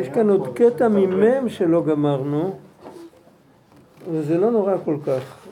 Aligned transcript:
יש 0.00 0.08
כאן 0.08 0.30
עוד 0.30 0.48
קטע 0.54 0.88
ממם 0.88 1.48
שלא 1.48 1.84
גמרנו, 1.84 2.56
וזה 4.10 4.38
לא 4.38 4.50
נורא 4.50 4.74
כל 4.84 4.96
כך. 5.06 5.46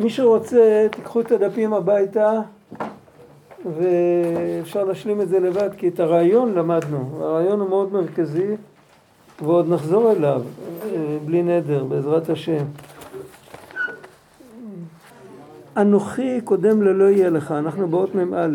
מי 0.00 0.10
שרוצה, 0.10 0.86
תיקחו 0.90 1.20
את 1.20 1.32
הדפים 1.32 1.74
הביתה, 1.74 2.40
ואפשר 3.64 4.84
להשלים 4.84 5.20
את 5.20 5.28
זה 5.28 5.40
לבד, 5.40 5.70
כי 5.76 5.88
את 5.88 6.00
הרעיון 6.00 6.54
למדנו. 6.54 7.18
הרעיון 7.20 7.60
הוא 7.60 7.68
מאוד 7.68 7.92
מרכזי, 7.92 8.56
ועוד 9.42 9.68
נחזור 9.68 10.12
אליו, 10.12 10.42
אה, 10.84 11.18
בלי 11.24 11.42
נדר, 11.42 11.84
בעזרת 11.84 12.30
השם. 12.30 12.64
אנוכי 15.76 16.40
קודם 16.40 16.82
ללא 16.82 17.04
יהיה 17.04 17.30
לך, 17.30 17.52
אנחנו 17.52 17.88
באות 17.88 18.14
מ"א, 18.14 18.48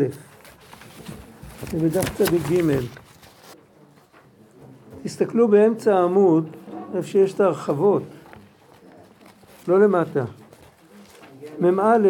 בדף 1.74 2.16
צדיק 2.16 2.42
ג'. 2.50 3.01
תסתכלו 5.02 5.48
באמצע 5.48 5.96
העמוד, 5.96 6.46
איפה 6.94 7.08
שיש 7.08 7.34
את 7.34 7.40
הרחבות, 7.40 8.02
לא 9.68 9.80
למטה. 9.80 10.24
מ"א, 11.60 12.08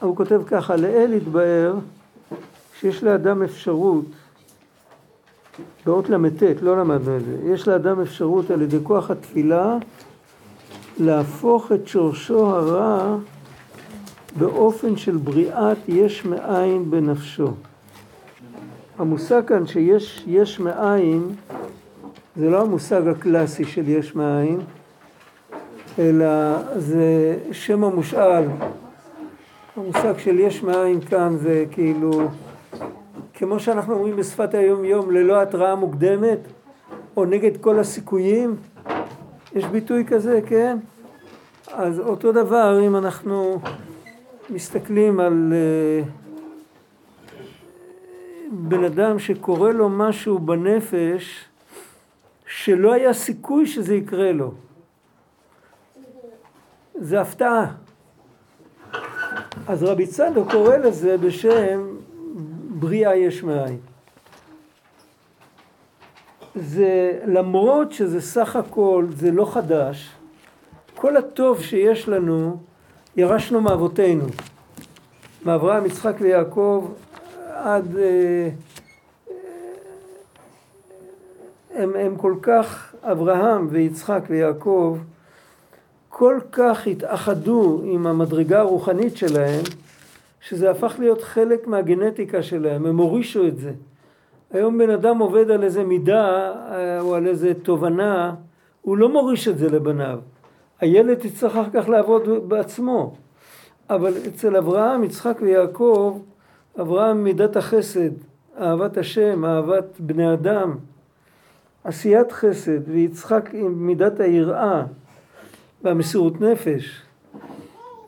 הוא 0.00 0.16
כותב 0.16 0.42
ככה, 0.46 0.76
לאל 0.76 1.12
יתבהר 1.12 1.74
שיש 2.80 3.04
לאדם 3.04 3.42
אפשרות, 3.42 4.04
באות 5.86 6.08
ל"ט, 6.08 6.42
לא 6.62 6.80
למדנו 6.80 7.16
את 7.16 7.24
זה, 7.24 7.36
יש 7.44 7.68
לאדם 7.68 8.00
אפשרות 8.00 8.50
על 8.50 8.62
ידי 8.62 8.78
כוח 8.82 9.10
התפילה 9.10 9.76
להפוך 10.98 11.72
את 11.72 11.88
שורשו 11.88 12.46
הרע 12.46 13.16
באופן 14.38 14.96
של 14.96 15.16
בריאת 15.16 15.78
יש 15.88 16.24
מאין 16.24 16.90
בנפשו. 16.90 17.52
המושג 18.98 19.42
כאן 19.46 19.66
שיש 19.66 20.24
יש 20.26 20.60
מאין 20.60 21.22
זה 22.40 22.50
לא 22.50 22.60
המושג 22.60 23.08
הקלאסי 23.08 23.64
של 23.64 23.88
יש 23.88 24.14
מאין, 24.14 24.60
אלא 25.98 26.26
זה 26.76 27.36
שם 27.52 27.84
המושאל. 27.84 28.44
המושג 29.76 30.18
של 30.18 30.38
יש 30.38 30.62
מאין 30.62 31.00
כאן 31.00 31.36
זה 31.36 31.64
כאילו, 31.70 32.10
כמו 33.34 33.60
שאנחנו 33.60 33.94
אומרים 33.94 34.16
בשפת 34.16 34.54
היום 34.54 34.84
יום, 34.84 35.10
ללא 35.10 35.42
התראה 35.42 35.74
מוקדמת, 35.74 36.38
או 37.16 37.24
נגד 37.24 37.56
כל 37.56 37.78
הסיכויים, 37.78 38.56
יש 39.54 39.64
ביטוי 39.64 40.04
כזה, 40.04 40.40
כן? 40.46 40.78
אז 41.72 42.00
אותו 42.00 42.32
דבר 42.32 42.80
אם 42.86 42.96
אנחנו 42.96 43.60
מסתכלים 44.50 45.20
על 45.20 45.52
uh, 45.52 46.08
בן 48.50 48.84
אדם 48.84 49.18
שקורה 49.18 49.72
לו 49.72 49.88
משהו 49.88 50.38
בנפש 50.38 51.49
שלא 52.50 52.92
היה 52.92 53.12
סיכוי 53.12 53.66
שזה 53.66 53.94
יקרה 53.94 54.32
לו. 54.32 54.52
זה 56.94 57.20
הפתעה. 57.20 57.72
אז 59.68 59.82
רבי 59.82 60.06
צדוק 60.06 60.50
קורא 60.50 60.76
לזה 60.76 61.18
בשם 61.18 61.96
בריאה 62.68 63.16
יש 63.16 63.42
מאין. 63.42 63.78
זה 66.54 67.20
למרות 67.26 67.92
שזה 67.92 68.20
סך 68.20 68.56
הכל, 68.56 69.06
זה 69.16 69.30
לא 69.30 69.50
חדש, 69.52 70.10
כל 70.94 71.16
הטוב 71.16 71.62
שיש 71.62 72.08
לנו 72.08 72.56
ירשנו 73.16 73.60
מאבותינו, 73.60 74.24
מאברהם, 75.44 75.86
יצחק 75.86 76.16
ויעקב 76.20 76.88
עד... 77.54 77.96
אה, 77.96 78.50
הם, 81.80 81.96
הם 81.96 82.16
כל 82.16 82.34
כך, 82.42 82.94
אברהם 83.02 83.66
ויצחק 83.70 84.22
ויעקב, 84.28 84.98
כל 86.08 86.38
כך 86.52 86.86
התאחדו 86.86 87.80
עם 87.84 88.06
המדרגה 88.06 88.60
הרוחנית 88.60 89.16
שלהם, 89.16 89.62
שזה 90.40 90.70
הפך 90.70 90.96
להיות 90.98 91.22
חלק 91.22 91.66
מהגנטיקה 91.66 92.42
שלהם, 92.42 92.86
הם 92.86 92.96
הורישו 92.96 93.46
את 93.46 93.58
זה. 93.58 93.72
היום 94.52 94.78
בן 94.78 94.90
אדם 94.90 95.18
עובד 95.18 95.50
על 95.50 95.62
איזה 95.62 95.84
מידה 95.84 96.52
אה, 96.72 97.00
או 97.00 97.14
על 97.14 97.26
איזה 97.26 97.52
תובנה, 97.62 98.34
הוא 98.82 98.96
לא 98.96 99.08
מוריש 99.08 99.48
את 99.48 99.58
זה 99.58 99.68
לבניו. 99.68 100.18
הילד 100.80 101.24
יצטרך 101.24 101.56
אחר 101.56 101.70
כך 101.72 101.88
לעבוד 101.88 102.22
בעצמו. 102.48 103.14
אבל 103.90 104.12
אצל 104.28 104.56
אברהם, 104.56 105.04
יצחק 105.04 105.38
ויעקב, 105.40 106.20
אברהם 106.80 107.24
מידת 107.24 107.56
החסד, 107.56 108.10
אהבת 108.60 108.98
השם, 108.98 109.44
אהבת 109.44 109.84
בני 109.98 110.32
אדם, 110.32 110.76
עשיית 111.84 112.32
חסד, 112.32 112.88
ויצחק 112.88 113.50
עם 113.52 113.86
מידת 113.86 114.20
היראה 114.20 114.84
והמסירות 115.82 116.40
נפש, 116.40 117.02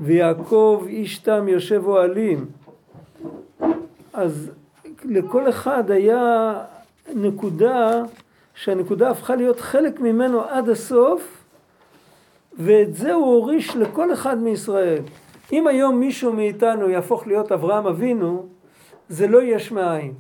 ויעקב 0.01 0.85
איש 0.87 1.19
תם 1.19 1.49
יושב 1.49 1.83
אוהלים. 1.87 2.47
אז 4.13 4.51
לכל 5.05 5.49
אחד 5.49 5.91
היה 5.91 6.55
נקודה 7.15 8.03
שהנקודה 8.55 9.11
הפכה 9.11 9.37
להיות 9.37 9.61
חלק 9.61 10.01
ממנו 10.01 10.41
עד 10.41 10.69
הסוף 10.69 11.45
ואת 12.59 12.95
זה 12.95 13.13
הוא 13.13 13.25
הוריש 13.27 13.77
לכל 13.77 14.13
אחד 14.13 14.39
מישראל. 14.39 15.03
אם 15.53 15.67
היום 15.67 16.01
מישהו 16.01 16.33
מאיתנו 16.33 16.91
יהפוך 16.91 17.27
להיות 17.27 17.53
אברהם 17.53 17.87
אבינו, 17.87 18.47
זה 19.09 19.27
לא 19.27 19.43
יש 19.43 19.73
מאין. 19.73 20.15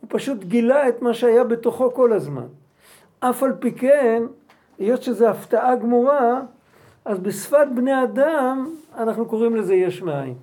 הוא 0.00 0.08
פשוט 0.08 0.44
גילה 0.44 0.88
את 0.88 1.02
מה 1.02 1.14
שהיה 1.14 1.44
בתוכו 1.44 1.94
כל 1.94 2.12
הזמן. 2.12 2.46
אף 3.30 3.42
על 3.42 3.52
פי 3.60 3.72
כן, 3.72 4.22
היות 4.78 5.02
שזו 5.02 5.28
הפתעה 5.28 5.76
גמורה, 5.76 6.40
אז 7.04 7.18
בשפת 7.18 7.66
בני 7.74 8.02
אדם 8.04 8.70
אנחנו 8.96 9.26
קוראים 9.26 9.56
לזה 9.56 9.74
יש 9.74 10.02
מאין. 10.02 10.34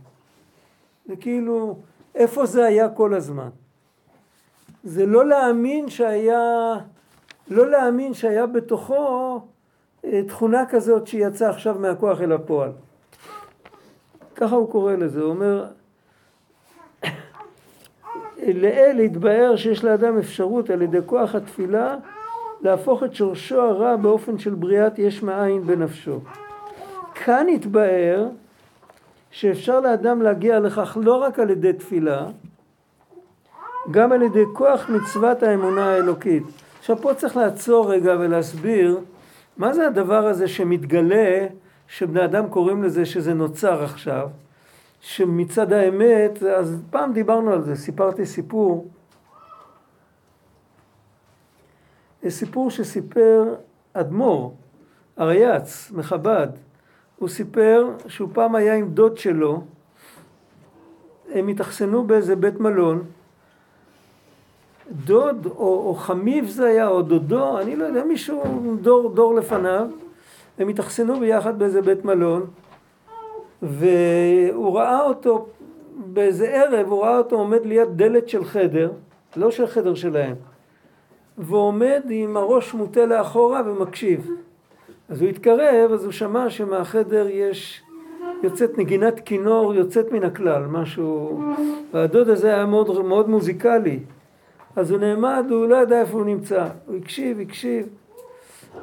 זה 1.05 1.15
כאילו, 1.15 1.75
איפה 2.15 2.45
זה 2.45 2.65
היה 2.65 2.89
כל 2.89 3.13
הזמן? 3.13 3.49
זה 4.83 5.05
לא 5.05 5.25
להאמין 5.25 5.89
שהיה, 5.89 6.75
לא 7.47 7.69
להאמין 7.69 8.13
שהיה 8.13 8.45
בתוכו 8.45 9.41
אה, 10.05 10.21
תכונה 10.27 10.65
כזאת 10.69 11.07
שיצאה 11.07 11.49
עכשיו 11.49 11.75
מהכוח 11.79 12.21
אל 12.21 12.31
הפועל. 12.31 12.71
ככה 14.35 14.55
הוא 14.55 14.71
קורא 14.71 14.93
לזה, 14.93 15.21
הוא 15.21 15.29
אומר, 15.29 15.65
לאל 18.63 18.99
התבהר 19.05 19.55
שיש 19.55 19.83
לאדם 19.83 20.17
אפשרות 20.17 20.69
על 20.69 20.81
ידי 20.81 20.99
כוח 21.05 21.35
התפילה 21.35 21.95
להפוך 22.61 23.03
את 23.03 23.15
שורשו 23.15 23.61
הרע 23.61 23.95
באופן 23.95 24.37
של 24.37 24.53
בריאת 24.53 24.99
יש 24.99 25.23
מאין 25.23 25.63
בנפשו. 25.63 26.19
כאן 27.15 27.47
התבהר 27.55 28.27
שאפשר 29.31 29.79
לאדם 29.79 30.21
להגיע 30.21 30.59
לכך 30.59 30.97
לא 31.01 31.15
רק 31.15 31.39
על 31.39 31.49
ידי 31.49 31.73
תפילה, 31.73 32.25
גם 33.91 34.11
על 34.11 34.21
ידי 34.21 34.43
כוח 34.53 34.89
מצוות 34.89 35.43
האמונה 35.43 35.85
האלוקית. 35.85 36.43
עכשיו 36.79 36.97
פה 36.97 37.13
צריך 37.13 37.37
לעצור 37.37 37.91
רגע 37.91 38.15
ולהסביר 38.19 38.99
מה 39.57 39.73
זה 39.73 39.87
הדבר 39.87 40.27
הזה 40.27 40.47
שמתגלה, 40.47 41.47
שבני 41.87 42.25
אדם 42.25 42.47
קוראים 42.49 42.83
לזה 42.83 43.05
שזה 43.05 43.33
נוצר 43.33 43.83
עכשיו, 43.83 44.29
שמצד 45.01 45.73
האמת, 45.73 46.43
אז 46.43 46.81
פעם 46.89 47.13
דיברנו 47.13 47.51
על 47.51 47.63
זה, 47.63 47.75
סיפרתי 47.75 48.25
סיפור, 48.25 48.87
סיפור 52.27 52.71
שסיפר 52.71 53.55
אדמו"ר, 53.93 54.53
אריאץ, 55.19 55.91
מחב"ד, 55.95 56.47
הוא 57.19 57.29
סיפר 57.29 57.89
שהוא 58.07 58.29
פעם 58.33 58.55
היה 58.55 58.75
עם 58.75 58.89
דוד 58.89 59.17
שלו, 59.17 59.61
הם 61.33 61.47
התאכסנו 61.47 62.03
באיזה 62.03 62.35
בית 62.35 62.59
מלון, 62.59 63.03
דוד 65.05 65.45
או, 65.45 65.87
או 65.87 65.95
חמיב 65.95 66.47
זה 66.47 66.65
היה, 66.65 66.87
או 66.87 67.01
דודו, 67.01 67.59
אני 67.59 67.75
לא 67.75 67.85
יודע, 67.85 68.03
מישהו 68.03 68.43
דור, 68.81 69.09
דור 69.09 69.35
לפניו, 69.35 69.87
הם 70.57 70.67
התאכסנו 70.67 71.19
ביחד 71.19 71.59
באיזה 71.59 71.81
בית 71.81 72.05
מלון, 72.05 72.45
והוא 73.61 74.77
ראה 74.77 75.01
אותו 75.01 75.47
באיזה 76.05 76.47
ערב, 76.47 76.87
הוא 76.87 77.03
ראה 77.03 77.17
אותו 77.17 77.35
עומד 77.35 77.65
ליד 77.65 77.87
דלת 77.95 78.29
של 78.29 78.45
חדר, 78.45 78.91
לא 79.35 79.51
של 79.51 79.67
חדר 79.67 79.95
שלהם, 79.95 80.35
ועומד 81.39 82.01
עם 82.09 82.37
הראש 82.37 82.73
מוטה 82.73 83.05
לאחורה 83.05 83.61
ומקשיב. 83.65 84.29
אז 85.09 85.21
הוא 85.21 85.29
התקרב, 85.29 85.91
אז 85.91 86.03
הוא 86.03 86.11
שמע 86.11 86.49
שמהחדר 86.49 87.27
יש, 87.29 87.83
יוצאת 88.43 88.77
נגינת 88.77 89.19
כינור 89.19 89.73
יוצאת 89.73 90.11
מן 90.11 90.23
הכלל, 90.23 90.65
משהו, 90.65 91.41
והדוד 91.93 92.29
הזה 92.29 92.47
היה 92.53 92.65
מאוד, 92.65 93.05
מאוד 93.05 93.29
מוזיקלי. 93.29 93.99
אז 94.75 94.91
הוא 94.91 94.99
נעמד, 94.99 95.45
הוא 95.49 95.67
לא 95.67 95.75
ידע 95.75 96.01
איפה 96.01 96.17
הוא 96.17 96.25
נמצא. 96.25 96.67
הוא 96.85 96.95
הקשיב, 96.95 97.39
הקשיב. 97.39 97.87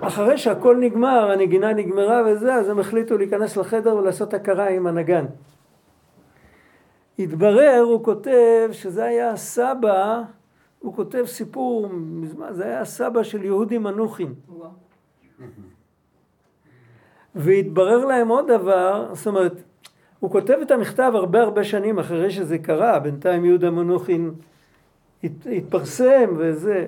אחרי 0.00 0.38
שהכל 0.38 0.76
נגמר, 0.76 1.30
הנגינה 1.30 1.72
נגמרה 1.72 2.22
וזה, 2.26 2.54
אז 2.54 2.68
הם 2.68 2.78
החליטו 2.78 3.18
להיכנס 3.18 3.56
לחדר 3.56 3.96
ולעשות 3.96 4.34
הכרה 4.34 4.68
עם 4.68 4.86
הנגן. 4.86 5.24
התברר, 7.18 7.82
הוא 7.84 8.04
כותב, 8.04 8.68
שזה 8.72 9.04
היה 9.04 9.36
סבא, 9.36 10.22
הוא 10.86 10.94
כותב 10.94 11.24
סיפור, 11.26 11.88
זה 12.50 12.64
היה 12.64 12.80
הסבא 12.80 13.22
של 13.22 13.44
יהודי 13.44 13.78
מנוחין. 13.78 14.34
והתברר 17.34 18.04
להם 18.04 18.28
עוד 18.28 18.52
דבר, 18.52 19.08
זאת 19.12 19.26
אומרת, 19.26 19.62
הוא 20.20 20.30
כותב 20.30 20.58
את 20.62 20.70
המכתב 20.70 21.12
הרבה 21.14 21.42
הרבה 21.42 21.64
שנים 21.64 21.98
אחרי 21.98 22.30
שזה 22.30 22.58
קרה, 22.58 22.98
בינתיים 22.98 23.44
יהודה 23.44 23.70
מנוחין 23.70 24.34
התפרסם 25.24 26.34
וזה. 26.38 26.86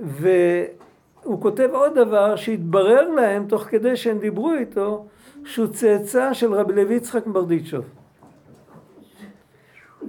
והוא 0.00 1.40
כותב 1.40 1.68
עוד 1.72 1.94
דבר 1.94 2.36
שהתברר 2.36 3.08
להם 3.08 3.46
תוך 3.48 3.62
כדי 3.62 3.96
שהם 3.96 4.18
דיברו 4.18 4.52
איתו, 4.52 5.06
שהוא 5.44 5.66
צאצא 5.66 6.32
של 6.32 6.54
רבי 6.54 6.72
לוי 6.72 6.94
יצחק 6.94 7.26
ברדיצ'וב. 7.26 7.97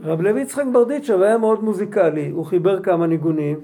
רב 0.04 0.22
לוי 0.22 0.42
יצחק 0.42 0.64
ברדיצ'וב 0.72 1.22
היה 1.22 1.38
מאוד 1.38 1.64
מוזיקלי, 1.64 2.30
הוא 2.30 2.46
חיבר 2.46 2.80
כמה 2.84 3.08
ניגונים. 3.08 3.60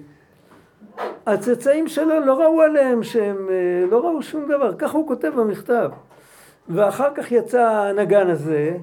הצאצאים 1.25 1.87
שלו 1.87 2.19
לא 2.19 2.33
ראו 2.33 2.61
עליהם 2.61 3.03
שהם, 3.03 3.49
אה, 3.49 3.85
לא 3.91 3.99
ראו 3.99 4.21
שום 4.21 4.45
דבר, 4.45 4.73
ככה 4.77 4.97
הוא 4.97 5.07
כותב 5.07 5.31
במכתב. 5.35 5.89
ואחר 6.69 7.09
כך 7.15 7.31
יצא 7.31 7.61
הנגן 7.61 8.29
הזה, 8.29 8.77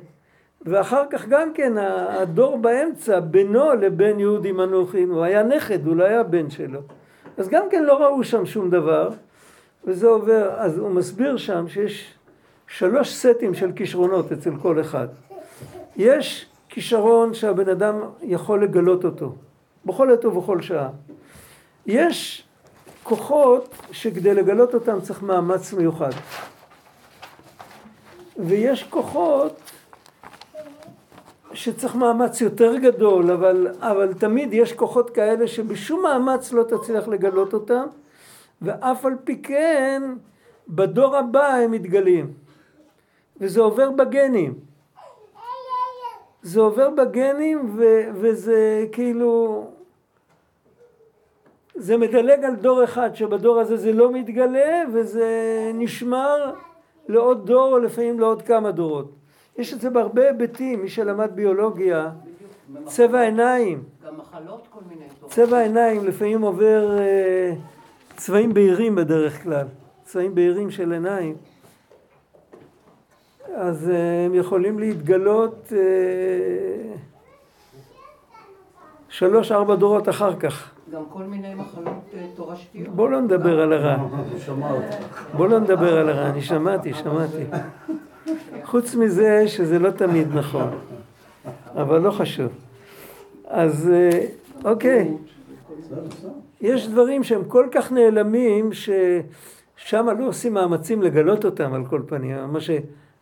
ואחר 0.67 1.03
כך 1.11 1.29
גם 1.29 1.53
כן 1.53 1.73
הדור 1.79 2.59
באמצע 2.59 3.21
בינו 3.21 3.75
לבין 3.75 4.21
יהודי 4.21 4.53
מנוחין, 4.53 5.11
הוא 5.11 5.23
היה 5.23 5.43
נכד, 5.43 5.87
הוא 5.87 5.97
לא 5.97 6.05
היה 6.05 6.23
בן 6.23 6.51
שלו. 6.51 6.81
אז 7.37 7.49
גם 7.49 7.65
כן 7.71 7.85
לא 7.85 8.05
ראו 8.05 8.25
שם 8.25 8.47
שום 8.47 8.71
דבר, 8.71 9.11
וזה 9.85 10.07
עובר, 10.07 10.51
אז 10.57 10.79
הוא 10.79 10.91
מסביר 10.91 11.37
שם 11.37 11.69
שיש 11.69 12.15
שלוש 12.67 13.15
סטים 13.15 13.55
של 13.55 13.73
כישרונות 13.73 14.33
אצל 14.33 14.51
כל 14.63 14.81
אחד. 14.81 15.09
יש 15.97 16.52
כישרון 16.73 17.35
שהבן 17.35 17.69
אדם 17.69 18.01
יכול 18.23 18.65
לגלות 18.65 19.05
אותו, 19.05 19.35
בכל 19.87 20.13
עת 20.13 20.25
ובכל 20.25 20.63
שעה. 20.63 20.89
יש 21.87 22.49
כוחות 23.03 23.75
שכדי 23.91 24.35
לגלות 24.35 24.75
אותם 24.75 25.01
צריך 25.01 25.23
מאמץ 25.23 25.73
מיוחד. 25.73 26.11
ויש 28.39 28.83
כוחות 28.83 29.61
שצריך 31.53 31.97
מאמץ 31.97 32.41
יותר 32.41 32.77
גדול, 32.77 33.31
אבל, 33.31 33.69
אבל 33.81 34.15
תמיד 34.15 34.53
יש 34.53 34.73
כוחות 34.73 35.11
כאלה 35.11 35.47
שבשום 35.47 36.03
מאמץ 36.03 36.53
לא 36.53 36.63
תצליח 36.63 37.09
לגלות 37.09 37.55
אותם, 37.55 37.85
ואף 38.63 39.07
על 39.07 39.15
פי 39.25 39.43
כן 39.43 40.03
בדור 40.69 41.17
הבא 41.17 41.55
הם 41.55 41.71
מתגלים. 41.71 42.33
וזה 43.41 43.61
עובר 43.61 43.91
בגנים. 43.91 44.72
זה 46.43 46.61
עובר 46.61 46.91
בגנים 46.91 47.71
ו, 47.77 47.85
וזה 48.15 48.87
כאילו, 48.93 49.65
זה 51.75 51.97
מדלג 51.97 52.45
על 52.45 52.57
דור 52.57 52.85
אחד 52.85 53.15
שבדור 53.15 53.61
הזה 53.61 53.77
זה 53.77 53.93
לא 53.93 54.13
מתגלה 54.13 54.83
וזה 54.93 55.31
נשמר 55.75 56.53
לעוד 57.09 57.47
דור 57.47 57.73
או 57.73 57.79
לפעמים 57.79 58.21
לעוד 58.21 58.43
כמה 58.43 58.71
דורות. 58.71 59.13
יש 59.59 59.75
את 59.75 59.81
זה 59.81 59.91
בהרבה 59.91 60.27
היבטים, 60.29 60.83
מי 60.83 60.89
שלמד 60.89 61.31
ביולוגיה, 61.35 62.11
צבע 62.85 63.21
עיניים. 63.21 63.83
גם 64.07 64.19
מחלות 64.19 64.67
כל 64.71 64.81
מיני. 64.89 65.05
צבע 65.27 65.59
עיניים 65.59 66.07
לפעמים 66.07 66.43
עובר 66.43 66.99
אה, 66.99 67.53
צבעים 68.17 68.55
בהירים 68.55 68.95
בדרך 68.95 69.43
כלל, 69.43 69.67
צבעים 70.05 70.35
בהירים 70.35 70.71
של 70.71 70.93
עיניים. 70.93 71.37
אז 73.57 73.91
אה, 73.91 74.25
הם 74.27 74.35
יכולים 74.35 74.79
להתגלות 74.79 75.73
אה, 75.73 76.95
שלוש 79.09 79.53
ארבע 79.53 79.75
דורות 79.75 80.09
אחר 80.09 80.37
כך. 80.37 80.71
גם 80.93 81.03
כל 81.09 81.23
מיני 81.23 81.55
מחלות 81.55 81.87
אה, 82.15 82.27
תורשתיות. 82.35 82.89
בוא 82.89 83.11
לא 83.11 83.21
נדבר 83.21 83.61
על 83.61 83.73
הרע. 83.73 83.97
בוא 85.37 85.49
לא 85.49 85.61
נדבר 85.61 85.99
על 85.99 86.09
הרע, 86.09 86.31
אני 86.31 86.43
שמעתי, 86.43 86.95
שמעתי. 86.95 87.45
חוץ 88.65 88.95
מזה 88.95 89.49
שזה 89.49 89.79
לא 89.79 89.91
תמיד 89.91 90.29
נכון, 90.35 90.71
אבל 91.75 92.01
לא 92.01 92.11
חשוב. 92.11 92.53
אז 93.47 93.91
אוקיי, 94.65 95.15
יש 96.61 96.89
דברים 96.89 97.25
שהם 97.25 97.45
כל 97.45 97.67
כך 97.73 97.93
נעלמים 97.93 98.71
ששם 98.73 100.07
לא 100.19 100.27
עושים 100.27 100.55
מאמצים 100.55 101.03
לגלות 101.03 101.45
אותם 101.45 101.75
על 101.75 101.87
כל 101.87 102.03
פנים. 102.07 102.53
מה 102.53 102.61
ש... 102.61 102.71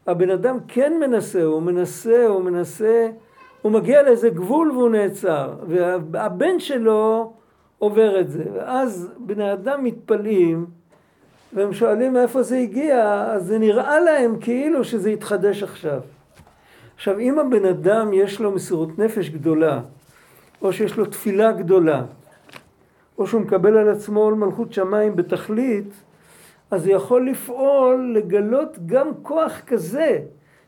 הבן 0.07 0.31
אדם 0.31 0.59
כן 0.69 0.93
מנסה, 1.01 1.43
הוא 1.43 1.63
מנסה, 1.63 2.27
הוא 2.27 2.43
מנסה, 2.43 3.09
הוא 3.63 3.73
מגיע 3.73 4.03
לאיזה 4.03 4.31
גבול 4.31 4.71
והוא 4.71 4.91
נעצר, 4.91 5.55
והבן 6.11 6.59
שלו 6.59 7.33
עובר 7.79 8.21
את 8.21 8.31
זה, 8.31 8.45
ואז 8.55 9.13
בני 9.19 9.53
אדם 9.53 9.85
מתפלאים 9.85 10.67
והם 11.53 11.73
שואלים 11.73 12.13
מאיפה 12.13 12.43
זה 12.43 12.59
הגיע, 12.59 13.25
אז 13.33 13.47
זה 13.47 13.59
נראה 13.59 14.01
להם 14.01 14.37
כאילו 14.41 14.85
שזה 14.85 15.11
התחדש 15.11 15.63
עכשיו. 15.63 16.01
עכשיו, 16.95 17.19
אם 17.19 17.39
הבן 17.39 17.65
אדם 17.65 18.13
יש 18.13 18.41
לו 18.41 18.53
מסירות 18.53 18.99
נפש 18.99 19.29
גדולה, 19.29 19.81
או 20.63 20.73
שיש 20.73 20.97
לו 20.97 21.07
תפילה 21.07 21.53
גדולה, 21.53 22.03
או 23.19 23.27
שהוא 23.27 23.41
מקבל 23.41 23.77
על 23.77 23.89
עצמו 23.89 24.21
עול 24.21 24.35
מלכות 24.35 24.73
שמיים 24.73 25.17
בתכלית, 25.17 25.93
אז 26.71 26.83
זה 26.83 26.93
יכול 26.93 27.31
לפעול, 27.31 28.13
לגלות 28.17 28.79
גם 28.87 29.11
כוח 29.23 29.61
כזה, 29.67 30.19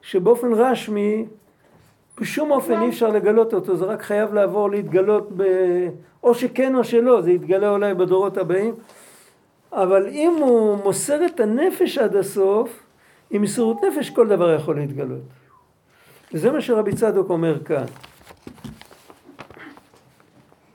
שבאופן 0.03 0.53
רשמי, 0.53 1.27
בשום 2.21 2.51
אופן 2.51 2.83
אי 2.83 2.89
אפשר 2.89 3.09
לגלות 3.09 3.55
אותו, 3.55 3.77
זה 3.77 3.85
רק 3.85 4.03
חייב 4.03 4.35
לעבור 4.35 4.71
להתגלות 4.71 5.29
ב... 5.37 5.43
או 6.23 6.35
שכן 6.35 6.75
או 6.75 6.85
שלא, 6.85 7.23
זה 7.23 7.31
יתגלה 7.31 7.71
אולי 7.71 7.95
בדורות 7.95 8.37
הבאים, 8.37 8.75
אבל 9.73 10.07
אם 10.09 10.33
הוא 10.41 10.79
מוסר 10.85 11.27
את 11.27 11.41
הנפש 11.41 11.99
עד 11.99 12.17
הסוף, 12.17 12.83
עם 13.31 13.43
מסירות 13.43 13.77
נפש 13.85 14.11
כל 14.11 14.29
דבר 14.29 14.55
יכול 14.55 14.77
להתגלות. 14.77 15.23
וזה 16.35 16.53
מה 16.53 16.61
שרבי 16.61 16.93
צדוק 16.93 17.31
אומר 17.31 17.65
כאן. 17.65 17.85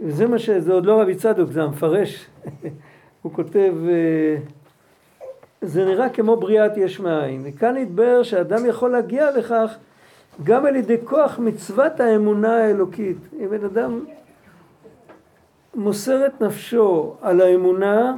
וזה 0.02 0.28
מה 0.28 0.40
ש... 0.40 0.50
זה 0.50 0.74
עוד 0.74 0.86
לא 0.86 1.02
רבי 1.02 1.16
צדוק, 1.16 1.52
זה 1.52 1.64
המפרש. 1.64 2.26
הוא 3.22 3.34
כותב... 3.34 3.74
זה 5.62 5.86
נראה 5.86 6.10
כמו 6.10 6.36
בריאת 6.36 6.78
יש 6.78 7.00
מאין. 7.00 7.42
וכאן 7.46 7.78
התברר 7.78 8.24
שאדם 8.24 8.66
יכול 8.66 8.92
להגיע 8.92 9.32
לכך 9.32 9.76
גם 10.44 10.66
על 10.66 10.76
ידי 10.76 10.98
כוח 11.04 11.40
מצוות 11.40 12.00
האמונה 12.00 12.58
האלוקית. 12.58 13.18
אם 13.40 13.50
בן 13.50 13.66
אדם 13.66 14.06
מוסר 15.76 16.26
את 16.26 16.42
נפשו 16.42 17.16
על 17.22 17.42
האמונה, 17.42 18.16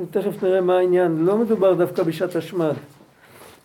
ותכף 0.00 0.42
נראה 0.42 0.60
מה 0.60 0.78
העניין, 0.78 1.24
לא 1.24 1.38
מדובר 1.38 1.74
דווקא 1.74 2.02
בשעת 2.02 2.36
השמד. 2.36 2.74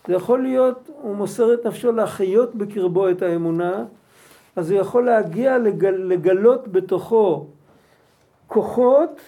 זה 0.07 0.13
יכול 0.13 0.43
להיות, 0.43 0.89
הוא 1.01 1.15
מוסר 1.15 1.53
את 1.53 1.65
נפשו 1.65 1.91
להחיות 1.91 2.55
בקרבו 2.55 3.09
את 3.09 3.21
האמונה, 3.21 3.83
אז 4.55 4.71
הוא 4.71 4.79
יכול 4.79 5.05
להגיע 5.05 5.57
לגל, 5.57 5.95
לגלות 5.95 6.67
בתוכו 6.67 7.45
כוחות 8.47 9.21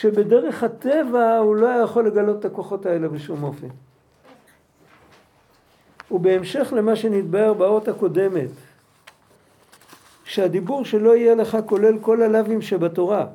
שבדרך 0.00 0.62
הטבע 0.62 1.36
הוא 1.36 1.56
לא 1.56 1.68
היה 1.68 1.82
יכול 1.82 2.06
לגלות 2.06 2.40
את 2.40 2.44
הכוחות 2.44 2.86
האלה 2.86 3.08
בשום 3.08 3.42
אופן. 3.42 3.66
ובהמשך 6.10 6.72
למה 6.76 6.96
שנתבהר 6.96 7.52
באות 7.52 7.88
הקודמת, 7.88 8.48
שהדיבור 10.24 10.84
שלא 10.84 11.16
יהיה 11.16 11.34
לך 11.34 11.58
כולל 11.66 11.98
כל 11.98 12.22
הלאווים 12.22 12.62
שבתורה. 12.62 13.26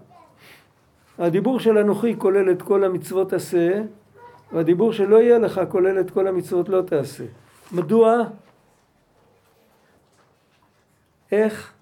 הדיבור 1.20 1.60
של 1.60 1.78
אנוכי 1.78 2.16
כולל 2.18 2.52
את 2.52 2.62
כל 2.62 2.84
המצוות 2.84 3.34
עשה, 3.34 3.82
והדיבור 4.52 4.94
שלא 4.94 5.22
יהיה 5.22 5.40
לך 5.40 5.62
כולל 5.70 6.00
את 6.00 6.12
כל 6.12 6.28
המצוות 6.28 6.70
לא 6.70 6.82
תעשה. 6.82 7.24
מדוע? 7.72 8.18
איך? 11.32 11.74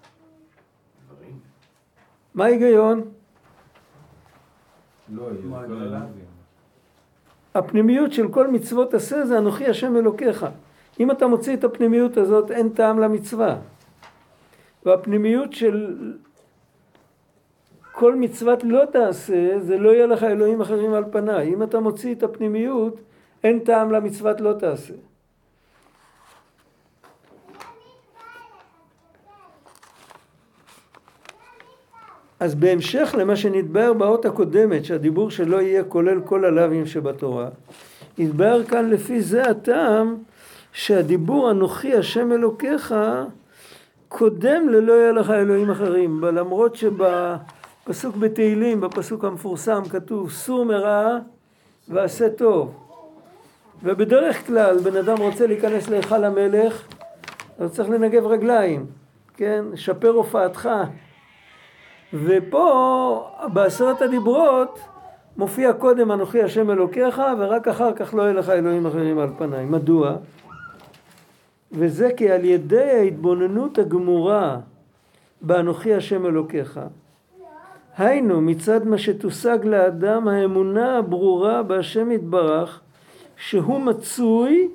מה 2.34 2.44
ההיגיון? 2.44 3.19
לא 5.12 5.28
הפנימיות 7.54 8.12
של 8.12 8.28
כל 8.28 8.48
מצוות 8.48 8.94
עשה 8.94 9.26
זה 9.26 9.38
אנוכי 9.38 9.66
השם 9.66 9.96
אלוקיך. 9.96 10.46
אם 11.00 11.10
אתה 11.10 11.26
מוציא 11.26 11.54
את 11.54 11.64
הפנימיות 11.64 12.16
הזאת 12.16 12.50
אין 12.50 12.68
טעם 12.68 12.98
למצווה. 12.98 13.56
והפנימיות 14.86 15.52
של 15.52 15.94
כל 17.92 18.14
מצוות 18.14 18.64
לא 18.64 18.84
תעשה 18.92 19.58
זה 19.60 19.78
לא 19.78 19.90
יהיה 19.90 20.06
לך 20.06 20.22
אלוהים 20.22 20.60
אחרים 20.60 20.94
על 20.94 21.04
פניי. 21.10 21.54
אם 21.54 21.62
אתה 21.62 21.80
מוציא 21.80 22.14
את 22.14 22.22
הפנימיות 22.22 23.00
אין 23.44 23.58
טעם 23.58 23.92
למצוות 23.92 24.40
לא 24.40 24.52
תעשה. 24.52 24.94
אז 32.40 32.54
בהמשך 32.54 33.14
למה 33.18 33.36
שנתבהר 33.36 33.92
באות 33.92 34.24
הקודמת, 34.26 34.84
שהדיבור 34.84 35.30
שלא 35.30 35.60
יהיה 35.60 35.84
כולל 35.84 36.20
כל 36.20 36.44
הלאווים 36.44 36.86
שבתורה, 36.86 37.48
התבהר 38.18 38.64
כאן 38.64 38.90
לפי 38.90 39.20
זה 39.20 39.42
הטעם 39.42 40.16
שהדיבור 40.72 41.50
אנוכי 41.50 41.94
השם 41.94 42.32
אלוקיך 42.32 42.94
קודם 44.08 44.68
ללא 44.68 44.92
יהיה 44.92 45.12
לך 45.12 45.30
אלוהים 45.30 45.70
אחרים, 45.70 46.20
למרות 46.24 46.76
שבפסוק 46.76 48.16
בתהילים, 48.16 48.80
בפסוק 48.80 49.24
המפורסם, 49.24 49.82
כתוב 49.90 50.30
סור 50.30 50.64
מרע 50.64 51.18
ועשה 51.88 52.30
טוב. 52.30 52.74
ובדרך 53.82 54.46
כלל 54.46 54.78
בן 54.78 54.96
אדם 54.96 55.16
רוצה 55.18 55.46
להיכנס 55.46 55.88
להיכל 55.88 56.24
המלך, 56.24 56.86
אז 57.58 57.72
צריך 57.72 57.88
לנגב 57.90 58.26
רגליים, 58.26 58.86
כן? 59.36 59.64
שפר 59.74 60.08
הופעתך. 60.10 60.68
ופה 62.14 63.30
בעשרת 63.52 64.02
הדיברות 64.02 64.78
מופיע 65.36 65.72
קודם 65.72 66.12
אנוכי 66.12 66.42
השם 66.42 66.70
אלוקיך 66.70 67.22
ורק 67.38 67.68
אחר 67.68 67.92
כך 67.92 68.14
לא 68.14 68.22
יהיה 68.22 68.32
לך 68.32 68.48
אלוהים 68.48 68.86
אחרים 68.86 69.18
על 69.18 69.28
פניי. 69.38 69.64
מדוע? 69.64 70.16
וזה 71.72 72.10
כי 72.16 72.30
על 72.30 72.44
ידי 72.44 72.90
ההתבוננות 72.90 73.78
הגמורה 73.78 74.58
באנוכי 75.40 75.94
השם 75.94 76.26
אלוקיך, 76.26 76.80
היינו 77.96 78.40
מצד 78.40 78.86
מה 78.86 78.98
שתושג 78.98 79.58
לאדם 79.64 80.28
האמונה 80.28 80.98
הברורה 80.98 81.62
בהשם 81.62 82.10
יתברך 82.10 82.80
שהוא 83.36 83.80
מצוי 83.80 84.68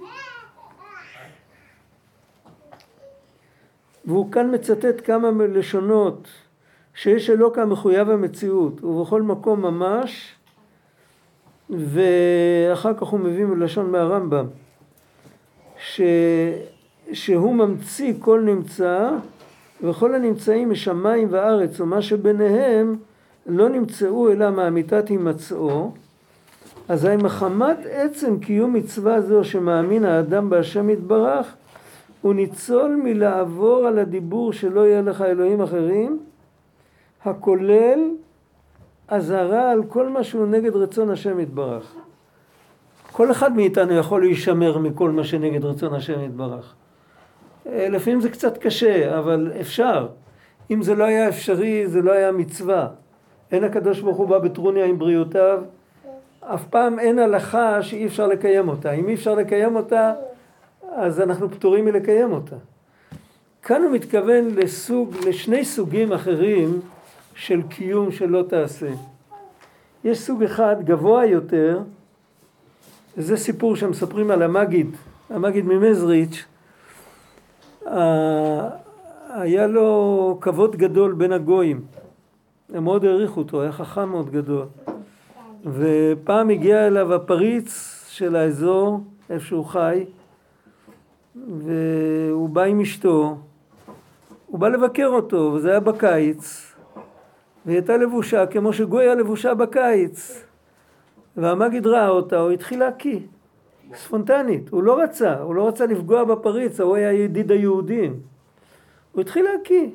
והוא 4.06 4.32
כאן 4.32 4.56
מצטט 4.56 5.02
כמה 5.06 5.30
לשונות 5.48 6.28
שיש 6.96 7.30
אלוק 7.30 7.58
המחויב 7.58 8.10
המציאות 8.10 8.84
ובכל 8.84 9.22
מקום 9.22 9.62
ממש 9.62 10.36
ואחר 11.70 12.94
כך 12.94 13.08
הוא 13.08 13.20
מביא 13.20 13.46
מלשון 13.46 13.92
מהרמב"ם 13.92 14.46
ש... 15.78 16.02
שהוא 17.14 17.56
ממציא 17.56 18.14
כל 18.20 18.42
נמצא 18.42 19.10
וכל 19.84 20.16
הנמצאים 20.16 20.70
משמיים 20.70 21.28
וארץ 21.32 21.80
ומה 21.80 22.02
שביניהם 22.02 22.96
לא 23.46 23.70
נמצאו 23.70 24.32
אלא 24.32 24.50
מאמיתת 24.50 25.08
הימצאו 25.08 25.92
אזי 26.88 27.16
מחמת 27.16 27.78
עצם 27.90 28.40
קיום 28.40 28.74
מצווה 28.74 29.22
זו 29.22 29.44
שמאמין 29.44 30.06
האדם 30.06 30.50
בהשם 30.50 30.90
יתברך 30.90 31.56
הוא 32.22 32.34
ניצול 32.34 33.02
מלעבור 33.04 33.86
על 33.88 34.00
הדיבור 34.00 34.54
שלא 34.54 34.88
יהיה 34.88 35.02
לך 35.02 35.22
אלוהים 35.22 35.62
אחרים 35.62 36.20
הכולל 37.28 38.10
אזהרה 39.08 39.72
על 39.72 39.84
כל 39.84 40.10
מה 40.10 40.24
שהוא 40.24 40.48
נגד 40.48 40.76
רצון 40.76 41.10
השם 41.10 41.40
יתברך. 41.40 41.96
כל 43.12 43.32
אחד 43.32 43.56
מאיתנו 43.56 43.94
יכול 43.94 44.22
להישמר 44.22 44.78
מכל 44.78 45.12
מה 45.12 45.24
שנגד 45.24 45.66
רצון 45.66 45.94
השם 45.94 46.22
יתברך. 46.22 46.76
אה, 47.68 47.90
לפעמים 47.90 48.22
זה 48.22 48.30
קצת 48.30 48.58
קשה, 48.58 49.20
אבל 49.20 49.52
אפשר. 49.62 50.08
אם 50.72 50.82
זה 50.82 50.96
לא 50.96 51.04
היה 51.04 51.30
אפשרי, 51.30 51.88
זה 51.88 52.02
לא 52.02 52.12
היה 52.12 52.32
מצווה. 52.32 52.88
אין 53.52 53.64
הקדוש 53.64 54.00
ברוך 54.00 54.18
הוא 54.18 54.28
בא 54.28 54.40
בטרוניה 54.40 54.86
עם 54.86 55.00
בריאותיו, 55.00 55.64
אף 56.42 56.66
פעם 56.66 57.00
אין 57.00 57.20
הלכה 57.20 57.84
שאי 57.84 58.06
אפשר 58.06 58.28
לקיים 58.28 58.70
אותה. 58.70 58.92
אם 58.92 59.10
אי 59.10 59.14
אפשר 59.14 59.36
לקיים 59.36 59.76
אותה, 59.76 60.14
אז 60.96 61.22
אנחנו 61.22 61.52
פטורים 61.52 61.86
מלקיים 61.86 62.32
אותה. 62.32 62.56
כאן 63.64 63.84
הוא 63.84 63.92
מתכוון 63.92 64.50
לסוג, 64.56 65.16
לשני 65.28 65.66
סוגים 65.66 66.14
אחרים 66.14 66.82
של 67.36 67.62
קיום 67.70 68.12
שלא 68.12 68.44
תעשה. 68.50 68.90
יש 70.04 70.20
סוג 70.20 70.44
אחד 70.44 70.76
גבוה 70.84 71.26
יותר, 71.26 71.80
וזה 73.18 73.38
סיפור 73.38 73.76
שמספרים 73.76 74.32
על 74.32 74.42
המגיד, 74.42 74.96
המגיד 75.30 75.66
ממזריץ', 75.66 76.46
היה 79.30 79.68
לו 79.68 80.38
כבוד 80.42 80.76
גדול 80.76 81.14
בין 81.14 81.32
הגויים. 81.32 81.82
הם 82.74 82.84
מאוד 82.84 83.06
העריכו 83.06 83.40
אותו, 83.40 83.62
היה 83.62 83.72
חכם 83.72 84.10
מאוד 84.10 84.32
גדול. 84.32 84.66
ופעם 85.66 86.50
הגיע 86.50 86.88
אליו 86.88 87.14
הפריץ 87.14 88.02
של 88.10 88.36
האזור, 88.36 89.00
איפה 89.30 89.46
שהוא 89.46 89.66
חי, 89.66 90.06
והוא 91.36 92.50
בא 92.50 92.62
עם 92.62 92.82
אשתו, 92.82 93.38
הוא 94.48 94.60
בא 94.60 94.68
לבקר 94.68 95.08
אותו, 95.08 95.52
וזה 95.56 95.70
היה 95.72 95.80
בקיץ, 95.80 96.65
והיא 97.66 97.78
הייתה 97.78 97.98
לבושה 97.98 98.46
כמו 98.46 98.74
שגויה 98.74 99.16
לבושה 99.16 99.54
בקיץ. 99.54 100.44
והמגיד 101.38 101.88
ראה 101.88 102.08
אותה, 102.08 102.40
הוא 102.40 102.52
התחיל 102.52 102.80
להקיא, 102.80 103.20
ספונטנית, 103.94 104.70
הוא 104.70 104.84
לא 104.84 105.02
רצה, 105.02 105.40
הוא 105.40 105.56
לא 105.56 105.68
רצה 105.68 105.86
לפגוע 105.86 106.24
בפריץ, 106.24 106.80
הוא 106.80 106.96
היה 106.96 107.14
ידיד 107.14 107.52
היהודים. 107.52 108.20
הוא 109.12 109.22
התחיל 109.22 109.46
להקיא. 109.46 109.88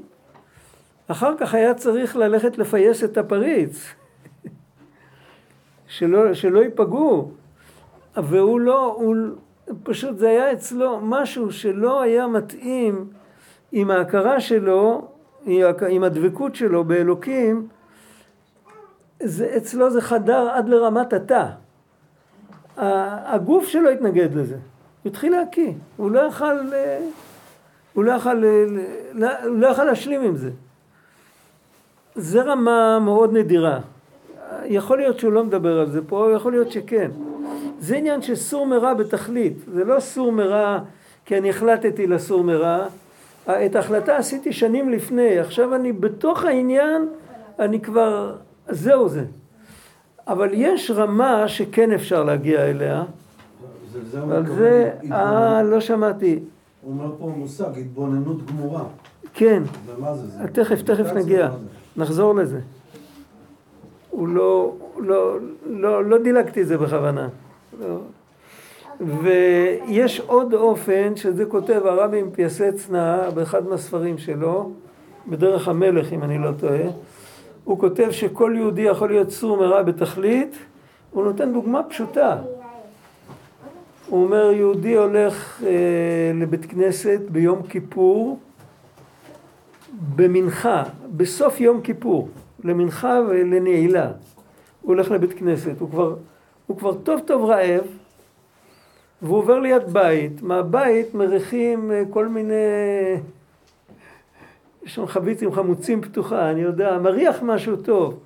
אחר 1.07 1.37
כך 1.37 1.55
היה 1.55 1.75
צריך 1.75 2.17
ללכת 2.17 2.59
לפייס 2.59 3.05
את 3.05 3.19
הפריץ, 3.19 3.87
שלא, 5.87 6.35
שלא 6.35 6.61
ייפגעו. 6.61 7.31
והוא 8.17 8.61
לא, 8.61 8.95
הוא, 8.99 9.17
פשוט 9.83 10.19
זה 10.19 10.29
היה 10.29 10.53
אצלו 10.53 11.00
משהו 11.00 11.53
שלא 11.53 12.03
היה 12.03 12.27
מתאים 12.27 13.11
עם 13.73 13.91
ההכרה 13.91 14.41
שלו 14.41 15.09
עם 15.88 16.04
הדבקות 16.04 16.54
שלו 16.54 16.85
באלוקים, 16.85 17.68
זה, 19.23 19.56
אצלו 19.56 19.90
זה 19.90 20.00
חדר 20.00 20.50
עד 20.50 20.68
לרמת 20.68 21.12
התא. 21.12 21.47
הגוף 22.76 23.66
שלו 23.66 23.90
התנגד 23.90 24.35
לזה. 24.35 24.54
הוא 25.02 25.11
התחיל 25.11 25.32
להקיא. 25.32 25.73
הוא 25.97 26.11
לא 26.11 26.20
יכל, 26.20 26.56
הוא 27.92 28.04
לא 28.04 28.12
יכל, 28.12 28.44
הוא 29.44 29.59
לא 29.59 29.66
יכל 29.66 29.85
להשלים 29.85 30.23
עם 30.23 30.37
זה. 30.37 30.50
זה 32.14 32.42
רמה 32.42 32.99
מאוד 32.99 33.32
נדירה. 33.32 33.80
יכול 34.64 34.99
להיות 34.99 35.18
שהוא 35.18 35.32
לא 35.32 35.44
מדבר 35.44 35.80
על 35.80 35.90
זה 35.90 36.00
פה, 36.06 36.30
יכול 36.35 36.52
להיות 36.52 36.70
שכן. 36.73 37.11
זה 37.80 37.97
עניין 37.97 38.23
של 38.23 38.35
סור 38.35 38.66
מרע 38.66 38.94
בתכלית. 38.94 39.56
זה 39.75 39.85
לא 39.85 40.00
סור 40.00 40.32
מרע 40.32 40.78
כי 41.25 41.38
אני 41.38 41.50
החלטתי 41.50 42.06
לסור 42.06 42.44
מרע, 42.44 42.87
את 43.49 43.76
ההחלטה 43.76 44.16
עשיתי 44.16 44.52
שנים 44.52 44.88
לפני, 44.88 45.38
עכשיו 45.38 45.75
אני 45.75 45.92
בתוך 45.92 46.44
העניין, 46.44 47.09
אני 47.59 47.80
כבר, 47.80 48.37
זהו 48.68 49.09
זה. 49.09 49.25
אבל 50.28 50.49
יש 50.52 50.90
רמה 50.90 51.49
שכן 51.49 51.92
אפשר 51.92 52.25
להגיע 52.25 52.70
אליה, 52.70 53.04
אבל 54.14 54.47
זה, 54.47 54.92
אה, 55.12 55.62
לא 55.62 55.80
שמעתי. 55.80 56.38
הוא 56.82 56.92
אומר 56.92 57.14
פה 57.18 57.32
מושג, 57.37 57.78
התבוננות 57.78 58.47
גמורה. 58.47 58.85
כן. 59.35 59.62
ומה 59.87 60.14
זה? 60.14 60.26
זה 60.26 60.49
תכף, 60.49 60.82
תכף 60.82 61.12
נגיע. 61.12 61.50
נחזור 61.97 62.35
לזה. 62.35 62.61
הוא 64.11 64.28
לא, 64.28 64.75
לא, 64.99 65.38
לא, 65.66 66.04
לא 66.04 66.18
דילגתי 66.18 66.62
את 66.62 66.66
זה 66.66 66.78
בכוונה. 66.78 67.28
לא. 67.80 67.99
ויש 69.00 70.21
עוד 70.21 70.54
אופן, 70.54 71.16
שזה 71.16 71.45
כותב 71.45 71.80
הרבי 71.85 72.23
מפייסצנה 72.23 73.30
באחד 73.35 73.69
מהספרים 73.69 74.19
שלו, 74.19 74.71
בדרך 75.28 75.69
המלך 75.69 76.12
אם 76.12 76.23
אני 76.23 76.38
לא 76.38 76.50
טועה, 76.61 76.88
הוא 77.64 77.78
כותב 77.78 78.09
שכל 78.11 78.54
יהודי 78.57 78.83
יכול 78.83 79.09
להיות 79.09 79.30
סור 79.30 79.57
מרע 79.57 79.83
בתכלית, 79.83 80.57
הוא 81.11 81.25
נותן 81.25 81.52
דוגמה 81.52 81.83
פשוטה. 81.83 82.37
הוא 84.09 84.25
אומר 84.25 84.50
יהודי 84.52 84.97
הולך 84.97 85.62
אה, 85.66 85.71
לבית 86.35 86.64
כנסת 86.64 87.21
ביום 87.28 87.62
כיפור 87.62 88.38
במנחה, 90.16 90.83
בסוף 91.16 91.61
יום 91.61 91.80
כיפור, 91.80 92.28
למנחה 92.64 93.21
ולנעילה. 93.28 94.07
הוא 94.07 94.14
הולך 94.95 95.11
לבית 95.11 95.33
כנסת, 95.33 95.80
הוא 95.80 95.90
כבר, 95.90 96.16
הוא 96.66 96.78
כבר 96.78 96.95
טוב 96.95 97.21
טוב 97.26 97.45
רעב, 97.45 97.85
והוא 99.23 99.39
עובר 99.39 99.59
ליד 99.59 99.83
בית, 99.93 100.43
מהבית 100.43 101.15
מריחים 101.15 101.93
אה, 101.93 102.03
כל 102.11 102.29
מיני, 102.29 102.55
יש 104.83 104.95
שם 104.95 105.07
חבית 105.07 105.43
עם 105.43 105.53
חמוצים 105.53 106.03
פתוחה, 106.03 106.50
אני 106.50 106.61
יודע, 106.61 106.99
מריח 106.99 107.43
משהו 107.43 107.77
טוב. 107.77 108.21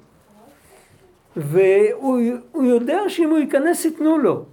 והוא 1.36 2.64
יודע 2.64 2.98
שאם 3.08 3.30
הוא 3.30 3.38
ייכנס 3.38 3.84
ייתנו 3.84 4.18
לו. 4.18 4.44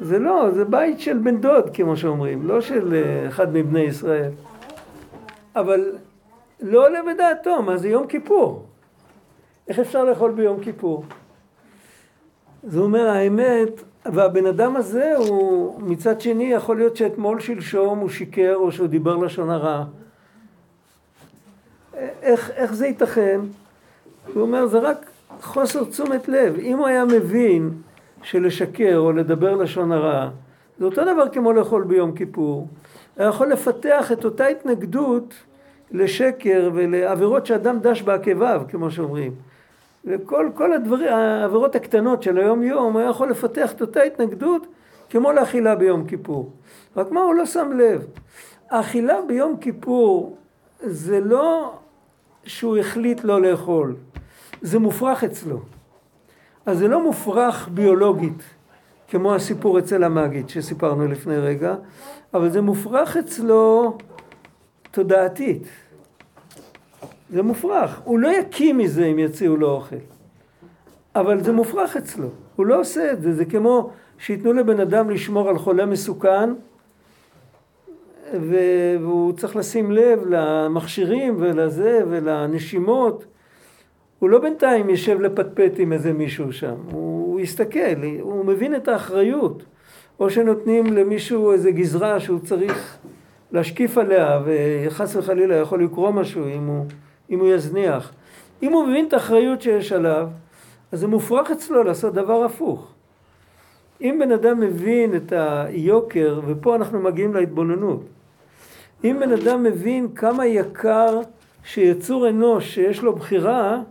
זה 0.00 0.18
לא, 0.18 0.50
זה 0.50 0.64
בית 0.64 1.00
של 1.00 1.18
בן 1.18 1.40
דוד, 1.40 1.70
כמו 1.74 1.96
שאומרים, 1.96 2.46
לא 2.46 2.60
של 2.60 2.94
אה, 2.94 3.28
אחד 3.28 3.52
מבני 3.52 3.80
ישראל. 3.80 4.30
אבל 5.56 5.92
לא 6.60 6.86
עולה 6.86 7.00
בדעתו, 7.02 7.62
מה 7.62 7.76
זה 7.76 7.88
יום 7.88 8.06
כיפור? 8.06 8.66
איך 9.68 9.78
אפשר 9.78 10.04
לאכול 10.04 10.30
ביום 10.30 10.60
כיפור? 10.60 11.04
זה 12.62 12.80
אומר, 12.80 13.08
האמת, 13.08 13.70
והבן 14.12 14.46
אדם 14.46 14.76
הזה 14.76 15.16
הוא 15.16 15.80
מצד 15.82 16.20
שני 16.20 16.44
יכול 16.44 16.76
להיות 16.76 16.96
שאתמול 16.96 17.40
שלשום 17.40 17.98
הוא 17.98 18.08
שיקר 18.08 18.54
או 18.54 18.72
שהוא 18.72 18.86
דיבר 18.86 19.16
לשון 19.16 19.50
הרע. 19.50 19.84
איך, 22.22 22.50
איך 22.50 22.74
זה 22.74 22.86
ייתכן? 22.86 23.40
הוא 24.34 24.42
אומר 24.42 24.66
זה 24.66 24.78
רק 24.78 25.10
חוסר 25.40 25.84
תשומת 25.84 26.28
לב. 26.28 26.56
אם 26.58 26.78
הוא 26.78 26.86
היה 26.86 27.04
מבין 27.04 27.70
שלשקר 28.22 28.96
או 28.96 29.12
לדבר 29.12 29.54
לשון 29.54 29.92
הרע 29.92 30.28
זה 30.78 30.84
אותו 30.84 31.02
דבר 31.02 31.28
כמו 31.32 31.52
לאכול 31.52 31.84
ביום 31.84 32.12
כיפור, 32.12 32.68
היה 33.16 33.28
יכול 33.28 33.52
לפתח 33.52 34.12
את 34.12 34.24
אותה 34.24 34.46
התנגדות 34.46 35.34
לשקר 35.90 36.70
ולעבירות 36.74 37.46
שאדם 37.46 37.78
דש 37.80 38.02
בעקביו, 38.02 38.62
כמו 38.68 38.90
שאומרים. 38.90 39.32
וכל 40.04 40.50
כל 40.54 40.72
הדברים, 40.72 41.08
העבירות 41.08 41.74
הקטנות 41.74 42.22
של 42.22 42.38
היום 42.38 42.62
יום, 42.62 42.92
הוא 42.92 43.00
היה 43.00 43.10
יכול 43.10 43.30
לפתח 43.30 43.72
את 43.72 43.80
אותה 43.80 44.02
התנגדות 44.02 44.66
כמו 45.10 45.32
לאכילה 45.32 45.74
ביום 45.74 46.06
כיפור. 46.06 46.52
רק 46.96 47.10
מה 47.10 47.20
הוא 47.20 47.34
לא 47.34 47.46
שם 47.46 47.72
לב? 47.72 48.06
האכילה 48.70 49.22
ביום 49.26 49.56
כיפור 49.56 50.36
זה 50.80 51.20
לא 51.20 51.74
שהוא 52.44 52.76
החליט 52.76 53.24
לא 53.24 53.42
לאכול, 53.42 53.96
זה 54.62 54.78
מופרך 54.78 55.24
אצלו. 55.24 55.60
אז 56.66 56.78
זה 56.78 56.88
לא 56.88 57.02
מופרך 57.02 57.68
ביולוגית, 57.74 58.42
כמו 59.08 59.34
הסיפור 59.34 59.78
אצל 59.78 60.04
המגיד 60.04 60.48
שסיפרנו 60.48 61.08
לפני 61.08 61.36
רגע, 61.36 61.74
אבל 62.34 62.50
זה 62.50 62.60
מופרך 62.60 63.16
אצלו 63.16 63.98
תודעתית. 64.90 65.68
זה 67.30 67.42
מופרך. 67.42 68.00
הוא 68.04 68.18
לא 68.18 68.28
יקיא 68.28 68.72
מזה 68.72 69.06
אם 69.06 69.18
יציעו 69.18 69.56
לו 69.56 69.70
אוכל. 69.70 69.96
אבל 71.14 71.44
זה 71.44 71.52
מופרך 71.52 71.96
אצלו. 71.96 72.28
הוא 72.56 72.66
לא 72.66 72.80
עושה 72.80 73.12
את 73.12 73.22
זה. 73.22 73.32
זה 73.32 73.44
כמו 73.44 73.90
שייתנו 74.18 74.52
לבן 74.52 74.80
אדם 74.80 75.10
לשמור 75.10 75.48
על 75.48 75.58
חולה 75.58 75.86
מסוכן, 75.86 76.50
והוא 78.32 79.32
צריך 79.32 79.56
לשים 79.56 79.92
לב 79.92 80.22
למכשירים 80.28 81.36
ולזה 81.38 82.00
ולנשימות. 82.08 83.24
הוא 84.18 84.30
לא 84.30 84.38
בינתיים 84.38 84.90
יושב 84.90 85.20
לפטפט 85.20 85.72
עם 85.78 85.92
איזה 85.92 86.12
מישהו 86.12 86.52
שם, 86.52 86.74
הוא 86.90 87.40
יסתכל, 87.40 88.02
הוא 88.20 88.44
מבין 88.44 88.74
את 88.74 88.88
האחריות. 88.88 89.62
או 90.20 90.30
שנותנים 90.30 90.86
למישהו 90.86 91.52
איזה 91.52 91.70
גזרה 91.70 92.20
שהוא 92.20 92.38
צריך 92.38 92.98
להשקיף 93.52 93.98
עליה 93.98 94.42
וחס 94.44 95.16
וחלילה 95.16 95.56
יכול 95.56 95.84
לקרוא 95.84 96.10
משהו 96.10 96.48
אם 96.48 96.66
הוא, 96.66 96.86
אם 97.30 97.40
הוא 97.40 97.48
יזניח. 97.48 98.12
אם 98.62 98.72
הוא 98.72 98.86
מבין 98.86 99.08
את 99.08 99.12
האחריות 99.12 99.62
שיש 99.62 99.92
עליו, 99.92 100.28
אז 100.92 101.00
זה 101.00 101.06
מופרך 101.06 101.50
אצלו 101.50 101.82
לעשות 101.82 102.14
דבר 102.14 102.44
הפוך. 102.44 102.92
אם 104.00 104.16
בן 104.20 104.32
אדם 104.32 104.60
מבין 104.60 105.16
את 105.16 105.32
היוקר, 105.36 106.40
ופה 106.46 106.76
אנחנו 106.76 107.00
מגיעים 107.00 107.34
להתבוננות, 107.34 108.00
אם 109.04 109.16
בן 109.20 109.32
אדם 109.32 109.62
מבין 109.62 110.14
כמה 110.14 110.46
יקר 110.46 111.20
שיצור 111.64 112.28
אנוש 112.28 112.74
שיש 112.74 113.02
לו 113.02 113.16
בחירה, 113.16 113.82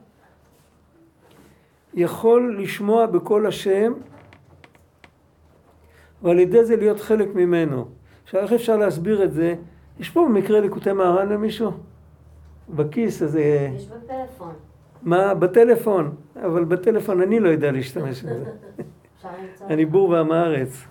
יכול 1.94 2.58
לשמוע 2.62 3.06
בקול 3.06 3.48
השם, 3.48 3.94
ועל 6.22 6.40
ידי 6.40 6.66
זה 6.66 6.76
להיות 6.76 7.00
חלק 7.00 7.36
ממנו. 7.36 7.86
עכשיו, 8.24 8.42
איך 8.42 8.54
אפשר 8.54 8.78
להסביר 8.78 9.24
את 9.24 9.34
זה? 9.34 9.56
יש 10.00 10.10
פה 10.10 10.26
במקרה 10.30 10.60
ליקוטי 10.60 10.94
מהר"ן 10.94 11.30
למישהו? 11.30 11.72
בכיס 12.70 13.22
איזה... 13.22 13.70
יש 13.76 13.88
בפלאפון. 13.88 14.54
מה? 15.04 15.34
בטלפון. 15.34 16.16
אבל 16.46 16.64
בטלפון 16.64 17.22
אני 17.22 17.40
לא 17.40 17.50
יודע 17.50 17.72
להשתמש 17.72 18.24
בזה. 18.24 18.52
אני 19.62 19.86
בור 19.86 20.10
ועם 20.10 20.32
הארץ. 20.32 20.84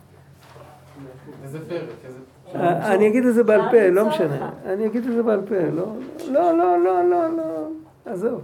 איזה 1.43 1.59
פרק, 1.69 1.81
איזה... 2.05 2.19
אה, 2.55 2.95
אני 2.95 3.09
אגיד 3.09 3.25
את 3.25 3.35
זה 3.35 3.45
בעל 3.45 3.61
פה, 3.71 3.89
לא 3.89 4.09
משנה. 4.09 4.51
אני 4.67 4.87
אגיד 4.87 5.07
את 5.07 5.13
זה 5.13 5.23
בעל 5.23 5.41
פה, 5.49 5.55
לא, 5.55 5.87
לא, 6.31 6.59
לא, 6.59 6.79
לא, 6.85 7.05
לא, 7.11 7.37
לא. 7.37 7.69
עזוב. 8.05 8.43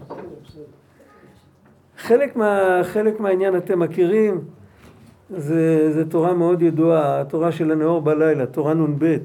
חלק, 1.98 2.36
מה, 2.36 2.80
חלק 2.82 3.20
מהעניין 3.20 3.56
אתם 3.56 3.78
מכירים, 3.78 4.40
זה, 5.30 5.92
זה 5.92 6.10
תורה 6.10 6.34
מאוד 6.34 6.62
ידועה, 6.62 7.20
התורה 7.20 7.52
של 7.52 7.70
הנאור 7.70 8.00
בלילה, 8.00 8.46
תורה 8.46 8.74
נ"ב. 8.74 9.16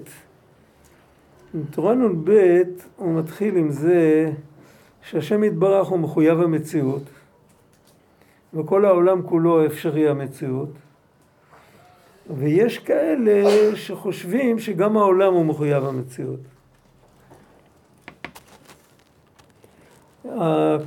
תורה 1.71 1.95
נ"ב, 1.95 2.61
הוא 2.95 3.19
מתחיל 3.19 3.57
עם 3.57 3.71
זה 3.71 4.31
שהשם 5.01 5.43
יתברך 5.43 5.87
הוא 5.87 5.99
מחויב 5.99 6.41
המציאות, 6.41 7.01
וכל 8.53 8.85
העולם 8.85 9.21
כולו 9.21 9.65
אפשרי 9.65 10.09
המציאות, 10.09 10.69
ויש 12.37 12.77
כאלה 12.77 13.43
שחושבים 13.75 14.59
שגם 14.59 14.97
העולם 14.97 15.33
הוא 15.33 15.45
מחויב 15.45 15.83
המציאות. 15.83 16.39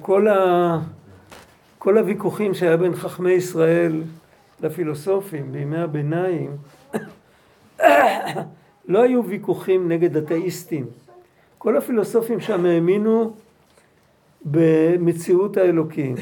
כל, 0.01 0.29
ה, 0.29 0.79
כל 1.79 1.99
הוויכוחים 1.99 2.55
שהיה 2.55 2.77
בין 2.77 2.95
חכמי 2.95 3.33
ישראל 3.33 4.03
לפילוסופים 4.61 5.53
בימי 5.53 5.79
הביניים 5.79 6.57
לא 8.91 9.03
היו 9.03 9.25
ויכוחים 9.25 9.89
נגד 9.89 10.17
אתאיסטים. 10.17 10.87
כל 11.59 11.77
הפילוסופים 11.77 12.41
שם 12.41 12.67
האמינו 12.67 13.33
במציאות 14.45 15.57
האלוקים. 15.57 16.15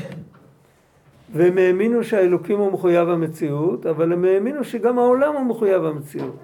והם 1.32 1.58
האמינו 1.58 2.04
שהאלוקים 2.04 2.58
הוא 2.58 2.72
מחויב 2.72 3.08
המציאות, 3.08 3.86
אבל 3.86 4.12
הם 4.12 4.24
האמינו 4.24 4.64
שגם 4.64 4.98
העולם 4.98 5.34
הוא 5.34 5.46
מחויב 5.46 5.84
המציאות. 5.84 6.36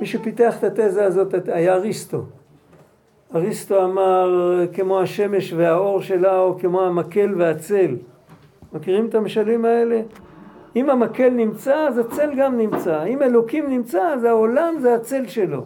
מי 0.00 0.06
שפיתח 0.06 0.56
את 0.58 0.64
התזה 0.64 1.04
הזאת 1.04 1.34
היה 1.48 1.74
אריסטו. 1.74 2.24
אריסטו 3.34 3.84
אמר 3.84 4.30
כמו 4.72 5.00
השמש 5.00 5.52
והאור 5.52 6.02
שלה 6.02 6.38
או 6.40 6.58
כמו 6.58 6.82
המקל 6.82 7.34
והצל. 7.38 7.96
מכירים 8.72 9.06
את 9.06 9.14
המשלים 9.14 9.64
האלה? 9.64 10.00
אם 10.76 10.90
המקל 10.90 11.28
נמצא 11.28 11.74
אז 11.74 11.98
הצל 11.98 12.30
גם 12.36 12.58
נמצא, 12.58 13.04
אם 13.04 13.22
אלוקים 13.22 13.70
נמצא 13.70 14.02
אז 14.02 14.24
העולם 14.24 14.74
זה 14.80 14.94
הצל 14.94 15.26
שלו. 15.26 15.64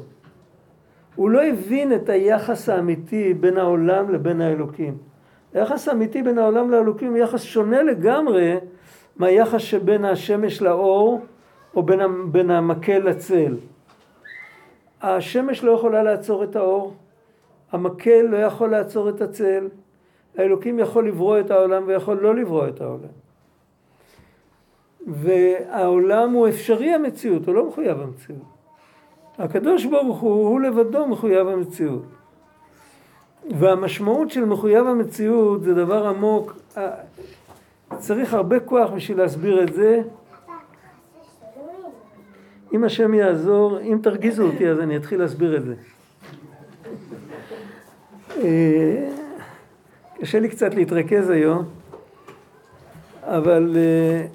הוא 1.15 1.31
לא 1.31 1.43
הבין 1.43 1.95
את 1.95 2.09
היחס 2.09 2.69
האמיתי 2.69 3.35
בין 3.35 3.59
העולם 3.59 4.11
לבין 4.11 4.41
האלוקים. 4.41 4.99
היחס 5.55 5.89
האמיתי 5.89 6.23
בין 6.23 6.39
העולם 6.39 6.71
לאלוקים 6.71 7.09
הוא 7.09 7.19
יחס 7.19 7.43
שונה 7.43 7.83
לגמרי 7.83 8.57
מהיחס 9.17 9.61
שבין 9.61 10.05
השמש 10.05 10.63
לאור 10.63 11.21
או 11.77 11.83
בין, 11.83 12.01
בין 12.33 12.51
המקל 12.51 12.99
לצל. 12.99 13.57
השמש 15.03 15.65
לא 15.65 15.73
יכולה 15.73 16.03
לעצור 16.03 16.45
את 16.45 16.57
האור, 16.57 16.95
המקל 17.73 18.23
לא 18.23 18.37
יכול 18.37 18.71
לעצור 18.71 19.09
את 19.09 19.21
הצל, 19.21 19.69
האלוקים 20.37 20.79
יכול 20.79 21.09
לברוא 21.09 21.41
את 21.41 21.51
העולם 21.51 21.83
ויכול 21.87 22.19
לא 22.21 22.35
לברוא 22.35 22.69
את 22.69 22.81
העולם. 22.81 23.24
והעולם 25.07 26.31
הוא 26.31 26.49
אפשרי 26.49 26.95
המציאות, 26.95 27.47
הוא 27.47 27.55
לא 27.55 27.69
מחויב 27.69 28.01
המציאות. 28.01 28.43
הקדוש 29.39 29.85
ברוך 29.85 30.21
הוא, 30.21 30.49
הוא 30.49 30.61
לבדו 30.61 31.07
מחויב 31.07 31.49
המציאות. 31.49 32.03
והמשמעות 33.51 34.31
של 34.31 34.45
מחויב 34.45 34.87
המציאות 34.87 35.63
זה 35.63 35.75
דבר 35.75 36.07
עמוק, 36.07 36.57
אה, 36.77 36.91
צריך 37.99 38.35
הרבה 38.35 38.61
כוח 38.61 38.91
בשביל 38.91 39.19
להסביר 39.19 39.63
את 39.63 39.75
זה. 39.75 40.03
אם 42.73 42.85
השם 42.85 43.15
יעזור, 43.15 43.81
אם 43.81 43.99
תרגיזו 44.03 44.47
אותי 44.47 44.69
אז 44.69 44.81
אני 44.81 44.97
אתחיל 44.97 45.21
להסביר 45.21 45.57
את 45.57 45.65
זה. 45.65 45.75
אה, 48.43 49.11
קשה 50.21 50.41
לי 50.41 50.49
קצת 50.49 50.75
להתרכז 50.75 51.31
היום, 51.31 51.65
אבל 53.23 53.77
אה, 53.77 54.27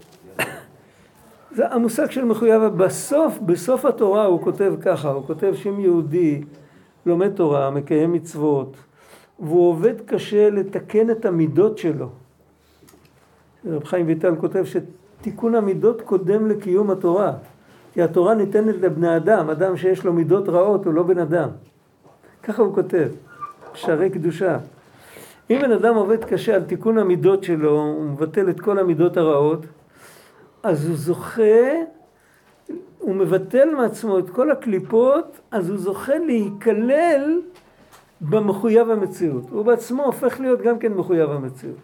זה 1.51 1.67
המושג 1.67 2.11
של 2.11 2.25
מחויב, 2.25 2.63
בסוף, 2.63 3.39
בסוף 3.39 3.85
התורה 3.85 4.25
הוא 4.25 4.41
כותב 4.41 4.73
ככה, 4.81 5.09
הוא 5.09 5.23
כותב 5.27 5.53
שאם 5.55 5.79
יהודי 5.79 6.41
לומד 7.05 7.35
תורה, 7.35 7.69
מקיים 7.69 8.13
מצוות, 8.13 8.77
והוא 9.39 9.69
עובד 9.69 10.01
קשה 10.05 10.49
לתקן 10.49 11.09
את 11.09 11.25
המידות 11.25 11.77
שלו. 11.77 12.09
רב 13.65 13.83
חיים 13.83 14.07
ויטל 14.07 14.35
כותב 14.35 14.63
שתיקון 14.65 15.55
המידות 15.55 16.01
קודם 16.01 16.47
לקיום 16.47 16.91
התורה. 16.91 17.33
כי 17.93 18.01
התורה 18.01 18.35
ניתנת 18.35 18.75
לבני 18.81 19.17
אדם, 19.17 19.49
אדם 19.49 19.77
שיש 19.77 20.05
לו 20.05 20.13
מידות 20.13 20.49
רעות 20.49 20.85
הוא 20.85 20.93
לא 20.93 21.03
בן 21.03 21.17
אדם. 21.17 21.49
ככה 22.43 22.61
הוא 22.61 22.75
כותב, 22.75 23.07
שערי 23.73 24.09
קדושה. 24.09 24.57
אם 25.49 25.59
בן 25.61 25.71
אדם 25.71 25.95
עובד 25.95 26.23
קשה 26.23 26.55
על 26.55 26.63
תיקון 26.63 26.97
המידות 26.97 27.43
שלו, 27.43 27.71
הוא 27.71 28.03
מבטל 28.03 28.49
את 28.49 28.59
כל 28.59 28.79
המידות 28.79 29.17
הרעות, 29.17 29.65
אז 30.63 30.87
הוא 30.87 30.95
זוכה, 30.95 31.71
הוא 32.99 33.15
מבטל 33.15 33.75
מעצמו 33.75 34.19
את 34.19 34.29
כל 34.29 34.51
הקליפות, 34.51 35.39
אז 35.51 35.69
הוא 35.69 35.77
זוכה 35.77 36.17
להיכלל 36.17 37.41
במחויב 38.21 38.89
המציאות. 38.89 39.43
הוא 39.49 39.65
בעצמו 39.65 40.03
הופך 40.03 40.39
להיות 40.39 40.61
גם 40.61 40.79
כן 40.79 40.93
מחויב 40.93 41.29
המציאות. 41.29 41.77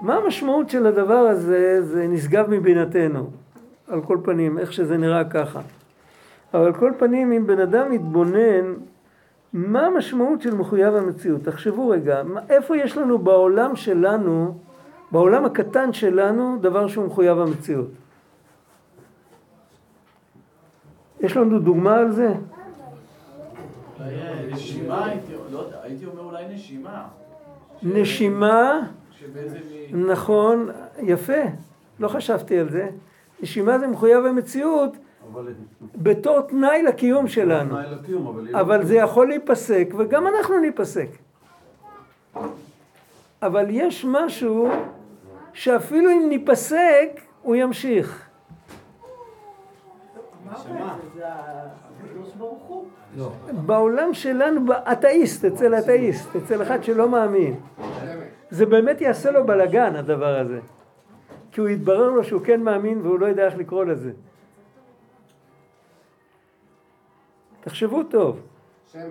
מה 0.00 0.14
המשמעות 0.14 0.70
של 0.70 0.86
הדבר 0.86 1.14
הזה? 1.14 1.82
זה 1.82 2.06
נשגב 2.08 2.50
מבינתנו. 2.50 3.30
על 3.88 4.02
כל 4.02 4.18
פנים, 4.22 4.58
איך 4.58 4.72
שזה 4.72 4.96
נראה 4.96 5.24
ככה. 5.24 5.60
אבל 6.54 6.66
על 6.66 6.72
כל 6.72 6.92
פנים, 6.98 7.32
אם 7.32 7.46
בן 7.46 7.60
אדם 7.60 7.90
מתבונן, 7.90 8.74
מה 9.52 9.86
המשמעות 9.86 10.42
של 10.42 10.54
מחויב 10.54 10.94
המציאות? 10.94 11.42
תחשבו 11.42 11.88
רגע, 11.88 12.22
איפה 12.48 12.76
יש 12.76 12.96
לנו 12.96 13.18
בעולם 13.18 13.76
שלנו, 13.76 14.58
בעולם 15.10 15.44
הקטן 15.44 15.92
שלנו, 15.92 16.58
דבר 16.60 16.88
שהוא 16.88 17.06
מחויב 17.06 17.38
המציאות? 17.38 17.88
יש 21.20 21.36
לנו 21.36 21.58
דוגמה 21.58 21.96
על 21.96 22.12
זה? 22.12 22.34
נשימה, 24.52 25.04
הייתי- 25.06 25.32
לא 25.52 25.64
הייתי 25.82 26.06
אומר 26.06 26.22
אולי 26.22 26.44
נשימה. 26.54 27.04
נשימה. 27.82 28.80
נכון, 29.92 30.68
יפה, 31.02 31.42
לא 32.00 32.08
חשבתי 32.08 32.58
על 32.58 32.70
זה. 32.70 32.88
נשימה 33.42 33.78
זה 33.78 33.86
מחויב 33.86 34.24
המציאות. 34.24 34.90
בתור 35.96 36.40
תנאי 36.40 36.82
לקיום 36.82 37.28
שלנו. 37.28 37.74
אבל... 37.74 37.98
לא- 38.50 38.60
אבל 38.60 38.84
זה 38.84 38.94
יכול 38.96 39.28
להיפסק, 39.28 39.88
וגם 39.98 40.26
אנחנו 40.26 40.58
ניפסק. 40.60 41.08
אבל 43.42 43.66
יש 43.70 44.04
משהו 44.08 44.68
שאפילו 45.56 46.10
אם 46.10 46.26
ניפסק, 46.28 47.20
הוא 47.42 47.56
ימשיך. 47.56 48.28
לא. 53.16 53.32
בעולם 53.66 54.14
שלנו, 54.14 54.72
אתאיסט, 54.92 55.44
אצל 55.44 55.78
אתאיסט, 55.78 56.36
אצל 56.36 56.62
אחד 56.62 56.84
שלא 56.84 57.08
מאמין. 57.08 57.60
זה 58.50 58.66
באמת 58.66 59.00
יעשה 59.00 59.30
לו 59.30 59.46
בלאגן, 59.46 59.96
הדבר 59.96 60.38
הזה. 60.38 60.60
כי 61.52 61.60
הוא 61.60 61.68
יתברר 61.68 62.10
לו 62.10 62.24
שהוא 62.24 62.42
כן 62.44 62.62
מאמין 62.62 63.00
והוא 63.00 63.18
לא 63.18 63.26
יודע 63.26 63.46
איך 63.46 63.56
לקרוא 63.56 63.84
לזה. 63.84 64.12
תחשבו 67.60 68.02
טוב. 68.04 68.40
שמש. 68.92 69.02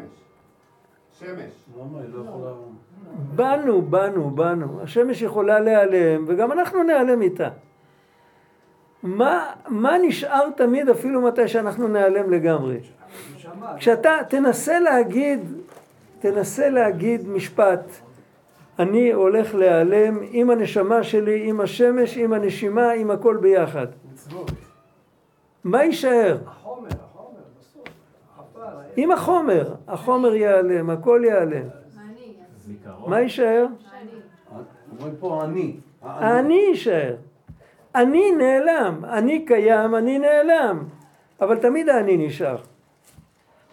שמש. 1.19 1.53
באנו, 3.35 3.81
באנו, 3.81 4.29
באנו. 4.29 4.81
השמש 4.81 5.21
יכולה 5.21 5.59
להיעלם, 5.59 6.25
וגם 6.27 6.51
אנחנו 6.51 6.83
ניעלם 6.83 7.21
איתה. 7.21 7.49
מה, 9.03 9.51
מה 9.67 9.97
נשאר 9.97 10.49
תמיד 10.49 10.89
אפילו 10.89 11.21
מתי 11.21 11.47
שאנחנו 11.47 11.87
ניעלם 11.87 12.31
לגמרי? 12.31 12.77
כשאתה 13.77 14.17
תנסה 14.29 14.79
להגיד, 14.79 15.39
תנסה 16.19 16.69
להגיד 16.69 17.29
משפט, 17.29 17.91
אני 18.79 19.11
הולך 19.11 19.55
להיעלם 19.55 20.19
עם 20.31 20.49
הנשמה 20.49 21.03
שלי, 21.03 21.49
עם 21.49 21.61
השמש, 21.61 22.17
עם 22.17 22.33
הנשימה, 22.33 22.91
עם 22.91 23.11
הכל 23.11 23.37
ביחד. 23.37 23.87
מה 25.63 25.83
יישאר? 25.83 26.37
החומר, 26.45 26.89
החומר, 26.89 27.39
בסוף. 27.59 27.87
עם 28.95 29.11
החומר, 29.11 29.73
החומר 29.87 30.35
ייעלם, 30.35 30.89
הכל 30.89 31.21
ייעלם. 31.23 31.84
מה 33.07 33.19
יישאר? 33.21 33.65
אני. 33.65 34.09
אומרים 34.91 35.15
פה 35.19 35.43
אני. 35.43 35.77
אני 36.03 36.53
יישאר. 36.53 37.15
אני 37.95 38.31
נעלם, 38.31 39.05
אני 39.05 39.45
קיים, 39.45 39.95
אני 39.95 40.19
נעלם. 40.19 40.83
אבל 41.41 41.57
תמיד 41.57 41.89
האני 41.89 42.27
נשאר. 42.27 42.57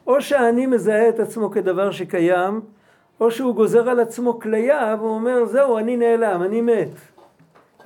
או 0.07 0.23
שהאני 0.23 0.67
מזהה 0.67 1.09
את 1.09 1.21
עצמו 1.21 1.51
כדבר 1.51 1.91
שקיים, 1.91 2.61
או 3.21 3.31
שהוא 3.31 3.55
גוזר 3.55 3.89
על 3.89 4.01
עצמו 4.01 4.41
כליה 4.41 4.97
והוא 4.99 5.11
אומר, 5.11 5.45
זהו, 5.45 5.79
אני 5.79 5.97
נעלם, 5.97 6.43
אני 6.43 6.61
מת. 6.61 6.89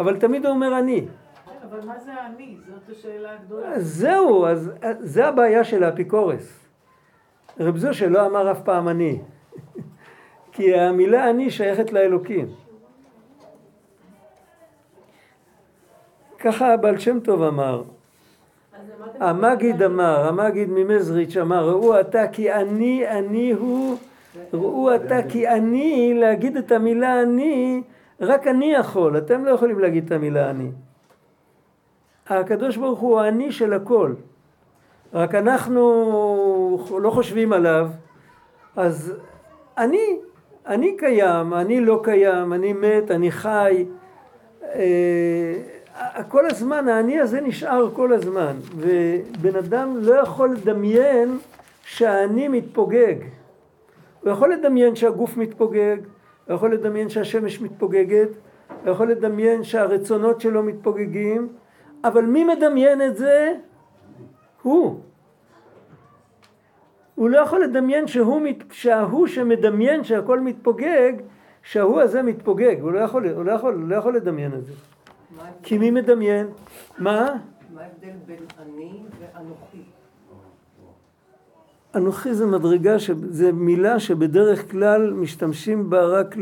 אבל 0.01 0.16
תמיד 0.16 0.47
הוא 0.47 0.55
אומר 0.55 0.79
אני. 0.79 1.07
כן, 1.47 1.53
אבל 1.71 1.87
מה 1.87 1.99
זה 1.99 2.11
אני? 2.27 2.57
זאת 2.69 2.97
השאלה 2.97 3.33
הגדולה. 3.33 3.81
זהו, 3.81 4.47
אז 4.47 4.73
זה 4.99 5.27
הבעיה 5.27 5.64
של 5.64 5.85
האפיקורס. 5.85 6.66
רב 7.61 7.77
זושה 7.77 8.09
לא 8.09 8.27
אמר 8.27 8.53
אף 8.53 8.62
פעם 8.62 8.88
אני. 8.88 9.21
כי 10.57 10.75
המילה 10.75 11.31
אני 11.31 11.51
שייכת 11.51 11.92
לאלוקים. 11.92 12.47
ככה 16.38 16.73
הבעל 16.73 16.99
שם 16.99 17.21
טוב 17.21 17.42
אמר. 17.42 17.83
המגיד 19.21 19.83
אמר, 19.83 20.29
המגיד 20.29 20.69
ממזריץ' 20.71 21.37
אמר, 21.37 21.69
ראו 21.69 22.01
אתה 22.01 22.29
כי 22.33 22.53
אני, 22.53 23.09
אני 23.09 23.53
הוא, 23.53 23.97
ראו 24.53 24.95
אתה 24.95 25.16
כי 25.29 25.49
אני, 25.49 26.14
להגיד 26.14 26.57
את 26.57 26.73
המילה 26.73 27.23
אני, 27.23 27.83
רק 28.21 28.47
אני 28.47 28.73
יכול, 28.73 29.19
אתם 29.19 29.45
לא 29.45 29.51
יכולים 29.51 29.79
להגיד 29.79 30.05
את 30.07 30.12
המילה 30.12 30.51
אני. 30.51 30.71
הקדוש 32.29 32.77
ברוך 32.77 33.01
הוא 33.01 33.21
האני 33.21 33.53
של 33.53 33.73
הכל. 33.73 34.14
רק 35.14 35.35
אנחנו 35.35 35.81
לא 37.01 37.11
חושבים 37.11 37.53
עליו, 37.53 37.90
אז 38.77 39.14
אני, 39.79 40.19
אני 40.67 40.97
קיים, 40.97 41.55
אני 41.55 41.81
לא 41.81 42.01
קיים, 42.03 42.53
אני 42.53 42.73
מת, 42.73 43.11
אני 43.11 43.31
חי. 43.31 43.85
אה, 44.63 45.55
כל 46.29 46.47
הזמן, 46.51 46.89
האני 46.89 47.21
הזה 47.21 47.41
נשאר 47.41 47.91
כל 47.95 48.13
הזמן, 48.13 48.57
ובן 48.77 49.57
אדם 49.57 49.97
לא 49.97 50.15
יכול 50.15 50.51
לדמיין 50.51 51.39
שהאני 51.85 52.49
מתפוגג. 52.49 53.15
הוא 54.23 54.33
יכול 54.33 54.53
לדמיין 54.53 54.97
שהגוף 54.97 55.37
מתפוגג, 55.37 55.97
הוא 56.47 56.55
יכול 56.55 56.75
לדמיין 56.75 57.09
שהשמש 57.09 57.61
מתפוגגת, 57.61 58.29
הוא 58.85 58.93
יכול 58.93 59.11
לדמיין 59.11 59.65
שהרצונות 59.65 60.41
שלו 60.41 60.63
מתפוגגים, 60.63 61.49
אבל 62.05 62.25
מי 62.25 62.45
מדמיין 62.45 63.03
את 63.03 63.17
זה? 63.17 63.55
הוא. 64.63 65.01
הוא 67.17 67.31
לא 67.31 67.39
יכול 67.39 67.65
לדמיין 67.65 68.07
שהוא, 68.07 68.41
שההוא 68.71 69.27
שמדמיין 69.27 70.05
שהכל 70.05 70.41
מתפוגג, 70.41 71.13
שההוא 71.63 72.01
הזה 72.01 72.23
מתפוגג. 72.23 72.77
הוא 72.81 72.93
לא 72.93 72.99
יכול, 72.99 73.29
הוא 73.29 73.45
לא 73.45 73.53
יכול, 73.53 73.75
הוא 73.75 73.89
לא 73.89 73.97
יכול 73.97 74.17
לדמיין 74.17 74.55
את 74.55 74.65
זה. 74.65 74.73
כי 75.63 75.79
מי 75.79 75.91
מדמיין? 75.91 76.47
מה? 76.99 77.35
מה 77.75 77.81
ההבדל 77.83 78.17
בין 78.27 78.45
אני 78.63 79.03
ואנוכי? 79.21 79.83
אנוכי 81.95 82.35
זה 82.35 82.47
מדרגה, 82.47 82.99
ש... 82.99 83.11
זה 83.11 83.53
מילה 83.53 84.01
שבדרך 84.01 84.71
כלל 84.71 85.13
משתמשים 85.13 85.91
בה 85.91 86.05
רק 86.05 86.37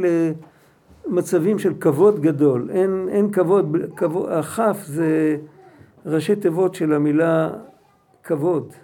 למצבים 1.07 1.59
של 1.59 1.73
כבוד 1.81 2.21
גדול. 2.21 2.71
אין, 2.71 3.09
אין 3.11 3.31
כבוד, 3.33 3.77
כבוד, 3.97 4.29
הכף 4.31 4.83
זה 4.85 5.37
ראשי 6.07 6.37
תיבות 6.37 6.75
של 6.75 6.93
המילה 6.93 7.51
כבוד. 8.25 8.75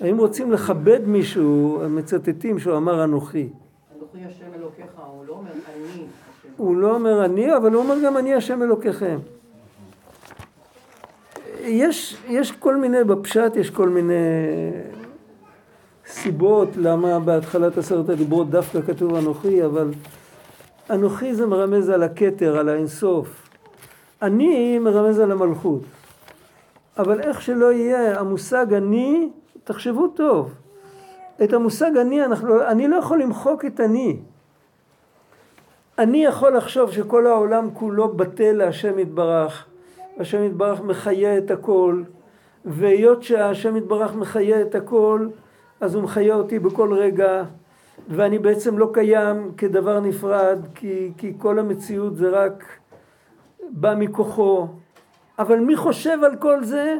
האם 0.00 0.18
רוצים 0.18 0.52
לכבד 0.52 1.00
מישהו, 1.06 1.80
מצטטים 1.88 2.58
שהוא 2.58 2.76
אמר 2.76 3.04
אנוכי. 3.04 3.48
אנוכי 3.98 4.18
השם 4.24 4.54
אלוקיך, 4.54 4.86
הוא 4.96 5.24
לא 5.26 5.32
אומר 5.32 5.50
אני. 5.52 6.06
הוא 6.56 6.76
לא 6.76 6.94
אומר 6.94 7.24
אני, 7.24 7.56
אבל 7.56 7.72
הוא 7.72 7.82
אומר 7.82 7.94
גם 8.04 8.16
אני 8.16 8.34
השם 8.34 8.62
אלוקיכם. 8.62 9.18
יש, 11.60 12.16
יש 12.28 12.52
כל 12.52 12.76
מיני, 12.76 13.04
בפשט 13.04 13.56
יש 13.56 13.70
כל 13.70 13.88
מיני 13.88 14.14
סיבות 16.06 16.68
למה 16.76 17.20
בהתחלת 17.20 17.78
עשרת 17.78 18.08
הדיברות 18.08 18.50
דווקא 18.50 18.80
כתוב 18.82 19.14
אנוכי, 19.14 19.64
אבל 19.64 19.90
אנוכי 20.90 21.34
זה 21.34 21.46
מרמז 21.46 21.88
על 21.88 22.02
הכתר, 22.02 22.58
על 22.58 22.68
האינסוף. 22.68 23.48
אני 24.22 24.78
מרמז 24.78 25.18
על 25.18 25.32
המלכות. 25.32 25.82
אבל 26.98 27.20
איך 27.20 27.42
שלא 27.42 27.72
יהיה, 27.72 28.20
המושג 28.20 28.74
אני, 28.74 29.28
תחשבו 29.64 30.08
טוב. 30.08 30.54
את 31.44 31.52
המושג 31.52 31.96
אני, 31.96 32.24
אנחנו, 32.24 32.62
אני 32.62 32.88
לא 32.88 32.96
יכול 32.96 33.22
למחוק 33.22 33.64
את 33.64 33.80
אני. 33.80 34.16
אני 35.98 36.24
יכול 36.24 36.56
לחשוב 36.56 36.92
שכל 36.92 37.26
העולם 37.26 37.70
כולו 37.74 38.08
בטל 38.08 38.52
להשם 38.52 38.98
יתברך, 38.98 39.66
השם 40.18 40.44
יתברך 40.44 40.80
מחיה 40.80 41.38
את 41.38 41.50
הכל, 41.50 42.02
והיות 42.64 43.22
שהשם 43.22 43.76
יתברך 43.76 44.14
מחיה 44.14 44.60
את 44.60 44.74
הכל, 44.74 45.28
אז 45.80 45.94
הוא 45.94 46.02
מחיה 46.02 46.34
אותי 46.34 46.58
בכל 46.58 46.94
רגע, 46.94 47.42
ואני 48.08 48.38
בעצם 48.38 48.78
לא 48.78 48.90
קיים 48.92 49.52
כדבר 49.56 50.00
נפרד, 50.00 50.58
כי, 50.74 51.12
כי 51.16 51.32
כל 51.38 51.58
המציאות 51.58 52.16
זה 52.16 52.28
רק 52.30 52.64
בא 53.70 53.94
מכוחו. 53.98 54.68
אבל 55.38 55.58
מי 55.58 55.76
חושב 55.76 56.18
על 56.24 56.36
כל 56.36 56.64
זה? 56.64 56.98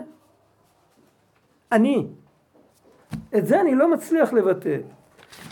אני. 1.73 2.07
את 3.37 3.47
זה 3.47 3.61
אני 3.61 3.75
לא 3.75 3.93
מצליח 3.93 4.33
לבטא. 4.33 4.77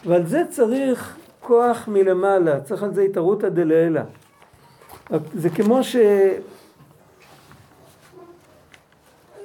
ועל 0.07 0.27
זה 0.27 0.43
צריך 0.51 1.17
כוח 1.41 1.89
מלמעלה, 1.89 2.61
צריך 2.61 2.83
על 2.83 2.95
זה 2.95 3.03
התערותא 3.03 3.49
דלעילא. 3.49 4.01
זה 5.35 5.51
כמו 5.51 5.85
ש... 5.85 5.97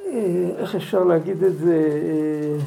אה, 0.05 0.49
איך 0.57 0.75
אפשר 0.75 1.03
להגיד 1.03 1.43
את 1.43 1.57
זה? 1.57 1.75
אה, 1.75 2.57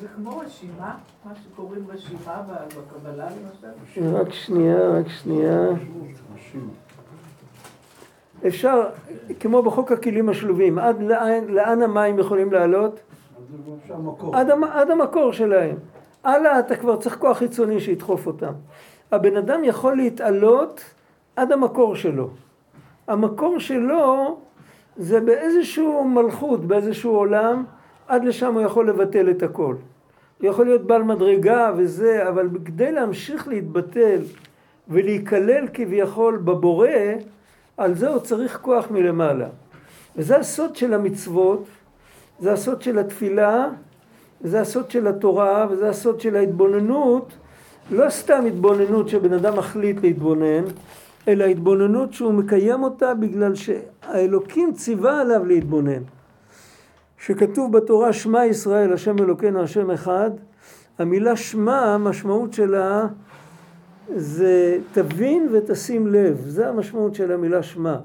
זה 0.00 0.06
כמו 0.16 0.38
רשימה, 0.38 0.94
מה 1.24 1.32
שקוראים 1.44 1.86
רשימה 1.88 2.42
ב- 2.48 2.68
בקבלה 2.78 3.28
למשל. 3.30 4.14
רק 4.14 4.32
שנייה, 4.32 4.88
רק 4.88 5.08
שנייה. 5.08 5.66
אפשר, 8.46 8.82
כמו 9.40 9.62
בחוק 9.62 9.92
הכלים 9.92 10.28
השלובים, 10.28 10.78
עד 10.78 11.02
לאן, 11.02 11.44
לאן 11.48 11.82
המים 11.82 12.18
יכולים 12.18 12.52
לעלות? 12.52 13.00
עד, 14.32 14.50
המ, 14.50 14.64
עד 14.64 14.90
המקור 14.90 15.32
שלהם. 15.32 15.76
הלאה 16.24 16.58
אתה 16.58 16.76
כבר 16.76 16.96
צריך 16.96 17.18
כוח 17.18 17.38
חיצוני 17.38 17.80
שידחוף 17.80 18.26
אותם. 18.26 18.52
הבן 19.12 19.36
אדם 19.36 19.64
יכול 19.64 19.96
להתעלות 19.96 20.84
עד 21.36 21.52
המקור 21.52 21.96
שלו. 21.96 22.30
המקור 23.08 23.58
שלו 23.58 24.38
זה 24.96 25.20
באיזשהו 25.20 26.04
מלכות, 26.04 26.64
באיזשהו 26.64 27.16
עולם, 27.16 27.64
עד 28.08 28.24
לשם 28.24 28.54
הוא 28.54 28.62
יכול 28.62 28.88
לבטל 28.88 29.30
את 29.30 29.42
הכל. 29.42 29.74
הוא 30.40 30.48
יכול 30.48 30.64
להיות 30.66 30.86
בעל 30.86 31.02
מדרגה 31.02 31.72
וזה, 31.76 32.28
אבל 32.28 32.48
כדי 32.64 32.92
להמשיך 32.92 33.48
להתבטל 33.48 34.20
ולהיכלל 34.88 35.68
כביכול 35.74 36.36
בבורא, 36.36 36.88
על 37.80 37.94
זה 37.94 38.08
הוא 38.08 38.18
צריך 38.18 38.58
כוח 38.62 38.90
מלמעלה. 38.90 39.48
וזה 40.16 40.36
הסוד 40.36 40.76
של 40.76 40.94
המצוות, 40.94 41.64
זה 42.40 42.52
הסוד 42.52 42.82
של 42.82 42.98
התפילה, 42.98 43.68
וזה 44.40 44.60
הסוד 44.60 44.90
של 44.90 45.06
התורה, 45.06 45.66
וזה 45.70 45.88
הסוד 45.88 46.20
של 46.20 46.36
ההתבוננות, 46.36 47.32
לא 47.90 48.10
סתם 48.10 48.44
התבוננות 48.46 49.08
שבן 49.08 49.32
אדם 49.32 49.56
מחליט 49.56 50.02
להתבונן, 50.02 50.64
אלא 51.28 51.44
התבוננות 51.44 52.12
שהוא 52.12 52.32
מקיים 52.32 52.82
אותה 52.82 53.14
בגלל 53.14 53.52
שהאלוקים 53.54 54.72
ציווה 54.72 55.20
עליו 55.20 55.44
להתבונן. 55.44 56.02
שכתוב 57.18 57.72
בתורה 57.72 58.12
שמע 58.12 58.46
ישראל 58.46 58.92
השם 58.92 59.18
אלוקינו 59.18 59.62
השם 59.62 59.90
אחד, 59.90 60.30
המילה 60.98 61.36
שמע 61.36 61.80
המשמעות 61.80 62.52
שלה 62.52 63.06
זה 64.16 64.78
תבין 64.92 65.48
ותשים 65.52 66.06
לב, 66.06 66.40
זה 66.46 66.68
המשמעות 66.68 67.14
של 67.14 67.32
המילה 67.32 67.62
שמע. 67.62 67.96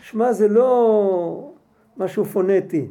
שמע 0.00 0.32
זה 0.32 0.48
לא 0.48 1.52
משהו 1.96 2.24
פונטי. 2.24 2.86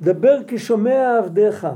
דבר 0.00 0.44
כי 0.44 0.58
שומע 0.58 1.18
עבדיך. 1.18 1.66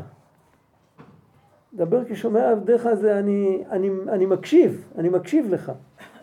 דבר 1.75 2.05
כי 2.05 2.17
שומע 2.17 2.51
עבדיך 2.51 2.89
זה 2.95 3.19
אני, 3.19 3.65
אני, 3.71 3.91
אני 4.09 4.27
מקשיב, 4.27 4.85
אני 4.99 5.09
מקשיב 5.09 5.51
לך. 5.51 5.73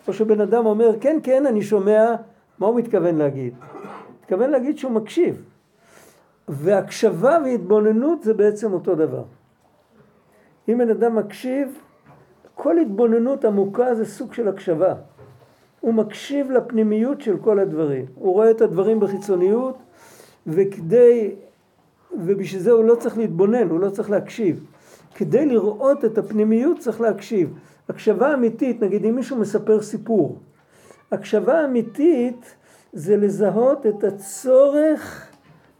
או 0.08 0.14
שבן 0.14 0.42
אדם 0.42 0.66
אומר 0.66 1.00
כן 1.02 1.20
כן 1.24 1.46
אני 1.46 1.62
שומע, 1.62 2.16
מה 2.60 2.68
הוא 2.68 2.76
מתכוון 2.76 3.16
להגיד? 3.16 3.54
מתכוון 4.22 4.50
להגיד 4.50 4.78
שהוא 4.78 4.92
מקשיב. 4.92 5.46
והקשבה 6.48 7.38
והתבוננות 7.46 8.24
זה 8.24 8.34
בעצם 8.34 8.74
אותו 8.74 8.96
דבר. 8.96 9.24
אם 10.70 10.78
בן 10.78 10.90
אדם 10.90 11.16
מקשיב, 11.16 11.80
כל 12.56 12.80
התבוננות 12.80 13.46
עמוקה 13.46 13.96
זה 13.96 14.06
סוג 14.06 14.34
של 14.34 14.48
הקשבה. 14.48 14.94
הוא 15.80 15.94
מקשיב 15.94 16.52
לפנימיות 16.52 17.22
של 17.22 17.38
כל 17.38 17.60
הדברים. 17.60 18.06
הוא 18.16 18.34
רואה 18.34 18.52
את 18.52 18.62
הדברים 18.62 19.00
בחיצוניות, 19.00 19.78
וכדי, 20.48 21.32
ובשביל 22.12 22.62
זה 22.62 22.72
הוא 22.72 22.84
לא 22.84 22.96
צריך 22.96 23.18
להתבונן, 23.18 23.70
הוא 23.70 23.80
לא 23.80 23.89
צריך 23.89 24.10
להקשיב. 24.10 24.66
כדי 25.16 25.46
לראות 25.46 26.06
את 26.06 26.18
הפנימיות 26.18 26.80
צריך 26.80 27.02
להקשיב. 27.02 27.54
הקשבה 27.89 28.34
אמיתית, 28.34 28.84
נגיד 28.84 29.06
אם 29.06 29.16
מישהו 29.16 29.38
מספר 29.38 29.82
סיפור, 29.82 30.38
הקשבה 31.12 31.66
אמיתית 31.66 32.56
זה 32.94 33.18
לזהות 33.18 33.86
את 33.86 34.04
הצורך 34.04 35.28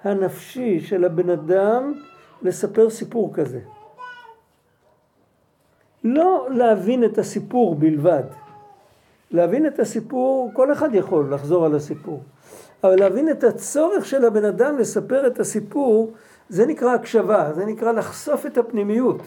הנפשי 0.04 0.80
של 0.80 1.06
הבן 1.06 1.30
אדם 1.30 1.94
לספר 2.42 2.90
סיפור 2.90 3.34
כזה. 3.34 3.60
לא 6.04 6.48
להבין 6.50 7.04
את 7.04 7.18
הסיפור 7.18 7.76
בלבד. 7.76 8.24
להבין 9.32 9.68
את 9.68 9.80
הסיפור, 9.80 10.52
כל 10.54 10.72
אחד 10.72 10.96
יכול 10.96 11.34
לחזור 11.34 11.66
על 11.66 11.76
הסיפור. 11.76 12.24
אבל 12.84 13.00
להבין 13.00 13.30
את 13.30 13.44
הצורך 13.44 14.06
של 14.06 14.26
הבן 14.26 14.46
אדם 14.46 14.78
לספר 14.78 15.28
את 15.28 15.40
הסיפור, 15.40 16.12
זה 16.50 16.66
נקרא 16.66 16.94
הקשבה, 16.94 17.54
זה 17.54 17.66
נקרא 17.66 17.92
לחשוף 17.92 18.46
את 18.46 18.58
הפנימיות. 18.58 19.22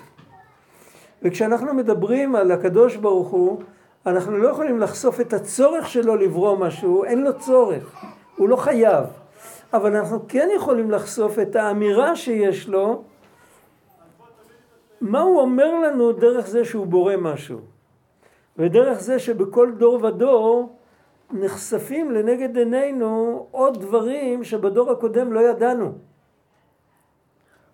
וכשאנחנו 1.23 1.75
מדברים 1.75 2.37
על 2.37 2.53
הקדוש 2.53 2.97
ברוך 2.97 3.29
הוא, 3.29 3.61
אנחנו 4.07 4.39
לא 4.39 4.49
יכולים 4.49 4.81
לחשוף 4.81 5.21
את 5.21 5.33
הצורך 5.33 5.89
שלו 5.89 6.17
לברוא 6.17 6.57
משהו, 6.57 7.05
אין 7.05 7.23
לו 7.23 7.39
צורך, 7.39 8.05
הוא 8.37 8.49
לא 8.49 8.57
חייב. 8.57 9.05
אבל 9.73 9.97
אנחנו 9.97 10.21
כן 10.29 10.49
יכולים 10.57 10.91
לחשוף 10.91 11.39
את 11.39 11.57
האמירה 11.57 12.17
שיש 12.17 12.69
לו, 12.69 13.03
מה 15.01 15.21
הוא 15.21 15.41
אומר 15.41 15.75
לנו 15.81 16.13
דרך 16.13 16.47
זה 16.47 16.65
שהוא 16.65 16.87
בורא 16.87 17.17
משהו. 17.17 17.61
ודרך 18.59 19.01
זה 19.01 19.19
שבכל 19.19 19.73
דור 19.73 20.05
ודור 20.05 20.77
נחשפים 21.31 22.11
לנגד 22.11 22.57
עינינו 22.57 23.47
עוד 23.51 23.81
דברים 23.81 24.45
שבדור 24.45 24.91
הקודם 24.91 25.33
לא 25.33 25.41
ידענו. 25.41 25.93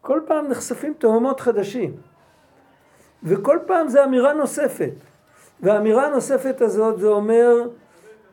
כל 0.01 0.21
פעם 0.27 0.49
נחשפים 0.49 0.95
תהומות 0.99 1.41
חדשים. 1.41 1.97
וכל 3.23 3.59
פעם 3.67 3.89
זה 3.89 4.05
אמירה 4.05 4.33
נוספת. 4.33 4.93
והאמירה 5.61 6.07
הנוספת 6.07 6.61
הזאת 6.61 6.99
זה 7.01 7.09
אומר, 7.09 7.69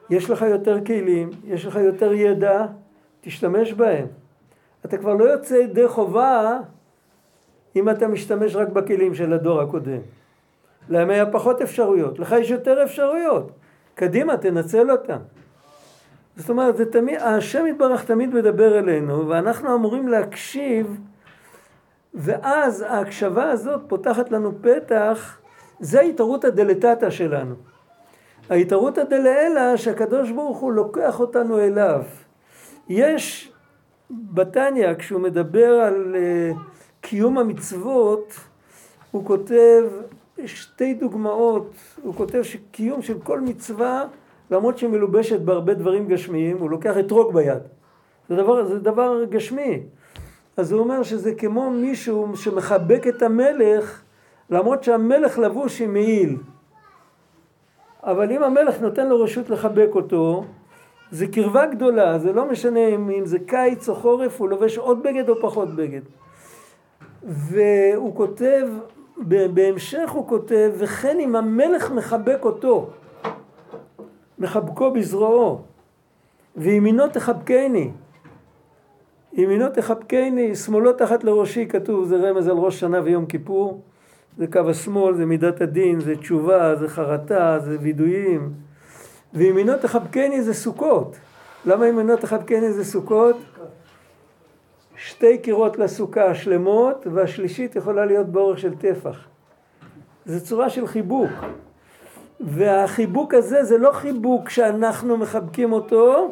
יש 0.09 0.29
לך 0.29 0.41
יותר 0.41 0.85
כלים, 0.85 1.29
יש 1.43 1.65
לך 1.65 1.75
יותר 1.75 2.13
ידע, 2.13 2.65
תשתמש 3.21 3.73
בהם. 3.73 4.07
אתה 4.85 4.97
כבר 4.97 5.13
לא 5.13 5.23
יוצא 5.25 5.55
ידי 5.55 5.87
חובה 5.87 6.59
אם 7.75 7.89
אתה 7.89 8.07
משתמש 8.07 8.55
רק 8.55 8.67
בכלים 8.67 9.15
של 9.15 9.33
הדור 9.33 9.61
הקודם. 9.61 10.01
להם 10.89 11.09
היה 11.09 11.25
פחות 11.25 11.61
אפשרויות, 11.61 12.19
לך 12.19 12.35
יש 12.39 12.49
יותר 12.49 12.83
אפשרויות. 12.83 13.51
קדימה, 13.95 14.37
תנצל 14.37 14.91
אותם. 14.91 15.17
זאת 16.35 16.49
אומרת, 16.49 16.77
זה 16.77 16.91
תמיד, 16.91 17.19
השם 17.21 17.65
יתברך 17.67 18.05
תמיד 18.05 18.33
מדבר 18.33 18.79
אלינו, 18.79 19.27
ואנחנו 19.27 19.75
אמורים 19.75 20.07
להקשיב, 20.07 20.99
ואז 22.13 22.81
ההקשבה 22.81 23.51
הזאת 23.51 23.81
פותחת 23.87 24.31
לנו 24.31 24.51
פתח, 24.61 25.39
זה 25.79 25.99
ההתערותא 25.99 26.49
דלתתא 26.49 27.09
שלנו. 27.09 27.55
ההתערותא 28.49 29.03
דלעילא 29.03 29.77
שהקדוש 29.77 30.31
ברוך 30.31 30.57
הוא 30.57 30.71
לוקח 30.71 31.19
אותנו 31.19 31.59
אליו. 31.59 32.03
יש 32.89 33.53
בתניא, 34.11 34.93
כשהוא 34.93 35.21
מדבר 35.21 35.73
על 35.73 36.15
uh, 36.15 36.57
קיום 37.01 37.37
המצוות, 37.37 38.33
הוא 39.11 39.25
כותב 39.25 39.83
שתי 40.45 40.93
דוגמאות, 40.93 41.71
הוא 42.01 42.13
כותב 42.13 42.41
שקיום 42.43 43.01
של 43.01 43.19
כל 43.19 43.41
מצווה, 43.41 44.05
למרות 44.51 44.77
שהיא 44.77 44.89
מלובשת 44.89 45.39
בהרבה 45.39 45.73
דברים 45.73 46.07
גשמיים, 46.07 46.57
הוא 46.57 46.69
לוקח 46.69 46.97
אתרוג 46.99 47.33
ביד. 47.33 47.61
זה 48.29 48.35
דבר, 48.35 48.65
זה 48.65 48.79
דבר 48.79 49.23
גשמי. 49.29 49.83
אז 50.57 50.71
הוא 50.71 50.81
אומר 50.81 51.03
שזה 51.03 51.35
כמו 51.35 51.71
מישהו 51.71 52.37
שמחבק 52.37 53.07
את 53.07 53.21
המלך, 53.21 54.01
למרות 54.49 54.83
שהמלך 54.83 55.39
לבוש 55.39 55.81
עם 55.81 55.93
מעיל. 55.93 56.37
אבל 58.03 58.31
אם 58.31 58.43
המלך 58.43 58.81
נותן 58.81 59.09
לו 59.09 59.21
רשות 59.21 59.49
לחבק 59.49 59.89
אותו, 59.95 60.43
זה 61.11 61.27
קרבה 61.27 61.65
גדולה, 61.65 62.19
זה 62.19 62.33
לא 62.33 62.45
משנה 62.45 62.87
אם, 62.87 63.09
אם 63.09 63.25
זה 63.25 63.39
קיץ 63.39 63.89
או 63.89 63.95
חורף, 63.95 64.41
הוא 64.41 64.49
לובש 64.49 64.77
עוד 64.77 65.03
בגד 65.03 65.29
או 65.29 65.41
פחות 65.41 65.75
בגד. 65.75 66.01
והוא 67.23 68.15
כותב, 68.15 68.67
בהמשך 69.53 70.09
הוא 70.11 70.27
כותב, 70.27 70.71
וכן 70.77 71.17
אם 71.19 71.35
המלך 71.35 71.91
מחבק 71.91 72.39
אותו, 72.41 72.89
מחבקו 74.39 74.91
בזרועו, 74.91 75.61
וימינו 76.57 77.07
תחבקני, 77.07 77.91
ימינו 79.33 79.69
תחבקני, 79.69 80.55
שמאלו 80.55 80.93
תחת 80.93 81.23
לראשי, 81.23 81.65
כתוב, 81.67 82.05
זה 82.05 82.15
רמז 82.15 82.47
על 82.47 82.57
ראש 82.57 82.79
שנה 82.79 83.01
ויום 83.03 83.25
כיפור, 83.25 83.81
זה 84.37 84.47
קו 84.47 84.69
השמאל, 84.69 85.15
זה 85.15 85.25
מידת 85.25 85.61
הדין, 85.61 85.99
זה 85.99 86.15
תשובה, 86.15 86.75
זה 86.75 86.87
חרטה, 86.87 87.59
זה 87.59 87.77
וידויים. 87.81 88.53
וימינו 89.33 89.73
תחבקני 89.81 90.41
זה 90.41 90.53
סוכות. 90.53 91.15
למה 91.65 91.87
ימינו 91.87 92.17
תחבקני 92.17 92.73
זה 92.73 92.85
סוכות? 92.85 93.37
שתי 95.05 95.37
קירות 95.37 95.77
לסוכה 95.77 96.35
שלמות, 96.35 97.07
והשלישית 97.13 97.75
יכולה 97.75 98.05
להיות 98.05 98.27
באורך 98.27 98.59
של 98.59 98.75
טפח. 98.75 99.27
זו 100.25 100.45
צורה 100.45 100.69
של 100.69 100.87
חיבוק. 100.87 101.29
והחיבוק 102.39 103.33
הזה 103.33 103.63
זה 103.63 103.77
לא 103.77 103.91
חיבוק 103.91 104.49
שאנחנו 104.49 105.17
מחבקים 105.17 105.71
אותו, 105.73 106.31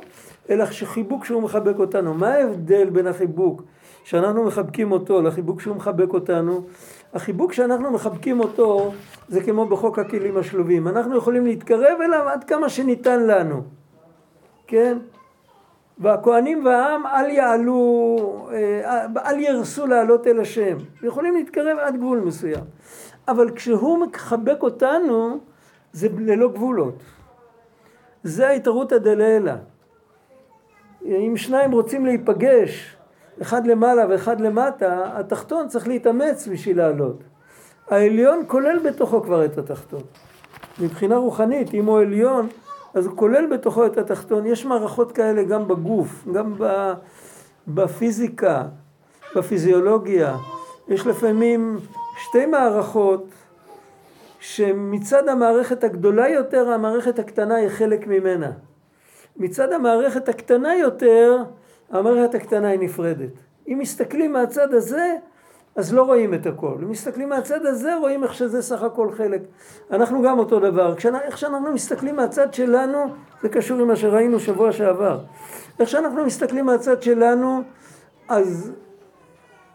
אלא 0.50 0.66
חיבוק 0.66 1.26
שהוא 1.26 1.42
מחבק 1.42 1.80
אותנו. 1.80 2.14
מה 2.14 2.28
ההבדל 2.34 2.90
בין 2.90 3.08
החיבוק 3.08 3.62
שאנחנו 4.04 4.44
מחבקים 4.44 4.92
אותו 4.92 5.22
לחיבוק 5.22 5.62
שהוא 5.62 5.76
מחבק 5.76 6.14
אותנו? 6.14 6.62
החיבוק 7.14 7.54
שאנחנו 7.54 7.92
מחבקים 7.92 8.40
אותו 8.40 8.92
זה 9.28 9.44
כמו 9.44 9.66
בחוק 9.66 10.00
הכלים 10.00 10.38
השלובים. 10.38 10.88
אנחנו 10.88 11.18
יכולים 11.18 11.46
להתקרב 11.46 12.02
אליו 12.06 12.30
עד 12.30 12.44
כמה 12.44 12.70
שניתן 12.70 13.24
לנו, 13.24 13.62
כן? 14.68 14.98
והכהנים 16.00 16.66
והעם 16.66 17.06
אל 17.06 17.30
יעלו, 17.30 18.18
אה, 18.52 19.06
אל 19.26 19.40
ירסו 19.40 19.88
לעלות 19.88 20.28
אל 20.28 20.40
השם. 20.40 20.78
יכולים 21.04 21.36
להתקרב 21.36 21.78
עד 21.80 21.98
גבול 21.98 22.20
מסוים. 22.20 22.64
אבל 23.28 23.52
כשהוא 23.56 24.08
מחבק 24.08 24.64
אותנו, 24.64 25.40
זה 25.92 26.08
ללא 26.18 26.48
גבולות. 26.48 27.04
זה 28.24 28.48
ההתערותא 28.48 28.98
דלעילא. 28.98 29.54
אם 31.06 31.34
שניים 31.36 31.72
רוצים 31.72 32.06
להיפגש, 32.06 32.98
אחד 33.42 33.68
למעלה 33.68 34.06
ואחד 34.10 34.42
למטה, 34.42 35.04
התחתון 35.20 35.68
צריך 35.68 35.88
להתאמץ 35.88 36.48
בשביל 36.48 36.78
לעלות. 36.78 37.24
העליון 37.90 38.44
כולל 38.48 38.80
בתוכו 38.80 39.24
כבר 39.24 39.46
את 39.46 39.58
התחתון. 39.58 40.02
מבחינה 40.80 41.18
רוחנית, 41.18 41.74
אם 41.74 41.86
הוא 41.86 42.00
עליון, 42.00 42.48
אז 42.98 43.06
הוא 43.06 43.18
כולל 43.18 43.46
בתוכו 43.46 43.86
את 43.86 43.98
התחתון. 43.98 44.46
יש 44.46 44.66
מערכות 44.66 45.12
כאלה 45.12 45.44
גם 45.44 45.68
בגוף, 45.68 46.28
גם 46.34 46.56
בפיזיקה. 47.68 48.64
בפיזיולוגיה. 49.36 50.36
יש 50.88 51.08
לפעמים 51.08 51.78
שתי 52.18 52.46
מערכות 52.46 53.28
שמצד 54.40 55.30
המערכת 55.30 55.84
הגדולה 55.84 56.30
יותר, 56.30 56.70
המערכת 56.70 57.20
הקטנה 57.20 57.56
היא 57.56 57.70
חלק 57.70 58.08
ממנה. 58.08 58.52
מצד 59.38 59.72
המערכת 59.72 60.30
הקטנה 60.30 60.76
יותר, 60.76 61.38
המערכת 61.90 62.36
הקטנה 62.36 62.68
היא 62.68 62.80
נפרדת. 62.80 63.30
אם 63.68 63.78
מסתכלים 63.80 64.34
מהצד 64.34 64.74
הזה, 64.74 65.16
אז 65.78 65.94
לא 65.94 66.04
רואים 66.04 66.34
את 66.34 66.46
הכל. 66.46 66.76
אם 66.84 66.92
מסתכלים 66.92 67.30
מהצד 67.30 67.66
הזה, 67.66 67.96
רואים 67.96 68.24
איך 68.24 68.34
שזה 68.34 68.62
סך 68.62 68.84
הכל 68.84 69.12
חלק. 69.12 69.42
אנחנו 69.92 70.22
גם 70.22 70.40
אותו 70.40 70.60
דבר. 70.60 70.96
כשאנחנו, 70.96 71.26
איך 71.26 71.38
שאנחנו 71.38 71.74
מסתכלים 71.74 72.16
מהצד 72.16 72.54
שלנו, 72.54 73.06
זה 73.42 73.50
קשור 73.50 73.78
למה 73.78 73.96
שראינו 73.96 74.40
שבוע 74.40 74.72
שעבר. 74.72 75.20
איך 75.80 75.90
שאנחנו 75.90 76.26
מסתכלים 76.26 76.66
מהצד 76.66 77.02
שלנו, 77.02 77.62
אז 78.30 78.72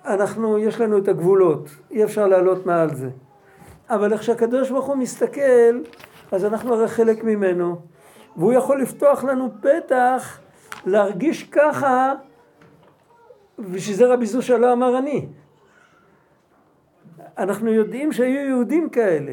אנחנו, 0.05 0.59
יש 0.59 0.81
לנו 0.81 0.99
את 0.99 1.09
הגבולות. 1.09 1.69
אי 1.91 2.05
אפשר 2.05 2.27
לעלות 2.27 2.67
מעל 2.67 2.95
זה. 2.95 3.09
אבל 3.91 4.13
איך 4.13 4.23
שהקדוש 4.23 4.71
ברוך 4.71 4.87
הוא 4.87 4.97
מסתכל, 4.97 5.81
אז 6.33 6.45
אנחנו 6.45 6.75
הרי 6.75 6.89
חלק 6.89 7.25
ממנו. 7.25 7.77
והוא 8.37 8.53
יכול 8.53 8.83
לפתוח 8.83 9.25
לנו 9.25 9.51
פתח 9.61 10.39
להרגיש 10.87 11.43
ככה, 11.43 12.13
ושזה 13.59 14.07
רבי 14.07 14.27
זושה 14.27 14.59
לא 14.59 14.73
אמר 14.73 14.99
אני. 14.99 15.27
אנחנו 17.39 17.73
יודעים 17.73 18.13
שהיו 18.13 18.47
יהודים 18.49 18.91
כאלה. 18.91 19.33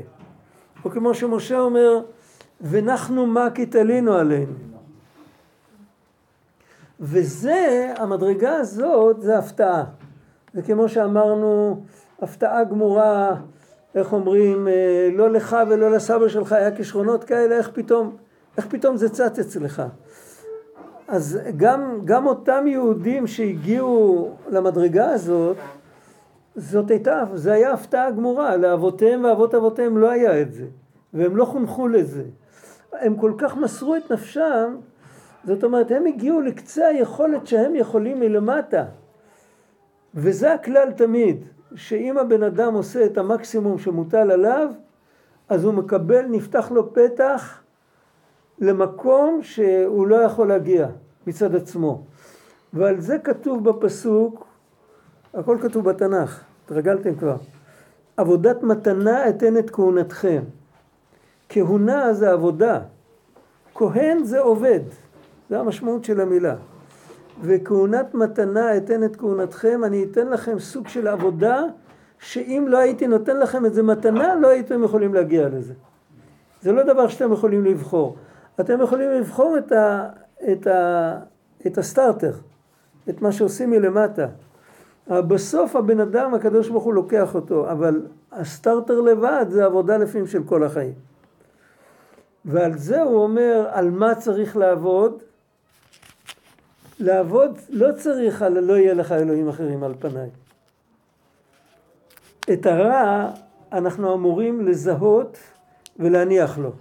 או 0.86 0.90
כמו 0.90 1.14
שמשה 1.14 1.60
אומר, 1.60 2.02
ונחנו 2.62 3.26
מה 3.26 3.48
כי 3.56 3.66
תלינו 3.66 4.14
עלינו. 4.14 4.54
וזה, 7.00 7.94
המדרגה 7.98 8.56
הזאת, 8.56 9.22
זה 9.22 9.38
הפתעה. 9.38 9.84
זה 10.54 10.62
כמו 10.62 10.90
שאמרנו, 10.90 11.82
הפתעה 12.22 12.64
גמורה, 12.64 13.36
איך 13.96 14.14
אומרים, 14.14 14.68
אה, 14.68 15.10
לא 15.14 15.30
לך 15.30 15.58
ולא 15.70 15.92
לסבא 15.92 16.28
שלך 16.28 16.52
היה 16.52 16.76
כישרונות 16.76 17.24
כאלה, 17.24 17.58
איך 17.58 17.70
פתאום, 17.74 18.16
איך 18.58 18.66
פתאום 18.70 18.98
זה 18.98 19.10
צץ 19.10 19.40
אצלך. 19.40 19.84
אז 21.08 21.40
גם, 21.58 22.00
גם 22.06 22.28
אותם 22.28 22.68
יהודים 22.68 23.28
שהגיעו 23.28 24.30
למדרגה 24.50 25.10
הזאת, 25.12 25.58
זאת 26.56 26.92
הייתה, 26.92 27.24
זה 27.34 27.54
היה 27.54 27.74
הפתעה 27.74 28.12
גמורה, 28.12 28.58
לאבותיהם 28.58 29.24
ואבות 29.24 29.56
אבותיהם 29.56 29.98
לא 29.98 30.10
היה 30.10 30.42
את 30.42 30.54
זה, 30.54 30.66
והם 31.14 31.38
לא 31.38 31.46
חונכו 31.46 31.88
לזה. 31.88 32.24
הם 32.94 33.16
כל 33.16 33.34
כך 33.38 33.58
מסרו 33.58 33.96
את 33.96 34.12
נפשם, 34.12 34.76
זאת 35.44 35.64
אומרת, 35.64 35.92
הם 35.92 36.06
הגיעו 36.06 36.42
לקצה 36.42 36.88
היכולת 36.88 37.48
שהם 37.48 37.76
יכולים 37.76 38.20
מלמטה. 38.20 38.86
וזה 40.16 40.54
הכלל 40.54 40.92
תמיד, 40.92 41.46
שאם 41.76 42.18
הבן 42.18 42.44
אדם 42.44 42.74
עושה 42.74 43.06
את 43.06 43.18
המקסימום 43.18 43.78
שמוטל 43.78 44.32
עליו, 44.32 44.70
אז 45.50 45.64
הוא 45.64 45.74
מקבל, 45.74 46.26
נפתח 46.26 46.72
לו 46.72 46.94
פתח 46.94 47.62
למקום 48.60 49.40
שהוא 49.44 50.08
לא 50.08 50.16
יכול 50.16 50.48
להגיע 50.48 50.88
מצד 51.28 51.56
עצמו. 51.56 52.04
ועל 52.74 53.00
זה 53.00 53.18
כתוב 53.20 53.70
בפסוק, 53.70 54.49
הכל 55.34 55.58
כתוב 55.62 55.89
בתנ"ך, 55.89 56.44
התרגלתם 56.65 57.15
כבר. 57.15 57.36
עבודת 58.18 58.63
מתנה 58.63 59.30
אתן 59.30 59.58
את 59.58 59.70
כהונתכם. 59.70 60.42
כהונה 61.50 62.13
זה 62.13 62.32
עבודה. 62.32 62.80
כהן 63.76 64.24
זה 64.24 64.39
עובד, 64.39 64.80
זה 65.50 65.60
המשמעות 65.60 66.04
של 66.04 66.22
המילה. 66.22 66.56
וכהונת 67.42 68.13
מתנה 68.13 68.78
אתן 68.78 69.04
את 69.04 69.15
כהונתכם, 69.15 69.84
אני 69.84 70.04
אתן 70.12 70.28
לכם 70.28 70.60
סוג 70.60 70.88
של 70.88 71.08
עבודה 71.08 71.63
שאם 72.20 72.65
לא 72.68 72.78
הייתי 72.78 73.08
נותן 73.08 73.38
לכם 73.38 73.65
את 73.65 73.74
זה 73.74 73.84
מתנה, 73.84 74.36
לא 74.36 74.48
הייתם 74.48 74.84
יכולים 74.84 75.13
להגיע 75.13 75.50
לזה. 75.50 75.74
זה 76.62 76.72
לא 76.72 76.84
דבר 76.84 77.08
שאתם 77.08 77.34
יכולים 77.34 77.65
לבחור. 77.65 78.15
אתם 78.60 78.82
יכולים 78.82 79.12
לבחור 79.12 79.58
את, 79.58 79.72
ה, 79.72 80.10
את, 80.52 80.68
ה, 80.68 81.20
את 81.68 81.78
הסטארטר, 81.78 82.34
את 83.10 83.22
מה 83.22 83.32
שעושים 83.32 83.70
מלמטה. 83.70 84.28
בסוף 85.10 85.76
הבן 85.76 86.00
אדם, 86.00 86.34
הקדוש 86.34 86.69
ברוך 86.69 86.84
הוא 86.84 86.93
לוקח 86.93 87.36
אותו, 87.36 87.72
אבל 87.72 88.02
הסטארטר 88.32 89.02
לבד 89.02 89.45
זה 89.50 89.65
עבודה 89.65 89.98
לפעמים 89.98 90.28
של 90.28 90.43
כל 90.43 90.63
החיים. 90.63 90.93
ועל 92.45 92.78
זה 92.78 93.02
הוא 93.02 93.24
אומר, 93.24 93.67
על 93.72 93.91
מה 93.91 94.15
צריך 94.15 94.58
לעבוד? 94.58 95.24
לעבוד 97.00 97.60
לא 97.69 97.91
צריך 97.91 98.41
על 98.41 98.60
לא 98.60 98.74
יהיה 98.74 98.93
לך 98.93 99.12
אלוהים 99.12 99.50
אחרים 99.50 99.84
על 99.84 99.93
פניי. 100.00 100.30
את 102.54 102.65
הרע 102.65 103.30
אנחנו 103.72 104.13
אמורים 104.13 104.67
לזהות 104.67 105.38
ולהניח 106.00 106.58
לו. 106.58 106.72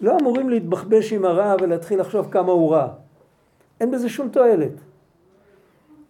לא 0.00 0.16
אמורים 0.20 0.50
להתבחבש 0.50 1.12
עם 1.12 1.24
הרע 1.24 1.54
ולהתחיל 1.60 2.00
לחשוב 2.00 2.28
כמה 2.30 2.52
הוא 2.52 2.72
רע. 2.72 2.88
אין 3.80 3.90
בזה 3.90 4.08
שום 4.08 4.28
תועלת. 4.28 4.72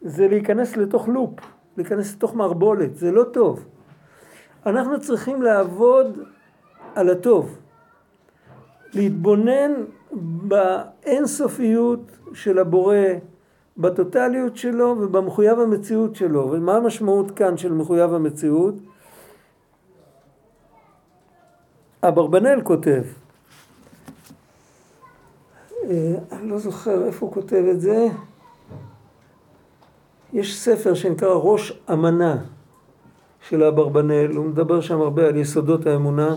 זה 0.05 0.29
להיכנס 0.29 0.77
לתוך 0.77 1.09
לופ, 1.09 1.31
להיכנס 1.77 2.15
לתוך 2.15 2.35
מערבולת, 2.35 2.97
זה 2.97 3.13
לא 3.13 3.25
טוב. 3.25 3.65
אנחנו 4.67 5.01
צריכים 5.01 5.43
לעבוד 5.43 6.19
על 6.95 7.11
הטוב. 7.11 7.59
להתבונן 8.95 9.73
באינסופיות 10.13 12.01
של 12.35 12.59
הבורא, 12.59 12.97
בטוטליות 13.77 14.57
שלו 14.57 14.97
ובמחויב 15.01 15.59
המציאות 15.61 16.17
שלו. 16.17 16.49
ומה 16.51 16.77
המשמעות 16.77 17.31
כאן 17.31 17.57
של 17.57 17.73
מחויב 17.73 18.15
המציאות? 18.15 18.75
אברבנאל 22.03 22.61
כותב, 22.63 23.03
אה, 25.85 26.15
אני 26.33 26.49
לא 26.49 26.59
זוכר 26.59 27.07
איפה 27.07 27.27
הוא 27.27 27.35
כותב 27.35 27.65
את 27.71 27.81
זה, 27.81 28.07
יש 30.35 30.61
ספר 30.61 30.95
שנקרא 30.95 31.35
ראש 31.35 31.83
אמנה 31.93 32.37
של 33.49 33.63
אברבנאל, 33.63 34.31
הוא 34.37 34.45
מדבר 34.45 34.81
שם 34.81 35.01
הרבה 35.01 35.29
על 35.29 35.37
יסודות 35.37 35.87
האמונה, 35.87 36.37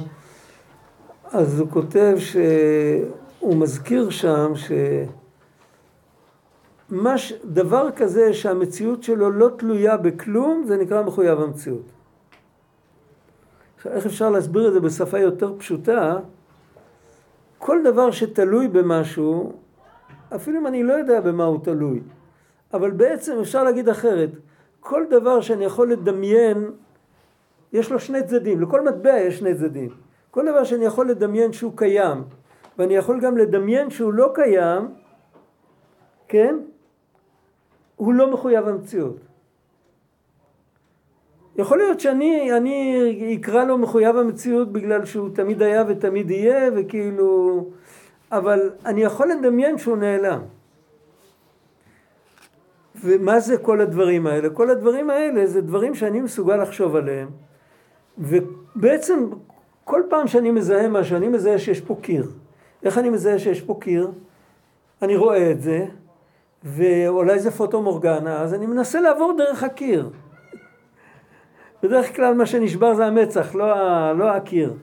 אז 1.31 1.59
הוא 1.59 1.69
כותב 1.69 2.15
שהוא 2.17 3.55
מזכיר 3.55 4.09
שם 4.09 4.51
ש... 4.55 4.71
מש, 6.89 7.33
דבר 7.45 7.91
כזה 7.95 8.33
שהמציאות 8.33 9.03
שלו 9.03 9.31
לא 9.31 9.49
תלויה 9.57 9.97
בכלום, 9.97 10.63
זה 10.67 10.77
נקרא 10.77 11.03
מחויב 11.03 11.41
המציאות. 11.41 11.91
עכשיו, 13.77 13.91
איך 13.91 14.05
אפשר 14.05 14.29
להסביר 14.29 14.67
את 14.67 14.73
זה 14.73 14.79
בשפה 14.79 15.19
יותר 15.19 15.53
פשוטה? 15.57 16.17
כל 17.57 17.77
דבר 17.83 18.11
שתלוי 18.11 18.67
במשהו, 18.67 19.53
אפילו 20.35 20.59
אם 20.59 20.67
אני 20.67 20.83
לא 20.83 20.93
יודע 20.93 21.21
במה 21.21 21.43
הוא 21.43 21.59
תלוי, 21.63 22.01
אבל 22.73 22.91
בעצם 22.91 23.37
אפשר 23.41 23.63
להגיד 23.63 23.89
אחרת, 23.89 24.29
כל 24.79 25.03
דבר 25.09 25.41
שאני 25.41 25.65
יכול 25.65 25.91
לדמיין, 25.91 26.71
יש 27.73 27.91
לו 27.91 27.99
שני 27.99 28.23
צדדים, 28.23 28.61
לכל 28.61 28.81
מטבע 28.81 29.17
יש 29.17 29.39
שני 29.39 29.55
צדדים. 29.55 29.89
כל 30.31 30.45
דבר 30.45 30.63
שאני 30.63 30.85
יכול 30.85 31.09
לדמיין 31.09 31.53
שהוא 31.53 31.71
קיים, 31.75 32.23
ואני 32.77 32.95
יכול 32.95 33.19
גם 33.19 33.37
לדמיין 33.37 33.89
שהוא 33.89 34.13
לא 34.13 34.31
קיים, 34.33 34.87
כן? 36.27 36.55
הוא 37.95 38.13
לא 38.13 38.33
מחויב 38.33 38.67
המציאות. 38.67 39.17
יכול 41.55 41.77
להיות 41.77 41.99
שאני 41.99 42.57
אני 42.57 43.37
אקרא 43.41 43.63
לו 43.63 43.77
מחויב 43.77 44.17
המציאות 44.17 44.71
בגלל 44.71 45.05
שהוא 45.05 45.29
תמיד 45.35 45.61
היה 45.61 45.83
ותמיד 45.87 46.31
יהיה 46.31 46.69
וכאילו... 46.75 47.65
אבל 48.31 48.71
אני 48.85 49.01
יכול 49.03 49.27
לדמיין 49.27 49.77
שהוא 49.77 49.97
נעלם. 49.97 50.41
ומה 53.03 53.39
זה 53.39 53.57
כל 53.57 53.81
הדברים 53.81 54.27
האלה? 54.27 54.49
כל 54.49 54.69
הדברים 54.69 55.09
האלה 55.09 55.47
זה 55.47 55.61
דברים 55.61 55.95
שאני 55.95 56.21
מסוגל 56.21 56.55
לחשוב 56.55 56.95
עליהם 56.95 57.29
ובעצם 58.17 59.29
כל 59.83 60.03
פעם 60.09 60.27
שאני 60.27 60.51
מזהה 60.51 60.87
משהו, 60.87 61.17
אני 61.17 61.27
מזהה 61.27 61.59
שיש 61.59 61.81
פה 61.81 61.97
קיר. 62.01 62.31
איך 62.83 62.97
אני 62.97 63.09
מזהה 63.09 63.39
שיש 63.39 63.61
פה 63.61 63.77
קיר? 63.81 64.11
אני 65.01 65.15
רואה 65.15 65.51
את 65.51 65.61
זה 65.61 65.85
ואולי 66.63 67.39
זה 67.39 67.51
פוטו 67.51 67.81
מורגנה, 67.81 68.41
אז 68.41 68.53
אני 68.53 68.65
מנסה 68.65 69.01
לעבור 69.01 69.33
דרך 69.37 69.63
הקיר. 69.63 70.09
בדרך 71.83 72.15
כלל 72.15 72.33
מה 72.33 72.45
שנשבר 72.45 72.93
זה 72.93 73.05
המצח, 73.05 73.55
לא, 73.55 74.17
לא 74.17 74.29
הקיר. 74.29 74.73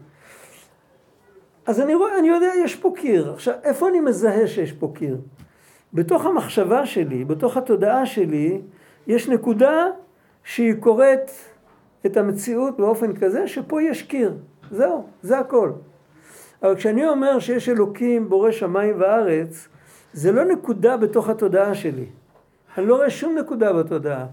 אז 1.67 1.81
אני 1.81 1.95
רואה, 1.95 2.19
אני 2.19 2.29
יודע, 2.29 2.51
יש 2.65 2.77
פה 2.77 2.93
קיר. 2.97 3.33
עכשיו, 3.33 3.55
איפה 3.63 3.89
אני 3.89 4.01
מזהה 4.01 4.47
שיש 4.47 4.73
פה 4.73 4.93
קיר? 4.95 5.17
בתוך 5.95 6.27
המחשבה 6.27 6.87
שלי, 6.87 7.25
בתוך 7.25 7.57
התודעה 7.57 8.07
שלי, 8.07 8.61
יש 9.07 9.29
נקודה 9.29 9.87
שהיא 10.45 10.75
קוראת 10.81 11.31
את 12.07 12.17
המציאות 12.17 12.77
באופן 12.77 13.17
כזה 13.17 13.49
שפה 13.49 13.83
יש 13.83 14.03
קיר. 14.03 14.35
זהו, 14.71 15.07
זה 15.23 15.39
הכל. 15.39 15.73
אבל 16.63 16.77
כשאני 16.77 17.09
אומר 17.09 17.39
שיש 17.39 17.69
אלוקים 17.69 18.29
בורא 18.29 18.51
שמיים 18.51 18.95
וארץ, 18.99 19.69
זה 20.13 20.33
לא 20.33 20.45
נקודה 20.45 20.97
בתוך 20.97 21.29
התודעה 21.29 21.75
שלי. 21.75 22.07
אני 22.79 22.87
לא 22.87 22.97
רואה 22.97 23.11
שום 23.11 23.39
נקודה 23.39 23.73
בתודעה. 23.73 24.27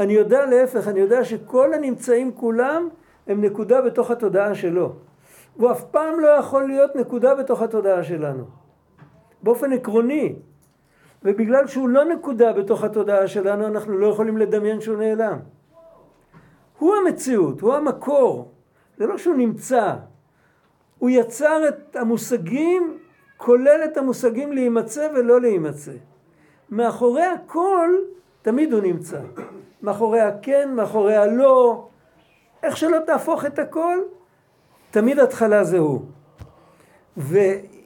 אני 0.00 0.12
יודע 0.12 0.46
להפך, 0.46 0.88
אני 0.88 1.00
יודע 1.00 1.24
שכל 1.24 1.74
הנמצאים 1.74 2.32
כולם 2.32 2.88
הם 3.26 3.44
נקודה 3.44 3.82
בתוך 3.82 4.10
התודעה 4.10 4.54
שלו. 4.54 4.92
הוא 5.54 5.70
אף 5.70 5.84
פעם 5.84 6.20
לא 6.20 6.28
יכול 6.28 6.66
להיות 6.66 6.96
נקודה 6.96 7.34
בתוך 7.34 7.62
התודעה 7.62 8.04
שלנו. 8.04 8.44
באופן 9.42 9.72
עקרוני. 9.72 10.34
ובגלל 11.26 11.66
שהוא 11.66 11.88
לא 11.88 12.04
נקודה 12.04 12.52
בתוך 12.52 12.84
התודעה 12.84 13.28
שלנו, 13.28 13.66
אנחנו 13.66 13.98
לא 13.98 14.06
יכולים 14.06 14.36
לדמיין 14.36 14.80
שהוא 14.80 14.96
נעלם. 14.96 15.38
הוא 16.78 16.94
המציאות, 16.96 17.60
הוא 17.60 17.74
המקור. 17.74 18.52
זה 18.98 19.06
לא 19.06 19.18
שהוא 19.18 19.36
נמצא. 19.36 19.94
הוא 20.98 21.10
יצר 21.10 21.68
את 21.68 21.96
המושגים, 21.96 22.98
כולל 23.36 23.80
את 23.84 23.96
המושגים 23.96 24.52
להימצא 24.52 25.08
ולא 25.14 25.40
להימצא. 25.40 25.92
מאחורי 26.70 27.24
הכל, 27.24 27.90
תמיד 28.42 28.72
הוא 28.72 28.82
נמצא. 28.82 29.20
מאחורי 29.82 30.20
הכן, 30.20 30.70
מאחורי 30.74 31.16
הלא, 31.16 31.88
איך 32.62 32.76
שלא 32.76 32.98
תהפוך 33.06 33.44
את 33.44 33.58
הכל, 33.58 33.98
תמיד 34.90 35.18
התחלה 35.18 35.64
זה 35.64 35.78
הוא. 35.78 36.00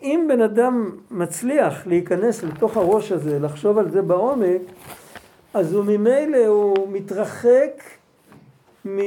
ואם 0.01 0.27
בן 0.29 0.41
אדם 0.41 0.91
מצליח 1.11 1.87
להיכנס 1.87 2.45
לתוך 2.45 2.77
הראש 2.77 3.13
הזה, 3.13 3.39
לחשוב 3.39 3.79
על 3.79 3.91
זה 3.91 4.03
בעומק, 4.03 4.61
אז 5.55 5.75
הוא 5.75 5.85
ממילא, 5.85 6.47
הוא 6.47 6.89
מתרחק 6.93 7.83
מ... 8.87 8.99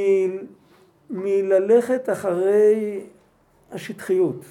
מללכת 1.10 2.10
אחרי 2.10 3.02
השטחיות. 3.72 4.46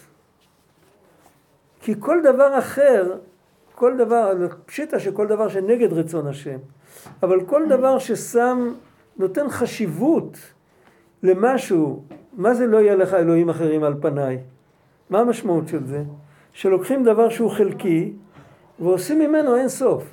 כי 1.81 1.95
כל 1.99 2.21
דבר 2.25 2.59
אחר, 2.59 3.17
כל 3.75 3.97
דבר, 3.97 4.33
פשיטא 4.67 4.99
שכל 4.99 5.27
דבר 5.27 5.49
שנגד 5.49 5.93
רצון 5.93 6.27
השם, 6.27 6.59
אבל 7.23 7.45
כל 7.47 7.63
דבר 7.69 7.99
ששם, 7.99 8.73
נותן 9.17 9.49
חשיבות 9.49 10.37
למשהו, 11.23 12.03
מה 12.33 12.55
זה 12.55 12.67
לא 12.67 12.79
יהיה 12.79 12.95
לך 12.95 13.15
אלוהים 13.15 13.51
אחרים 13.51 13.85
על 13.85 13.95
פניי? 14.01 14.39
מה 15.11 15.21
המשמעות 15.21 15.69
של 15.69 15.87
זה? 15.87 16.03
שלוקחים 16.53 17.05
דבר 17.05 17.29
שהוא 17.29 17.51
חלקי 17.51 18.13
ועושים 18.79 19.19
ממנו 19.19 19.57
אין 19.57 19.69
סוף. 19.69 20.05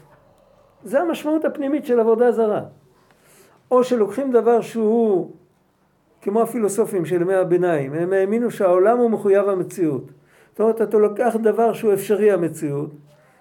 זה 0.83 1.01
המשמעות 1.01 1.45
הפנימית 1.45 1.85
של 1.85 1.99
עבודה 1.99 2.31
זרה. 2.31 2.61
או 3.71 3.83
שלוקחים 3.83 4.31
דבר 4.31 4.61
שהוא 4.61 5.31
כמו 6.21 6.41
הפילוסופים 6.41 7.05
של 7.05 7.21
ימי 7.21 7.33
הביניים, 7.33 7.93
הם 7.93 8.13
האמינו 8.13 8.51
שהעולם 8.51 8.97
הוא 8.97 9.09
מחויב 9.09 9.49
המציאות. 9.49 10.03
זאת 10.51 10.59
אומרת, 10.59 10.81
אתה 10.81 10.97
לוקח 10.97 11.35
דבר 11.43 11.73
שהוא 11.73 11.93
אפשרי 11.93 12.31
המציאות, 12.31 12.89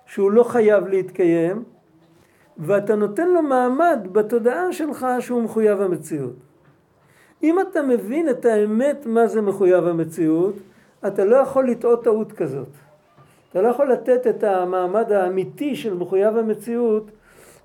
שהוא 0.07 0.31
לא 0.31 0.43
חייב 0.43 0.89
להתקיים, 0.89 1.63
ואתה 2.59 2.97
נותן 2.97 3.29
לו 3.29 3.43
מעמד 3.43 4.09
בתודעה 4.13 4.73
שלך 4.73 5.07
שהוא 5.21 5.43
מחויב 5.43 5.81
המציאות. 5.81 6.35
אם 7.43 7.61
אתה 7.61 7.83
מבין 7.83 8.29
את 8.29 8.45
האמת 8.45 9.07
מה 9.07 9.27
זה 9.27 9.43
מחויב 9.43 9.87
המציאות, 9.87 10.55
אתה 11.07 11.25
לא 11.25 11.37
יכול 11.37 11.71
לטעות 11.71 12.05
טעות 12.05 12.33
כזאת. 12.33 12.69
אתה 13.51 13.63
לא 13.63 13.69
יכול 13.69 13.93
לתת 13.93 14.27
את 14.27 14.45
המעמד 14.45 15.13
האמיתי 15.13 15.77
של 15.77 15.95
מחויב 15.95 16.37
המציאות, 16.37 17.11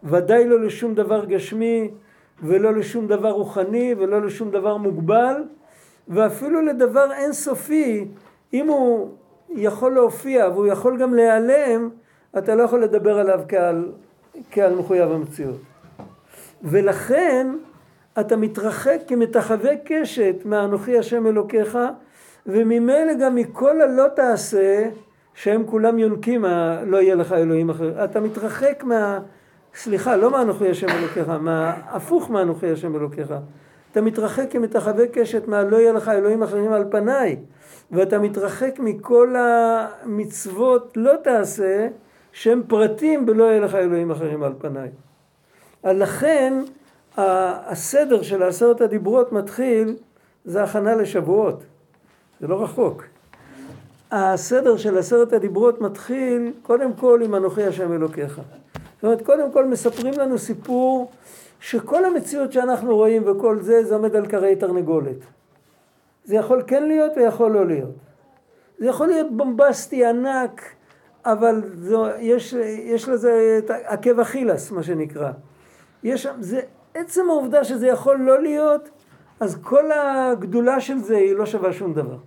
ודאי 0.03 0.47
לא 0.47 0.59
לשום 0.59 0.95
דבר 0.95 1.25
גשמי, 1.25 1.91
ולא 2.43 2.73
לשום 2.73 3.07
דבר 3.07 3.31
רוחני, 3.31 3.95
ולא 3.97 4.21
לשום 4.21 4.51
דבר 4.51 4.77
מוגבל, 4.77 5.43
ואפילו 6.07 6.61
לדבר 6.61 7.11
אינסופי, 7.13 8.05
אם 8.53 8.67
הוא 8.67 9.09
יכול 9.49 9.91
להופיע 9.91 10.47
והוא 10.47 10.67
יכול 10.67 10.97
גם 10.97 11.13
להיעלם, 11.13 11.89
אתה 12.37 12.55
לא 12.55 12.63
יכול 12.63 12.83
לדבר 12.83 13.19
עליו 13.19 13.41
כעל, 13.47 13.91
כעל 14.51 14.75
מחויב 14.75 15.11
המציאות. 15.11 15.59
ולכן 16.63 17.47
אתה 18.19 18.35
מתרחק 18.35 18.99
כמתחווה 19.07 19.71
קשת 19.85 20.35
מאנוכי 20.45 20.97
השם 20.97 21.27
אלוקיך, 21.27 21.77
וממילא 22.45 23.13
גם 23.13 23.35
מכל 23.35 23.81
הלא 23.81 24.07
תעשה, 24.15 24.89
שהם 25.35 25.63
כולם 25.65 25.99
יונקים, 25.99 26.45
לא 26.85 26.97
יהיה 26.97 27.15
לך 27.15 27.33
אלוהים 27.33 27.69
אחר. 27.69 28.03
אתה 28.03 28.19
מתרחק 28.19 28.83
מה... 28.83 29.19
סליחה, 29.75 30.15
לא 30.15 30.31
מאנוכי 30.31 30.69
השם 30.69 30.89
אלוקיך, 30.89 31.29
מה... 31.29 31.73
הפוך 31.87 32.29
מאנוכי 32.29 32.71
השם 32.71 32.95
אלוקיך. 32.95 33.33
אתה 33.91 34.01
מתרחק 34.01 34.45
כמתחווה 34.49 35.07
קשת 35.07 35.47
מה 35.47 35.63
לא 35.63 35.77
יהיה 35.77 35.93
לך 35.93 36.09
אלוהים 36.09 36.43
אחרים 36.43 36.73
על 36.73 36.85
פניי. 36.91 37.37
ואתה 37.91 38.19
מתרחק 38.19 38.79
מכל 38.79 39.35
המצוות 39.37 40.93
לא 40.95 41.13
תעשה, 41.23 41.87
שהם 42.31 42.61
פרטים 42.67 43.25
בלא 43.25 43.43
יהיה 43.43 43.59
לך 43.59 43.75
אלוהים 43.75 44.11
אחרים 44.11 44.43
על 44.43 44.53
פניי. 44.57 44.89
לכן 45.83 46.63
הסדר 47.17 48.21
של 48.21 48.43
עשרת 48.43 48.81
הדיברות 48.81 49.31
מתחיל, 49.31 49.95
זה 50.45 50.63
הכנה 50.63 50.95
לשבועות. 50.95 51.63
זה 52.41 52.47
לא 52.47 52.63
רחוק. 52.63 53.03
הסדר 54.15 54.77
של 54.77 54.97
עשרת 54.97 55.33
הדיברות 55.33 55.81
מתחיל 55.81 56.53
קודם 56.61 56.93
כל 56.93 57.21
עם 57.23 57.35
אנוכי 57.35 57.63
השם 57.63 57.93
אלוקיך. 57.93 58.35
זאת 58.35 59.03
אומרת, 59.03 59.21
קודם 59.21 59.51
כל 59.51 59.65
מספרים 59.65 60.13
לנו 60.17 60.37
סיפור 60.37 61.11
שכל 61.59 62.05
המציאות 62.05 62.51
שאנחנו 62.51 62.95
רואים 62.95 63.23
וכל 63.25 63.61
זה, 63.61 63.83
זה 63.83 63.95
עומד 63.95 64.15
על 64.15 64.27
כרי 64.27 64.55
תרנגולת. 64.55 65.17
זה 66.25 66.35
יכול 66.35 66.63
כן 66.67 66.83
להיות 66.83 67.11
ויכול 67.15 67.51
לא 67.51 67.67
להיות. 67.67 67.95
זה 68.79 68.85
יכול 68.85 69.07
להיות 69.07 69.27
בומבסטי 69.31 70.05
ענק, 70.05 70.61
אבל 71.25 71.61
זו, 71.73 72.05
יש, 72.19 72.53
יש 72.83 73.09
לזה 73.09 73.59
את 73.65 73.69
עקב 73.69 74.19
אכילס, 74.19 74.71
מה 74.71 74.83
שנקרא. 74.83 75.31
יש 76.03 76.27
זה 76.39 76.61
עצם 76.93 77.29
העובדה 77.29 77.63
שזה 77.63 77.87
יכול 77.87 78.17
לא 78.17 78.41
להיות, 78.41 78.89
אז 79.39 79.57
כל 79.61 79.91
הגדולה 79.91 80.81
של 80.81 80.97
זה 80.97 81.17
היא 81.17 81.35
לא 81.35 81.45
שווה 81.45 81.73
שום 81.73 81.93
דבר. 81.93 82.17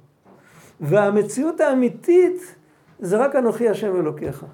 והמציאות 0.81 1.61
האמיתית 1.61 2.55
זה 2.99 3.16
רק 3.16 3.37
אנוכי 3.37 3.68
השם 3.68 3.97
אלוקיך. 3.97 4.45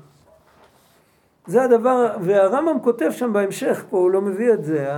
זה 1.47 1.63
הדבר, 1.63 2.17
והרמב"ם 2.21 2.81
כותב 2.83 3.11
שם 3.11 3.33
בהמשך, 3.33 3.85
פה 3.91 3.99
הוא 3.99 4.11
לא 4.11 4.21
מביא 4.21 4.53
את 4.53 4.65
זה, 4.65 4.95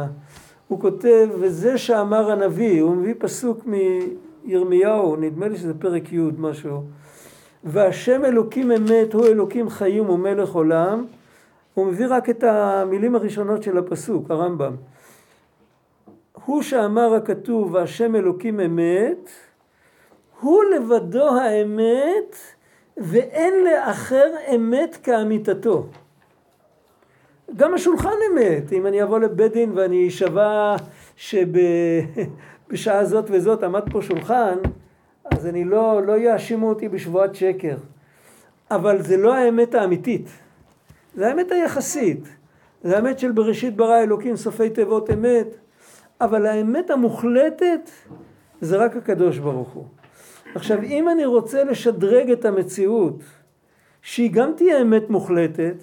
הוא 0.68 0.80
כותב, 0.80 1.28
וזה 1.40 1.78
שאמר 1.78 2.30
הנביא, 2.30 2.82
הוא 2.82 2.96
מביא 2.96 3.14
פסוק 3.18 3.66
מירמיהו, 3.66 5.16
נדמה 5.16 5.48
לי 5.48 5.56
שזה 5.56 5.74
פרק 5.78 6.12
י' 6.12 6.20
משהו, 6.38 6.82
והשם 7.64 8.24
אלוקים 8.24 8.72
אמת, 8.72 9.12
הוא 9.12 9.26
אלוקים 9.26 9.68
חיים 9.70 10.10
ומלך 10.10 10.50
עולם, 10.52 11.04
הוא 11.74 11.86
מביא 11.86 12.06
רק 12.08 12.30
את 12.30 12.44
המילים 12.44 13.14
הראשונות 13.14 13.62
של 13.62 13.78
הפסוק, 13.78 14.30
הרמב"ם. 14.30 14.76
הוא 16.44 16.62
שאמר 16.62 17.14
הכתוב, 17.14 17.74
והשם 17.74 18.16
אלוקים 18.16 18.60
אמת, 18.60 19.30
הוא 20.40 20.64
לבדו 20.64 21.28
האמת, 21.40 22.36
ואין 22.96 23.54
לאחר 23.64 24.26
אמת 24.54 24.98
כאמיתתו. 25.02 25.86
גם 27.56 27.74
השולחן 27.74 28.14
אמת, 28.32 28.72
אם 28.72 28.86
אני 28.86 29.02
אבוא 29.02 29.18
לבית 29.18 29.52
דין 29.52 29.72
ואני 29.74 30.08
אשבע 30.08 30.76
שבשעה 31.16 33.04
זאת 33.12 33.24
וזאת 33.30 33.62
עמד 33.62 33.82
פה 33.90 34.02
שולחן, 34.02 34.58
אז 35.24 35.46
אני 35.46 35.64
לא, 35.64 36.02
לא 36.06 36.18
יאשימו 36.18 36.68
אותי 36.68 36.88
בשבועת 36.88 37.34
שקר. 37.34 37.76
אבל 38.70 39.02
זה 39.02 39.16
לא 39.16 39.34
האמת 39.34 39.74
האמיתית, 39.74 40.28
זה 41.14 41.28
האמת 41.28 41.52
היחסית. 41.52 42.28
זה 42.84 42.96
האמת 42.96 43.18
של 43.18 43.32
בראשית 43.32 43.76
ברא 43.76 44.02
אלוקים 44.02 44.36
סופי 44.36 44.70
תיבות 44.70 45.10
אמת, 45.10 45.46
אבל 46.20 46.46
האמת 46.46 46.90
המוחלטת 46.90 47.90
זה 48.60 48.76
רק 48.76 48.96
הקדוש 48.96 49.38
ברוך 49.38 49.68
הוא. 49.68 49.84
עכשיו, 50.54 50.82
אם 50.82 51.08
אני 51.08 51.24
רוצה 51.24 51.64
לשדרג 51.64 52.30
את 52.30 52.44
המציאות, 52.44 53.22
שהיא 54.02 54.32
גם 54.32 54.52
תהיה 54.56 54.82
אמת 54.82 55.10
מוחלטת, 55.10 55.74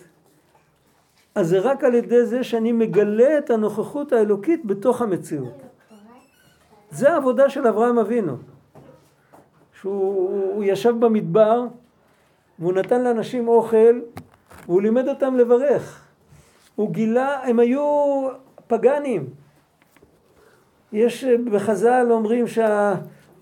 אז 1.35 1.47
זה 1.47 1.59
רק 1.59 1.83
על 1.83 1.95
ידי 1.95 2.25
זה 2.25 2.43
שאני 2.43 2.71
מגלה 2.71 3.37
את 3.37 3.49
הנוכחות 3.49 4.13
האלוקית 4.13 4.65
בתוך 4.65 5.01
המציאות. 5.01 5.61
זה 6.91 7.13
העבודה 7.13 7.49
של 7.49 7.67
אברהם 7.67 7.99
אבינו. 7.99 8.37
שהוא 9.81 10.63
ישב 10.63 10.95
במדבר 10.99 11.63
והוא 12.59 12.73
נתן 12.73 13.03
לאנשים 13.03 13.47
אוכל 13.47 13.99
והוא 14.65 14.81
לימד 14.81 15.07
אותם 15.07 15.35
לברך. 15.35 16.05
הוא 16.75 16.91
גילה, 16.91 17.43
הם 17.43 17.59
היו 17.59 18.27
פגאנים. 18.67 19.29
יש 20.93 21.23
בחז"ל 21.23 22.07
אומרים 22.11 22.47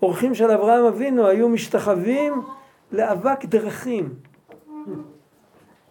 שהאורחים 0.00 0.34
של 0.34 0.50
אברהם 0.50 0.84
אבינו 0.84 1.26
היו 1.26 1.48
משתחווים 1.48 2.42
לאבק 2.92 3.44
דרכים. 3.44 4.14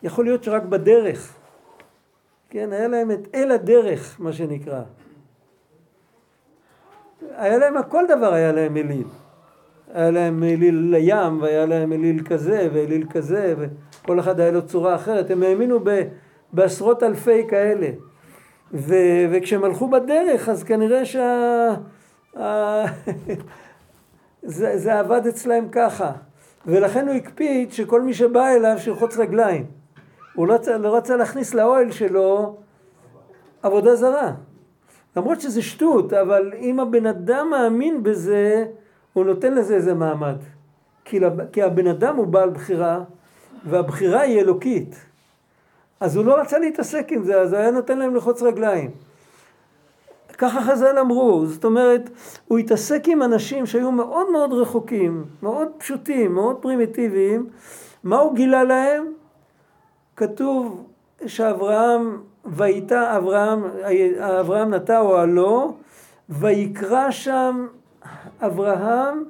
יכול 0.03 0.26
להיות 0.26 0.43
שרק 0.43 0.64
בדרך. 0.64 1.36
כן, 2.49 2.74
היה 2.74 2.88
להם 2.88 3.12
את 3.12 3.28
אל 3.36 3.51
הדרך, 3.51 4.16
מה 4.20 4.34
שנקרא. 4.34 4.82
היה 7.36 7.57
להם, 7.57 7.84
כל 7.89 8.03
דבר 8.07 8.34
היה 8.34 8.51
להם 8.51 8.78
אליל. 8.78 9.07
היה 9.93 10.12
להם 10.12 10.43
אליל 10.43 10.76
לים, 10.91 11.41
והיה 11.41 11.66
להם 11.66 11.93
אליל 11.93 12.24
כזה, 12.24 12.70
ואליל 12.74 13.05
כזה, 13.10 13.55
וכל 13.57 14.20
אחד 14.20 14.39
היה 14.39 14.51
לו 14.51 14.66
צורה 14.66 14.95
אחרת. 14.95 15.32
הם 15.32 15.43
האמינו 15.43 15.80
ב, 15.84 16.01
בעשרות 16.53 17.03
אלפי 17.03 17.47
כאלה. 17.47 17.88
ו, 18.74 18.95
וכשהם 19.32 19.64
הלכו 19.64 19.89
בדרך, 19.89 20.49
אז 20.49 20.64
כנראה 20.64 21.05
שה... 21.05 21.74
זה, 24.43 24.77
זה 24.77 24.99
עבד 24.99 25.27
אצלהם 25.27 25.69
ככה. 25.71 26.11
ולכן 26.65 27.07
הוא 27.07 27.15
הקפיד 27.15 27.71
שכל 27.71 28.01
מי 28.01 28.13
שבא 28.13 28.47
אליו 28.47 28.75
שילחוץ 28.77 29.17
רגליים. 29.17 29.65
הוא 30.33 30.47
לא 30.47 30.57
לא 30.79 30.95
רצה 30.95 31.15
להכניס 31.15 31.53
לאוהל 31.53 31.91
שלו 31.91 32.57
עבודה 33.63 33.95
זרה. 33.95 34.31
למרות 35.17 35.41
שזה 35.41 35.61
שטות, 35.61 36.13
אבל 36.13 36.53
אם 36.59 36.79
הבן 36.79 37.05
אדם 37.05 37.49
מאמין 37.49 38.03
בזה, 38.03 38.65
הוא 39.13 39.25
נותן 39.25 39.53
לזה 39.53 39.75
איזה 39.75 39.93
מעמד. 39.93 40.35
כי, 41.05 41.19
לב- 41.19 41.49
כי 41.51 41.63
הבן 41.63 41.87
אדם 41.87 42.15
הוא 42.15 42.27
בעל 42.27 42.49
בחירה, 42.49 43.03
והבחירה 43.65 44.21
היא 44.21 44.39
אלוקית. 44.39 44.95
אז 45.99 46.15
הוא 46.15 46.25
לא 46.25 46.39
רצה 46.39 46.59
להתעסק 46.59 47.07
עם 47.11 47.23
זה, 47.23 47.41
אז 47.41 47.53
היה 47.53 47.71
נותן 47.71 47.99
להם 47.99 48.13
ללחוץ 48.13 48.41
רגליים. 48.41 48.91
ככה 50.39 50.61
חז"ל 50.61 50.99
אמרו, 50.99 51.45
זאת 51.45 51.65
אומרת, 51.65 52.09
הוא 52.47 52.57
התעסק 52.57 53.03
עם 53.07 53.23
אנשים 53.23 53.65
שהיו 53.65 53.91
מאוד 53.91 54.31
מאוד 54.31 54.53
רחוקים, 54.53 55.25
מאוד 55.43 55.67
פשוטים, 55.77 56.33
מאוד 56.33 56.55
פרימיטיביים. 56.55 57.49
מה 58.03 58.17
הוא 58.17 58.35
גילה 58.35 58.63
להם? 58.63 59.05
כתוב 60.15 60.87
שאברהם, 61.25 62.21
ויטע 62.45 63.17
אברהם, 63.17 63.63
אברהם 64.39 64.73
נטע 64.73 64.99
אוהלו, 64.99 65.77
ויקרא 66.29 67.11
שם 67.11 67.67
אברהם 68.41 69.23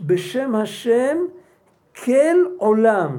בשם 0.00 0.54
השם 0.54 1.16
כל 2.04 2.36
עולם. 2.58 3.18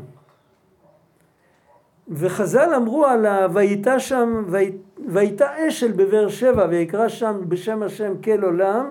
וחז"ל 2.08 2.74
אמרו 2.76 3.06
על 3.06 3.26
ה... 3.26 3.48
ויטע 3.54 4.00
שם, 4.00 4.44
"וית- 4.48 4.87
ויטע 5.06 5.68
אשל 5.68 5.92
בבאר 5.92 6.28
שבע 6.28 6.68
ויקרא 6.70 7.08
שם 7.08 7.40
בשם 7.48 7.84
השם 7.84 8.14
כל 8.24 8.44
עולם, 8.44 8.90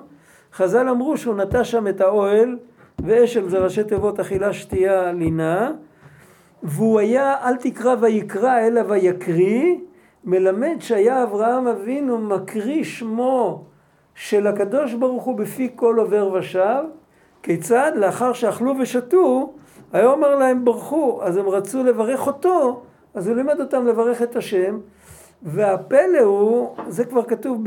חז"ל 0.52 0.88
אמרו 0.88 1.16
שהוא 1.16 1.36
נטע 1.36 1.64
שם 1.64 1.88
את 1.88 2.00
האוהל, 2.00 2.58
ואשל 3.04 3.48
זה 3.48 3.58
ראשי 3.58 3.84
תיבות 3.84 4.20
אכילה, 4.20 4.52
שתייה, 4.52 5.12
לינה, 5.12 5.72
והוא 6.62 7.00
היה 7.00 7.34
אל 7.48 7.56
תקרא 7.56 7.94
ויקרא 8.00 8.60
אלא 8.60 8.80
ויקריא, 8.88 9.74
מלמד 10.24 10.76
שהיה 10.80 11.22
אברהם 11.22 11.66
אבינו 11.68 12.18
מקריא 12.18 12.84
שמו 12.84 13.64
של 14.14 14.46
הקדוש 14.46 14.94
ברוך 14.94 15.24
הוא 15.24 15.38
בפי 15.38 15.70
כל 15.76 15.98
עובר 15.98 16.32
ושב, 16.32 16.84
כיצד? 17.42 17.92
לאחר 17.94 18.32
שאכלו 18.32 18.74
ושתו, 18.80 19.52
היה 19.92 20.06
אומר 20.06 20.34
להם 20.34 20.64
ברכו, 20.64 21.20
אז 21.22 21.36
הם 21.36 21.48
רצו 21.48 21.84
לברך 21.84 22.26
אותו, 22.26 22.82
אז 23.14 23.28
הוא 23.28 23.36
לימד 23.36 23.60
אותם 23.60 23.86
לברך 23.86 24.22
את 24.22 24.36
השם, 24.36 24.78
והפלא 25.42 26.20
הוא, 26.24 26.76
זה 26.88 27.04
כבר 27.04 27.24
כתוב 27.24 27.64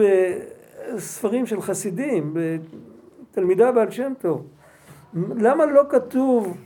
בספרים 0.96 1.46
של 1.46 1.62
חסידים, 1.62 2.34
בתלמידה 2.34 3.72
בעל 3.72 3.92
שם 3.92 4.14
טוב. 4.22 4.48
למה 5.14 5.66
לא 5.66 5.84
כתוב 5.90 6.58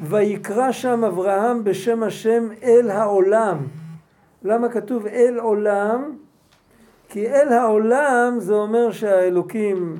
ויקרא 0.00 0.72
שם 0.72 1.04
אברהם 1.04 1.64
בשם 1.64 2.02
השם 2.02 2.48
אל 2.62 2.90
העולם? 2.90 3.58
למה 4.42 4.68
כתוב 4.68 5.06
אל 5.06 5.38
עולם? 5.38 6.16
כי 7.08 7.28
אל 7.28 7.52
העולם 7.52 8.34
זה 8.38 8.54
אומר 8.54 8.92
שהאלוקים 8.92 9.96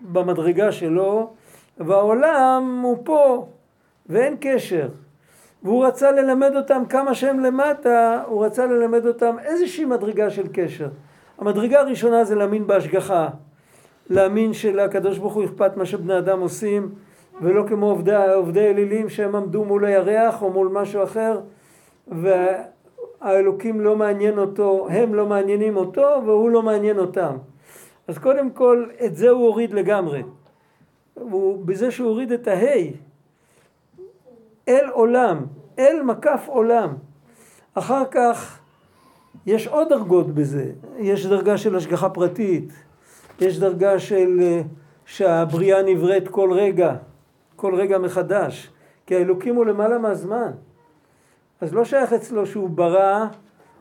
במדרגה 0.00 0.72
שלו, 0.72 1.32
והעולם 1.78 2.80
הוא 2.82 2.96
פה, 3.04 3.48
ואין 4.06 4.36
קשר. 4.40 4.88
והוא 5.62 5.86
רצה 5.86 6.12
ללמד 6.12 6.56
אותם 6.56 6.82
כמה 6.88 7.14
שהם 7.14 7.40
למטה, 7.40 8.22
הוא 8.26 8.44
רצה 8.44 8.66
ללמד 8.66 9.06
אותם 9.06 9.36
איזושהי 9.44 9.84
מדרגה 9.84 10.30
של 10.30 10.46
קשר. 10.52 10.88
המדרגה 11.38 11.80
הראשונה 11.80 12.24
זה 12.24 12.34
להאמין 12.34 12.66
בהשגחה, 12.66 13.28
להאמין 14.10 14.52
שלקדוש 14.52 15.18
ברוך 15.18 15.34
הוא 15.34 15.44
אכפת 15.44 15.76
מה 15.76 15.86
שבני 15.86 16.18
אדם 16.18 16.40
עושים, 16.40 16.94
ולא 17.40 17.64
כמו 17.68 17.86
עובדי, 17.90 18.16
עובדי 18.34 18.68
אלילים 18.68 19.08
שהם 19.08 19.36
עמדו 19.36 19.64
מול 19.64 19.84
הירח 19.84 20.42
או 20.42 20.50
מול 20.50 20.68
משהו 20.68 21.02
אחר, 21.02 21.40
והאלוקים 22.08 23.80
לא 23.80 23.96
מעניין 23.96 24.38
אותו, 24.38 24.86
הם 24.90 25.14
לא 25.14 25.26
מעניינים 25.26 25.76
אותו 25.76 26.22
והוא 26.26 26.50
לא 26.50 26.62
מעניין 26.62 26.98
אותם. 26.98 27.36
אז 28.08 28.18
קודם 28.18 28.50
כל 28.50 28.86
את 29.04 29.16
זה 29.16 29.30
הוא 29.30 29.46
הוריד 29.46 29.74
לגמרי. 29.74 30.22
הוא, 31.14 31.66
בזה 31.66 31.90
שהוא 31.90 32.08
הוריד 32.08 32.32
את 32.32 32.48
ההי, 32.48 32.92
אל 34.68 34.88
עולם, 34.92 35.46
אל 35.78 36.02
מקף 36.02 36.44
עולם. 36.46 36.94
אחר 37.74 38.02
כך 38.10 38.58
יש 39.46 39.66
עוד 39.66 39.88
דרגות 39.88 40.34
בזה, 40.34 40.72
יש 40.98 41.26
דרגה 41.26 41.58
של 41.58 41.76
השגחה 41.76 42.08
פרטית, 42.08 42.72
יש 43.40 43.58
דרגה 43.58 43.98
של 43.98 44.38
אה, 44.42 44.62
שהבריאה 45.06 45.82
נבראת 45.82 46.28
כל 46.28 46.52
רגע, 46.52 46.94
כל 47.56 47.74
רגע 47.74 47.98
מחדש, 47.98 48.70
כי 49.06 49.16
האלוקים 49.16 49.56
הוא 49.56 49.66
למעלה 49.66 49.98
מהזמן. 49.98 50.50
אז 51.60 51.74
לא 51.74 51.84
שייך 51.84 52.12
אצלו 52.12 52.46
שהוא 52.46 52.70
ברא, 52.70 53.26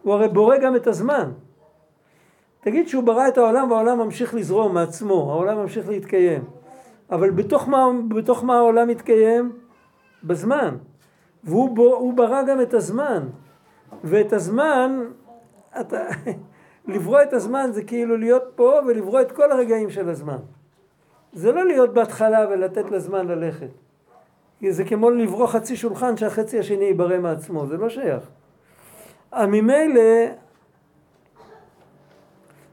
הוא 0.04 0.14
הרי 0.14 0.28
בורא 0.28 0.58
גם 0.58 0.76
את 0.76 0.88
הזמן. 0.88 1.32
תגיד 2.62 2.88
שהוא 2.88 3.04
ברא 3.04 3.28
את 3.28 3.38
העולם 3.38 3.72
והעולם 3.72 4.00
ממשיך 4.00 4.34
לזרום 4.34 4.74
מעצמו, 4.74 5.32
העולם 5.32 5.58
ממשיך 5.58 5.90
להתקיים. 5.90 6.44
אבל 7.12 7.32
בתוך 7.32 7.70
מה, 7.70 7.86
בתוך 8.10 8.44
מה 8.44 8.58
העולם 8.58 8.88
מתקיים? 8.88 9.52
בזמן. 10.24 10.78
והוא 11.44 11.78
הוא 11.78 12.14
ברא 12.14 12.44
גם 12.44 12.62
את 12.62 12.74
הזמן. 12.74 13.28
ואת 14.04 14.34
הזמן, 14.34 15.04
אתה, 15.80 15.98
לברוא 16.94 17.22
את 17.22 17.34
הזמן 17.34 17.70
זה 17.74 17.84
כאילו 17.84 18.18
להיות 18.18 18.44
פה 18.56 18.80
ולברוא 18.88 19.22
את 19.22 19.32
כל 19.32 19.52
הרגעים 19.52 19.90
של 19.90 20.10
הזמן. 20.10 20.38
זה 21.34 21.52
לא 21.52 21.66
להיות 21.66 21.94
בהתחלה 21.94 22.48
ולתת 22.50 22.92
לזמן 22.92 23.28
ללכת. 23.28 23.70
זה 24.70 24.84
כמו 24.84 25.10
לברוא 25.10 25.48
חצי 25.48 25.76
שולחן 25.76 26.18
שהחצי 26.18 26.60
השני 26.60 26.86
ייברא 26.86 27.18
מעצמו, 27.18 27.68
זה 27.68 27.78
לא 27.78 27.90
שייך. 27.90 28.24
ממילא 29.34 30.02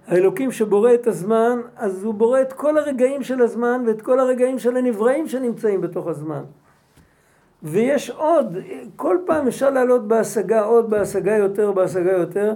האלוקים 0.06 0.52
שבורא 0.52 0.94
את 0.94 1.06
הזמן, 1.06 1.60
אז 1.76 2.04
הוא 2.04 2.14
בורא 2.14 2.40
את 2.40 2.52
כל 2.52 2.78
הרגעים 2.78 3.22
של 3.22 3.42
הזמן 3.42 3.84
ואת 3.86 4.02
כל 4.02 4.20
הרגעים 4.20 4.58
של 4.58 4.76
הנבראים 4.76 5.28
שנמצאים 5.28 5.80
בתוך 5.80 6.06
הזמן. 6.06 6.44
ויש 7.64 8.10
עוד, 8.10 8.56
כל 8.96 9.18
פעם 9.26 9.46
אפשר 9.46 9.70
לעלות 9.70 10.08
בהשגה 10.08 10.62
עוד, 10.62 10.90
בהשגה 10.90 11.36
יותר, 11.36 11.72
בהשגה 11.72 12.12
יותר, 12.12 12.54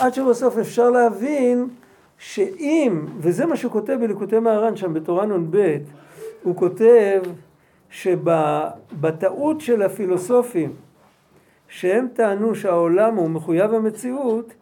עד 0.00 0.14
שבסוף 0.14 0.58
אפשר 0.58 0.90
להבין 0.90 1.68
שאם, 2.18 3.06
וזה 3.18 3.46
מה 3.46 3.56
שהוא 3.56 3.72
כותב 3.72 3.96
בליקוטי 4.00 4.38
מהר"ן 4.38 4.76
שם 4.76 4.94
בתורה 4.94 5.26
נ"ב, 5.26 5.76
הוא 6.42 6.56
כותב 6.56 7.22
שבטעות 7.90 9.60
של 9.60 9.82
הפילוסופים, 9.82 10.72
שהם 11.68 12.08
טענו 12.14 12.54
שהעולם 12.54 13.16
הוא 13.16 13.30
מחויב 13.30 13.74
המציאות, 13.74 14.52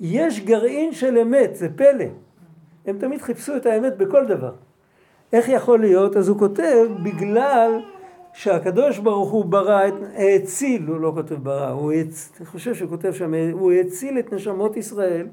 יש 0.00 0.40
גרעין 0.40 0.92
של 0.92 1.18
אמת, 1.18 1.56
זה 1.56 1.68
פלא. 1.76 2.04
הם 2.86 2.98
תמיד 2.98 3.22
חיפשו 3.22 3.56
את 3.56 3.66
האמת 3.66 3.96
בכל 3.96 4.26
דבר. 4.26 4.52
איך 5.32 5.48
יכול 5.48 5.80
להיות? 5.80 6.16
אז 6.16 6.28
הוא 6.28 6.38
כותב, 6.38 6.86
בגלל 7.02 7.80
שהקדוש 8.36 8.98
ברוך 8.98 9.30
הוא 9.30 9.44
ברא, 9.44 9.88
את, 9.88 9.94
האציל, 10.14 10.86
הוא 10.86 11.00
לא 11.00 11.12
כותב 11.14 11.34
ברא, 11.34 11.70
הוא 11.70 11.92
האציל, 11.92 12.36
אני 12.38 12.46
חושב 12.46 12.74
שהוא 12.74 12.90
כותב 12.90 13.12
שם, 13.12 13.34
הוא 13.52 13.72
האציל 13.72 14.18
את 14.18 14.32
נשמות 14.32 14.76
ישראל, 14.76 15.26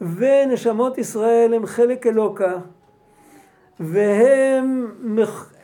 ונשמות 0.00 0.98
ישראל 0.98 1.54
הם 1.54 1.66
חלק 1.66 2.06
אלוקה, 2.06 2.52
והם, 3.80 4.94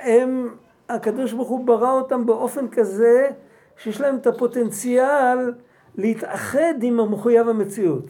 הם, 0.01 0.49
הקדוש 0.89 1.33
ברוך 1.33 1.49
הוא 1.49 1.65
ברא 1.65 1.93
אותם 1.93 2.27
באופן 2.27 2.69
כזה, 2.69 3.31
שיש 3.77 4.01
להם 4.01 4.17
את 4.17 4.27
הפוטנציאל 4.27 5.53
להתאחד 5.95 6.75
עם 6.83 7.01
המחויב 7.01 7.49
המציאות. 7.49 8.05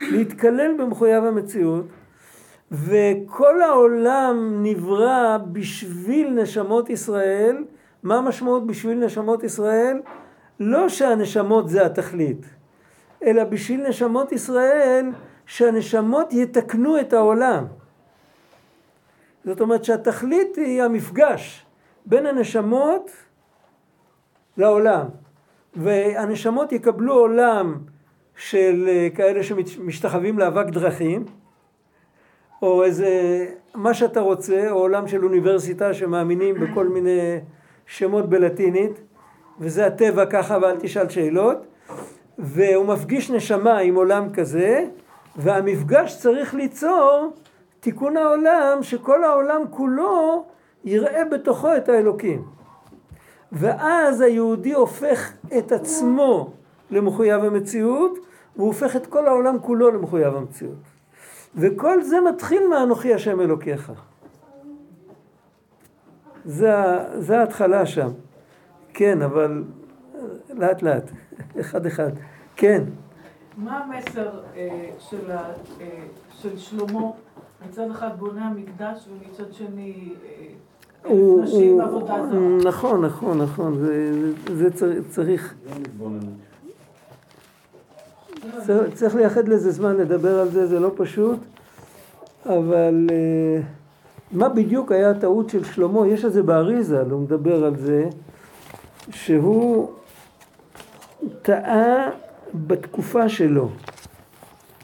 להתקלל 0.00 0.76
במחויב 0.78 1.24
המציאות, 1.24 1.86
וכל 2.72 3.62
העולם 3.62 4.62
נברא 4.62 5.38
בשביל 5.52 6.30
נשמות 6.30 6.90
ישראל. 6.90 7.64
מה 8.02 8.18
המשמעות 8.18 8.66
בשביל 8.66 9.04
נשמות 9.04 9.44
ישראל? 9.44 10.00
לא 10.60 10.88
שהנשמות 10.88 11.68
זה 11.68 11.86
התכלית, 11.86 12.46
אלא 13.24 13.44
בשביל 13.44 13.88
נשמות 13.88 14.32
ישראל 14.32 15.10
שהנשמות 15.46 16.32
יתקנו 16.32 17.00
את 17.00 17.12
העולם. 17.12 17.64
זאת 19.44 19.60
אומרת 19.60 19.84
שהתכלית 19.84 20.56
היא 20.56 20.82
המפגש 20.82 21.66
בין 22.06 22.26
הנשמות 22.26 23.10
לעולם. 24.56 25.06
והנשמות 25.76 26.72
יקבלו 26.72 27.14
עולם 27.14 27.78
של 28.36 28.88
כאלה 29.14 29.42
שמשתחווים 29.42 30.38
לאבק 30.38 30.66
דרכים, 30.66 31.24
או 32.62 32.84
איזה, 32.84 33.10
מה 33.74 33.94
שאתה 33.94 34.20
רוצה, 34.20 34.70
או 34.70 34.76
עולם 34.76 35.08
של 35.08 35.24
אוניברסיטה 35.24 35.94
שמאמינים 35.94 36.54
בכל 36.54 36.88
מיני 36.88 37.38
שמות 37.86 38.28
בלטינית, 38.28 39.00
וזה 39.60 39.86
הטבע 39.86 40.26
ככה 40.26 40.58
ואל 40.62 40.76
תשאל 40.80 41.08
שאלות, 41.08 41.56
והוא 42.38 42.86
מפגיש 42.86 43.30
נשמה 43.30 43.78
עם 43.78 43.94
עולם 43.94 44.32
כזה, 44.32 44.86
והמפגש 45.36 46.18
צריך 46.18 46.54
ליצור 46.54 47.32
תיקון 47.80 48.16
העולם, 48.16 48.78
שכל 48.82 49.24
העולם 49.24 49.62
כולו 49.70 50.44
יראה 50.84 51.24
בתוכו 51.24 51.76
את 51.76 51.88
האלוקים. 51.88 52.42
ואז 53.52 54.20
היהודי 54.20 54.72
הופך 54.72 55.32
את 55.58 55.72
עצמו 55.72 56.50
למחויב 56.90 57.44
המציאות, 57.44 58.18
והוא 58.56 58.66
הופך 58.66 58.96
את 58.96 59.06
כל 59.06 59.26
העולם 59.26 59.56
כולו 59.62 59.90
למחויב 59.90 60.34
המציאות. 60.34 60.95
וכל 61.56 62.02
זה 62.02 62.16
מתחיל 62.20 62.68
מאנוכי 62.70 63.14
השם 63.14 63.40
אלוקיך. 63.40 63.92
זה, 66.44 66.74
זה 67.18 67.38
ההתחלה 67.38 67.86
שם. 67.86 68.08
כן, 68.94 69.22
אבל 69.22 69.64
לאט 70.54 70.82
לאט, 70.82 71.10
אחד 71.60 71.86
אחד. 71.86 72.10
כן, 72.56 72.82
מה 73.56 73.78
המסר 73.78 74.30
אה, 74.56 74.90
של, 74.98 75.30
ה, 75.30 75.52
אה, 75.80 75.86
של 76.30 76.56
שלמה? 76.56 77.10
מצד 77.68 77.90
אחד 77.90 78.10
בונה 78.18 78.46
המקדש 78.46 79.08
ומצד 79.08 79.52
שני 79.52 80.14
אה, 80.24 80.46
הוא, 81.04 81.42
נשים 81.42 81.72
הוא, 81.72 81.82
עבודה 81.82 82.14
זרה. 82.30 82.38
נכון, 82.64 83.04
נכון, 83.04 83.42
נכון, 83.42 83.78
זה, 83.78 84.12
זה 84.54 84.70
צריך, 84.70 85.08
צריך, 85.08 85.54
זה 85.64 85.80
מתבוננות. 85.80 86.45
צריך, 88.66 88.94
צריך 88.94 89.14
לייחד 89.14 89.48
לזה 89.48 89.70
זמן 89.70 89.96
לדבר 89.96 90.38
על 90.40 90.48
זה, 90.48 90.66
זה 90.66 90.80
לא 90.80 90.90
פשוט, 90.96 91.38
אבל 92.46 93.06
אה, 93.10 93.60
מה 94.32 94.48
בדיוק 94.48 94.92
היה 94.92 95.10
הטעות 95.10 95.50
של 95.50 95.64
שלמה? 95.64 96.08
יש 96.08 96.24
את 96.24 96.32
זה 96.32 96.42
באריזה, 96.42 97.00
הוא 97.10 97.20
מדבר 97.20 97.64
על 97.64 97.76
זה, 97.76 98.08
שהוא 99.10 99.90
טעה 101.42 102.10
בתקופה 102.54 103.28
שלו. 103.28 103.68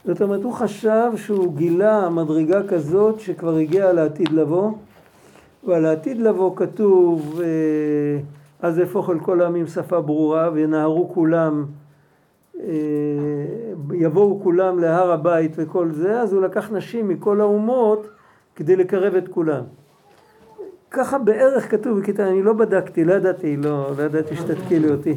זאת 0.04 0.22
אומרת, 0.22 0.42
הוא 0.42 0.52
חשב 0.52 1.12
שהוא 1.16 1.54
גילה 1.54 2.08
מדרגה 2.08 2.68
כזאת 2.68 3.20
שכבר 3.20 3.56
הגיעה 3.56 3.92
לעתיד 3.92 4.32
לבוא, 4.32 4.70
ועל 5.64 5.86
העתיד 5.86 6.18
לבוא 6.18 6.56
כתוב, 6.56 7.40
אה, 7.40 8.20
אז 8.62 8.78
יהפוך 8.78 9.10
אל 9.10 9.18
כל 9.18 9.40
העמים 9.40 9.66
שפה 9.66 10.00
ברורה 10.00 10.50
וינהרו 10.52 11.08
כולם 11.08 11.64
יבואו 13.92 14.40
כולם 14.42 14.78
להר 14.78 15.12
הבית 15.12 15.52
וכל 15.56 15.90
זה, 15.92 16.20
אז 16.20 16.32
הוא 16.32 16.42
לקח 16.42 16.70
נשים 16.70 17.08
מכל 17.08 17.40
האומות 17.40 18.08
כדי 18.56 18.76
לקרב 18.76 19.14
את 19.14 19.28
כולם. 19.28 19.62
ככה 20.90 21.18
בערך 21.18 21.70
כתוב 21.70 22.00
בכיתה, 22.00 22.28
אני 22.28 22.42
לא 22.42 22.52
בדקתי, 22.52 23.04
לא 23.04 23.14
ידעתי, 23.14 23.56
לא, 23.56 23.90
לא 23.98 24.02
ידעתי 24.02 24.36
שתתקילי 24.36 24.90
אותי. 24.90 25.14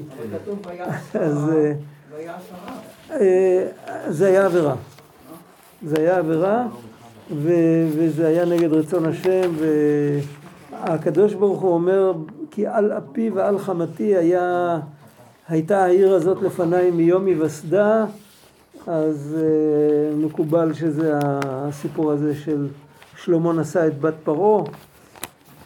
אז 1.13 1.49
אה. 1.49 1.73
אה, 3.11 3.67
זה 4.07 4.27
היה 4.27 4.45
עבירה. 4.45 4.75
זה 5.83 5.95
היה 5.99 6.17
עבירה, 6.17 6.67
וזה 7.95 8.27
היה 8.27 8.45
נגד 8.45 8.73
רצון 8.73 9.05
השם, 9.05 9.51
והקדוש 10.71 11.33
ברוך 11.33 11.61
הוא 11.61 11.73
אומר, 11.73 12.13
כי 12.51 12.67
על 12.67 12.91
אפי 12.91 13.29
ועל 13.29 13.59
חמתי 13.59 14.15
היה, 14.15 14.79
הייתה 15.49 15.83
העיר 15.83 16.13
הזאת 16.13 16.41
לפניי 16.41 16.91
מיום 16.91 17.25
היווסדה, 17.25 18.05
אז 18.87 19.37
אה, 19.37 20.15
מקובל 20.15 20.73
שזה 20.73 21.13
הסיפור 21.23 22.11
הזה 22.11 22.35
של 22.35 22.67
שלמה 23.17 23.53
נשא 23.53 23.87
את 23.87 24.01
בת 24.01 24.13
פרעה. 24.23 24.63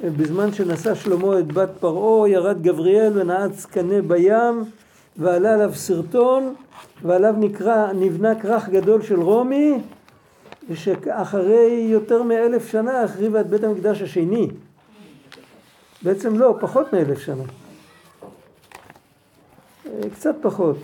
בזמן 0.03 0.53
שנשא 0.53 0.95
שלמה 0.95 1.39
את 1.39 1.51
בת 1.51 1.69
פרעה, 1.79 2.29
ירד 2.29 2.61
גבריאל 2.61 3.19
ונעץ 3.19 3.65
קנה 3.65 4.01
בים, 4.01 4.63
ועלה 5.17 5.53
עליו 5.53 5.71
סרטון, 5.75 6.53
ועליו 7.03 7.33
נקרא, 7.37 7.91
נבנה 7.93 8.41
כרך 8.41 8.69
גדול 8.69 9.01
של 9.01 9.21
רומי, 9.21 9.77
ושאחרי 10.69 11.87
יותר 11.89 12.23
מאלף 12.23 12.71
שנה 12.71 13.03
החריבה 13.03 13.41
את 13.41 13.47
בית 13.47 13.63
המקדש 13.63 14.01
השני. 14.01 14.47
בעצם 16.01 16.37
לא, 16.37 16.55
פחות 16.59 16.93
מאלף 16.93 17.19
שנה. 17.19 17.43
אה, 19.89 20.09
קצת 20.09 20.35
פחות. 20.41 20.77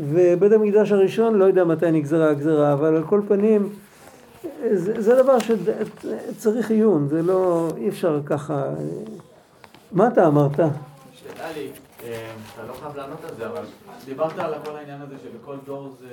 ובית 0.00 0.52
המקדש 0.52 0.92
הראשון, 0.92 1.34
לא 1.34 1.44
יודע 1.44 1.64
מתי 1.64 1.90
נגזרה 1.90 2.30
הגזרה, 2.30 2.72
אבל 2.72 2.96
על 2.96 3.04
כל 3.04 3.20
פנים, 3.28 3.68
אה, 4.44 4.76
זה, 4.76 5.02
זה 5.02 5.22
דבר 5.22 5.36
שצריך 5.38 6.70
עיון, 6.70 7.08
זה 7.08 7.22
לא, 7.22 7.68
אי 7.76 7.88
אפשר 7.88 8.20
ככה. 8.26 8.54
אה, 8.54 8.74
מה 9.92 10.08
אתה 10.08 10.26
אמרת? 10.26 10.56
שאלה 10.56 11.52
לי, 11.56 11.70
אה, 12.04 12.32
אתה 12.54 12.66
לא 12.68 12.72
חייב 12.72 12.96
לענות 12.96 13.24
על 13.24 13.34
זה, 13.36 13.46
אבל 13.46 13.62
דיברת 14.04 14.38
על 14.38 14.54
כל 14.64 14.76
העניין 14.76 15.02
הזה 15.02 15.14
שבכל 15.18 15.56
דור 15.66 15.94
זה, 16.00 16.08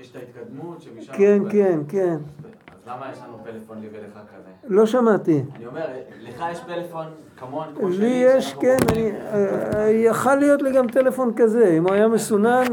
יש 0.00 0.10
את 0.10 0.16
ההתקדמות, 0.16 0.82
שמשם... 0.82 1.12
כן, 1.12 1.42
כן, 1.50 1.80
כן. 1.88 2.16
אז 2.84 2.88
למה 2.90 3.06
יש 3.12 3.18
לנו 3.18 3.38
פלאפון 3.44 3.80
לי 3.80 3.86
ולך 3.92 4.12
כזה? 4.14 4.50
לא 4.74 4.86
שמעתי. 4.86 5.42
אני 5.56 5.66
אומר, 5.66 5.84
לך 6.22 6.44
יש 6.52 6.58
פלאפון 6.60 7.06
כמוני, 7.36 7.68
כמו 7.76 7.92
שלי, 7.92 8.08
לי 8.08 8.24
יש, 8.36 8.54
כן. 8.54 8.76
אני, 8.92 9.10
אה, 9.32 9.90
יכל 9.90 10.34
להיות 10.34 10.62
לי 10.62 10.72
גם 10.72 10.88
טלפון 10.88 11.32
כזה, 11.36 11.74
אם 11.78 11.84
הוא 11.84 11.94
היה 11.94 12.08
מסונן, 12.08 12.64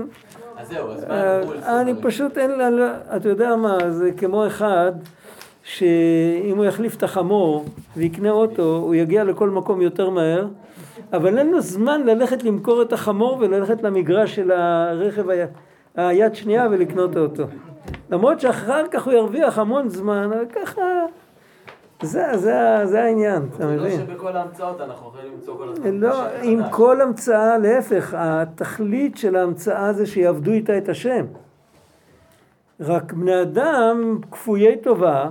אז 0.58 0.68
זהו, 0.68 0.92
אז 0.92 1.04
מה? 1.04 1.14
אה, 1.14 1.82
אני 1.82 1.94
פשוט 2.02 2.38
אין 2.38 2.52
לה, 2.52 2.70
לא- 2.70 2.92
אתה 3.16 3.30
יודע 3.30 3.56
מה, 3.56 3.78
זה 3.92 4.12
כמו 4.12 4.48
אחד 4.48 4.92
שאם 5.64 6.58
הוא 6.58 6.66
יחליף 6.66 6.98
את 6.98 7.04
החמור 7.04 7.66
ויקנה 7.98 8.32
אוטו, 8.32 8.76
הוא 8.84 8.96
יגיע 8.96 9.24
לכל 9.24 9.50
מקום 9.50 9.82
יותר 9.82 10.10
מהר, 10.10 10.48
אבל 11.14 11.38
אין 11.38 11.52
לו 11.52 11.62
זמן 11.62 12.02
ללכת 12.06 12.44
למכור 12.44 12.82
את 12.82 12.94
החמור 12.94 13.38
וללכת 13.40 13.84
למגרש 13.84 14.36
של 14.36 14.52
הרכב 14.52 15.26
היד 15.96 16.36
שנייה 16.36 16.68
ולקנות 16.72 17.18
אותו. 17.18 17.44
למרות 18.12 18.40
שאחר 18.40 18.84
כך 18.92 19.06
הוא 19.06 19.14
ירוויח 19.14 19.58
המון 19.58 19.90
זמן, 19.90 20.30
אבל 20.34 20.46
ככה, 20.56 20.82
זה, 22.02 22.38
זה, 22.38 22.82
זה 22.84 23.04
העניין, 23.04 23.50
אתה 23.50 23.68
זה 23.68 23.76
לא 23.76 23.84
מבין? 23.84 24.00
שבכל 24.00 24.38
ההמצאות 24.38 24.82
אנחנו 24.82 25.08
יכולים 25.08 25.34
למצוא 25.34 25.58
כל 25.58 25.70
הזמן. 25.70 25.92
לא, 25.92 26.24
עם. 26.42 26.60
כל 26.72 27.02
המצאה, 27.02 27.58
להפך, 27.58 28.16
התכלית 28.18 29.18
של 29.18 29.36
ההמצאה 29.36 29.94
זה 29.94 30.06
שיעבדו 30.06 30.52
איתה 30.52 30.78
את 30.78 30.90
השם. 30.90 31.26
רק 32.80 33.14
בני 33.14 33.42
אדם 33.42 34.20
כפויי 34.32 34.78
טובה, 34.78 35.30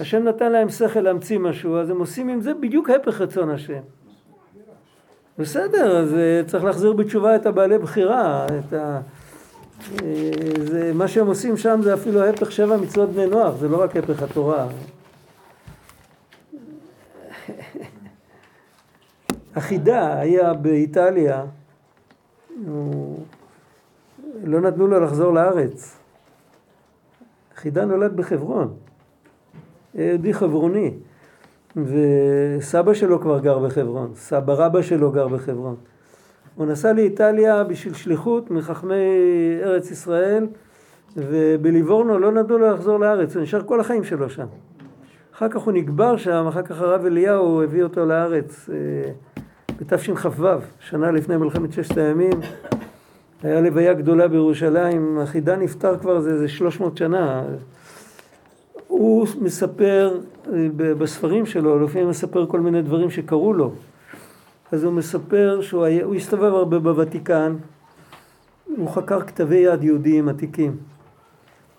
השם 0.00 0.24
נתן 0.24 0.52
להם 0.52 0.68
שכל 0.68 1.00
להמציא 1.00 1.38
משהו, 1.38 1.76
אז 1.76 1.90
הם 1.90 1.98
עושים 1.98 2.28
עם 2.28 2.40
זה 2.40 2.54
בדיוק 2.54 2.90
הפך 2.90 3.20
רצון 3.20 3.50
השם. 3.50 3.80
בסדר, 5.38 5.98
אז 5.98 6.14
אה, 6.14 6.40
צריך 6.46 6.64
להחזיר 6.64 6.92
בתשובה 6.92 7.36
את 7.36 7.46
הבעלי 7.46 7.78
בחירה, 7.78 8.46
את 8.46 8.72
ה... 8.72 9.00
אה, 9.80 10.64
זה, 10.64 10.92
מה 10.94 11.08
שהם 11.08 11.26
עושים 11.26 11.56
שם 11.56 11.80
זה 11.82 11.94
אפילו 11.94 12.22
ההפך 12.22 12.52
שבע 12.52 12.76
מצוות 12.76 13.10
בני 13.10 13.26
נוח, 13.26 13.54
זה 13.56 13.68
לא 13.68 13.82
רק 13.82 13.96
הפך 13.96 14.22
התורה. 14.22 14.68
החידה 19.56 20.20
היה 20.20 20.54
באיטליה, 20.54 21.44
הוא... 22.66 23.18
לא 24.44 24.60
נתנו 24.60 24.86
לו 24.86 25.00
לחזור 25.00 25.34
לארץ. 25.34 25.96
חידה 27.56 27.84
נולד 27.84 28.16
בחברון, 28.16 28.74
יהודי 29.94 30.34
חברוני, 30.34 30.94
וסבא 31.76 32.94
שלו 32.94 33.20
כבר 33.20 33.40
גר 33.40 33.58
בחברון, 33.58 34.12
סבא 34.14 34.52
רבא 34.52 34.82
שלו 34.82 35.12
גר 35.12 35.28
בחברון. 35.28 35.76
הוא 36.58 36.66
נסע 36.66 36.92
לאיטליה 36.92 37.64
בשביל 37.64 37.94
שליחות 37.94 38.50
מחכמי 38.50 38.94
ארץ 39.62 39.90
ישראל, 39.90 40.46
ובליבורנו 41.16 42.18
לא 42.18 42.32
נתנו 42.32 42.58
לו 42.58 42.72
לחזור 42.72 43.00
לארץ, 43.00 43.36
הוא 43.36 43.42
נשאר 43.42 43.62
כל 43.62 43.80
החיים 43.80 44.04
שלו 44.04 44.30
שם. 44.30 44.46
אחר 45.34 45.48
כך 45.48 45.60
הוא 45.60 45.72
נקבר 45.72 46.16
שם, 46.16 46.46
אחר 46.48 46.62
כך 46.62 46.80
הרב 46.80 47.04
אליהו 47.04 47.62
הביא 47.62 47.82
אותו 47.82 48.06
לארץ 48.06 48.68
אה, 48.72 49.10
בתשכ"ו, 49.80 50.46
שנה 50.80 51.10
לפני 51.10 51.36
מלחמת 51.36 51.72
ששת 51.72 51.98
הימים. 51.98 52.40
היה 53.42 53.60
לוויה 53.60 53.94
גדולה 53.94 54.28
בירושלים, 54.28 55.18
החידה 55.18 55.56
נפטר 55.56 55.98
כבר 55.98 56.20
זה, 56.20 56.38
זה 56.38 56.48
300 56.48 56.96
שנה. 56.96 57.42
הוא 58.88 59.26
מספר 59.40 60.18
אה, 60.52 60.66
בספרים 60.74 61.46
שלו, 61.46 61.84
לפעמים 61.84 62.08
מספר 62.08 62.46
כל 62.46 62.60
מיני 62.60 62.82
דברים 62.82 63.10
שקרו 63.10 63.52
לו. 63.52 63.72
אז 64.72 64.84
הוא 64.84 64.92
מספר 64.92 65.58
שהוא 65.62 65.84
היה, 65.84 66.04
הוא 66.04 66.14
הסתובב 66.14 66.54
הרבה 66.54 66.78
בוותיקן, 66.78 67.56
הוא 68.76 68.90
חקר 68.90 69.20
כתבי 69.20 69.56
יד 69.56 69.84
יהודיים 69.84 70.28
עתיקים. 70.28 70.76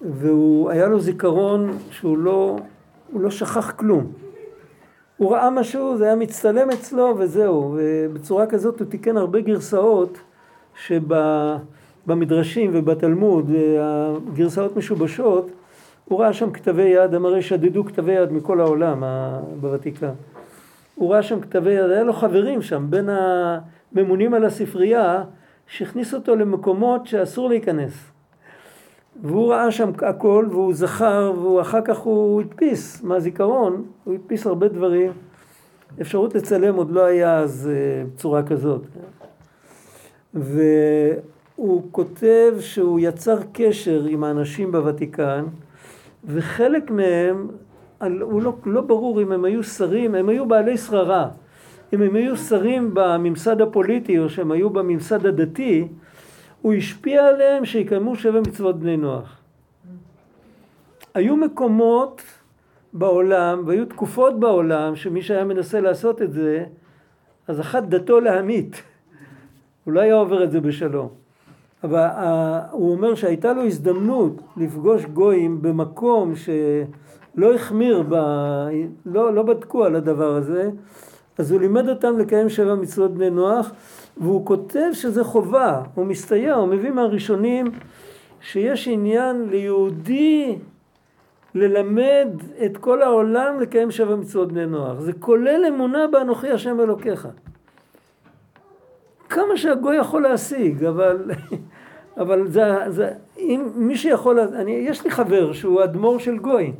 והוא, 0.01 0.69
היה 0.69 0.87
לו 0.87 0.99
זיכרון 0.99 1.77
שהוא 1.91 2.17
לא, 2.17 2.57
הוא 3.13 3.21
לא 3.21 3.29
שכח 3.31 3.71
כלום. 3.71 4.11
הוא 5.17 5.31
ראה 5.31 5.49
משהו, 5.49 5.97
זה 5.97 6.05
היה 6.05 6.15
מצטלם 6.15 6.69
אצלו 6.69 7.15
וזהו. 7.17 7.77
ובצורה 7.77 8.47
כזאת 8.47 8.79
הוא 8.79 8.87
תיקן 8.87 9.17
הרבה 9.17 9.41
גרסאות 9.41 10.17
שבמדרשים 10.85 12.71
ובתלמוד, 12.73 13.51
הגרסאות 13.79 14.77
משובשות, 14.77 15.49
הוא 16.05 16.19
ראה 16.19 16.33
שם 16.33 16.51
כתבי 16.51 16.83
יד, 16.83 17.13
הם 17.13 17.25
הרי 17.25 17.41
שדדו 17.41 17.85
כתבי 17.85 18.11
יד 18.11 18.31
מכל 18.31 18.59
העולם 18.59 19.03
בוותיקן. 19.61 20.13
הוא 20.99 21.13
ראה 21.13 21.23
שם 21.23 21.41
כתבי 21.41 21.71
יד, 21.71 21.89
היה 21.89 22.03
לו 22.03 22.13
חברים 22.13 22.61
שם, 22.61 22.85
בין 22.89 23.09
הממונים 23.09 24.33
על 24.33 24.45
הספרייה, 24.45 25.23
שהכניס 25.67 26.13
אותו 26.13 26.35
למקומות 26.35 27.05
שאסור 27.07 27.49
להיכנס. 27.49 28.11
והוא 29.21 29.53
ראה 29.53 29.71
שם 29.71 29.91
הכל, 30.01 30.47
והוא 30.49 30.73
זכר, 30.73 31.33
ואחר 31.39 31.81
כך 31.81 31.97
הוא 31.97 32.41
הדפיס 32.41 33.03
מהזיכרון, 33.03 33.85
הוא 34.03 34.13
הדפיס 34.13 34.45
הרבה 34.45 34.67
דברים. 34.67 35.11
אפשרות 36.01 36.35
לצלם 36.35 36.75
עוד 36.75 36.91
לא 36.91 37.05
היה 37.05 37.39
אז 37.39 37.69
אה, 37.71 38.03
בצורה 38.13 38.43
כזאת. 38.43 38.81
והוא 40.33 41.83
כותב 41.91 42.53
שהוא 42.59 42.99
יצר 42.99 43.37
קשר 43.53 44.05
עם 44.09 44.23
האנשים 44.23 44.71
בוותיקן, 44.71 45.45
וחלק 46.25 46.91
מהם, 46.91 47.47
הוא 48.21 48.41
לא, 48.41 48.53
לא 48.65 48.81
ברור 48.81 49.21
אם 49.21 49.31
הם 49.31 49.45
היו 49.45 49.63
שרים, 49.63 50.15
הם 50.15 50.29
היו 50.29 50.45
בעלי 50.45 50.77
שררה. 50.77 51.29
אם 51.93 52.01
הם 52.01 52.15
היו 52.15 52.37
שרים 52.37 52.91
בממסד 52.93 53.61
הפוליטי 53.61 54.19
או 54.19 54.29
שהם 54.29 54.51
היו 54.51 54.69
בממסד 54.69 55.25
הדתי, 55.25 55.87
הוא 56.61 56.73
השפיע 56.73 57.27
עליהם 57.27 57.65
שיקיימו 57.65 58.15
שבע 58.15 58.39
מצוות 58.39 58.79
בני 58.79 58.97
נוח. 58.97 59.37
היו 61.13 61.35
מקומות 61.35 62.21
בעולם 62.93 63.63
והיו 63.65 63.85
תקופות 63.85 64.39
בעולם 64.39 64.95
שמי 64.95 65.21
שהיה 65.21 65.43
מנסה 65.43 65.81
לעשות 65.81 66.21
את 66.21 66.33
זה, 66.33 66.65
אז 67.47 67.59
אחת 67.59 67.83
דתו 67.83 68.19
להמית. 68.19 68.83
הוא 69.83 69.93
לא 69.93 69.99
היה 69.99 70.15
עובר 70.15 70.43
את 70.43 70.51
זה 70.51 70.61
בשלום. 70.61 71.09
אבל 71.83 72.07
הוא 72.71 72.91
אומר 72.91 73.15
שהייתה 73.15 73.53
לו 73.53 73.63
הזדמנות 73.63 74.41
לפגוש 74.57 75.05
גויים 75.05 75.61
במקום 75.61 76.35
שלא 77.36 77.53
החמיר, 77.53 78.03
ב... 78.09 78.15
לא, 79.05 79.34
לא 79.34 79.43
בדקו 79.43 79.86
על 79.86 79.95
הדבר 79.95 80.36
הזה, 80.36 80.69
אז 81.38 81.51
הוא 81.51 81.59
לימד 81.59 81.89
אותם 81.89 82.19
לקיים 82.19 82.49
שבע 82.49 82.75
מצוות 82.75 83.13
בני 83.13 83.30
נוח, 83.30 83.71
והוא 84.17 84.45
כותב 84.45 84.89
שזה 84.93 85.23
חובה, 85.23 85.82
הוא 85.95 86.05
מסתייע, 86.05 86.55
הוא 86.55 86.67
מביא 86.67 86.91
מהראשונים 86.91 87.65
שיש 88.41 88.88
עניין 88.88 89.49
ליהודי 89.49 90.57
ללמד 91.55 92.27
את 92.65 92.77
כל 92.77 93.01
העולם 93.01 93.59
לקיים 93.59 93.91
שבע 93.91 94.15
מצוות 94.15 94.51
בני 94.51 94.65
נוח. 94.65 94.99
זה 94.99 95.13
כולל 95.13 95.65
אמונה 95.67 96.07
באנוכי 96.07 96.49
השם 96.49 96.80
אלוקיך. 96.80 97.27
כמה 99.30 99.57
שהגוי 99.57 99.97
יכול 99.97 100.21
להשיג, 100.21 100.84
אבל, 100.86 101.32
אבל 102.21 102.47
זה, 102.47 102.63
זה, 102.88 103.11
אם 103.38 103.69
מי 103.75 103.97
שיכול, 103.97 104.39
אני, 104.39 104.71
יש 104.71 105.03
לי 105.03 105.11
חבר 105.11 105.53
שהוא 105.53 105.84
אדמו"ר 105.84 106.17
של 106.17 106.38
גוי. 106.38 106.73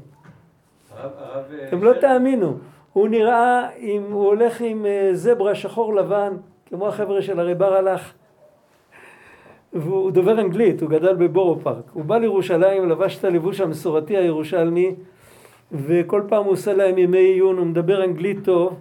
אתם 1.68 1.84
לא 1.84 1.93
תאמינו. 1.93 2.58
הוא 2.93 3.08
נראה, 3.08 3.70
אם 3.80 4.04
הוא 4.12 4.26
הולך 4.26 4.62
עם 4.62 4.86
אה, 4.86 5.10
זברה 5.14 5.56
שחור 5.56 5.95
לבן, 5.95 6.34
כמו 6.66 6.88
החבר'ה 6.88 7.22
של 7.22 7.39
הרי 7.39 7.56
בר 7.56 7.74
הלך. 7.74 8.14
והוא 9.74 10.12
דובר 10.12 10.41
אנגלית, 10.41 10.82
הוא 10.82 10.89
גדל 10.89 11.16
בבורו 11.16 11.60
פארק. 11.60 11.84
הוא 11.93 12.06
בא 12.06 12.18
לירושלים, 12.18 12.89
לבש 12.89 13.20
את 13.20 13.24
הלבוש 13.26 13.62
המסורתי 13.62 14.18
הירושלמי, 14.18 14.95
וכל 15.72 16.22
פעם 16.28 16.43
הוא 16.43 16.54
עושה 16.54 16.74
להם 16.74 16.97
ימי 16.97 17.18
עיון, 17.18 17.58
הוא 17.58 17.66
מדבר 17.66 18.04
אנגלית 18.04 18.43
טוב, 18.43 18.76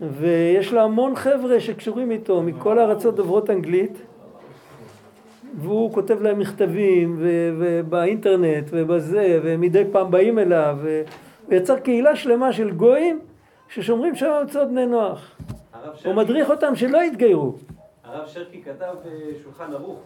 ויש 0.00 0.72
לו 0.72 0.80
המון 0.80 1.16
חבר'ה 1.16 1.60
שקשורים 1.60 2.10
איתו 2.10 2.42
מכל 2.42 2.78
הארצות 2.78 3.14
דוברות 3.14 3.50
אנגלית, 3.50 4.02
והוא 5.56 5.92
כותב 5.92 6.22
להם 6.22 6.38
מכתבים, 6.38 7.16
ובאינטרנט, 7.58 8.64
ובזה, 8.70 9.40
ומדי 9.42 9.84
פעם 9.92 10.10
באים 10.10 10.38
אליו, 10.38 10.78
ויצר 11.48 11.78
קהילה 11.78 12.16
שלמה 12.16 12.52
של 12.52 12.70
גויים 12.70 13.20
ששומרים 13.68 14.14
שם 14.14 14.30
מצוות 14.44 14.68
בני 14.68 14.86
נוח. 14.86 15.36
הוא 16.04 16.14
מדריך 16.14 16.50
אותם 16.50 16.76
שלא 16.76 17.02
יתגיירו. 17.02 17.54
הרב 18.04 18.26
שרקי 18.26 18.62
כתב 18.62 18.94
שולחן 19.42 19.72
ערוך 19.72 20.00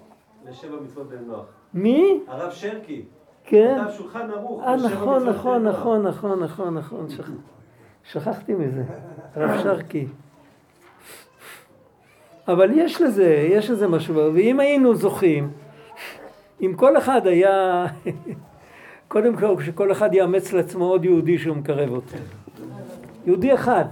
לשבע 0.49 0.77
מצוות 0.81 1.09
בן 1.09 1.25
נוח. 1.27 1.47
מי? 1.75 2.21
הרב 2.29 2.51
שרקי. 2.51 3.05
כן. 3.45 3.79
כתב 3.81 3.93
שולחן 3.97 4.31
ערוך 4.31 4.63
אה, 4.63 4.77
לשבע 4.77 4.89
נכון, 4.89 5.23
מצוות 5.23 5.35
נכון, 5.35 5.59
בן 5.59 5.65
נוח. 5.65 5.77
נכון, 5.77 6.03
נכון, 6.07 6.43
נכון, 6.43 6.75
נכון. 6.75 7.09
שכ... 7.09 7.25
שכחתי 8.05 8.55
מזה. 8.55 8.85
הרב 9.35 9.63
שרקי. 9.63 10.07
אבל 12.49 12.71
יש 12.75 13.03
לזה, 13.03 13.49
יש 13.51 13.71
לזה 13.71 13.89
משהו, 13.89 14.15
ואם 14.35 14.61
היינו 14.61 14.95
זוכים, 14.95 15.51
אם 16.61 16.75
כל 16.77 16.99
אחד 16.99 17.27
היה, 17.27 17.87
קודם 19.09 19.37
כל 19.37 19.63
שכל 19.63 19.93
אחד 19.93 20.15
יאמץ 20.15 20.53
לעצמו 20.53 20.85
עוד 20.85 21.05
יהודי 21.05 21.39
שהוא 21.39 21.57
מקרב 21.57 21.91
אותו. 21.91 22.17
יהודי 23.27 23.55
אחד. 23.55 23.85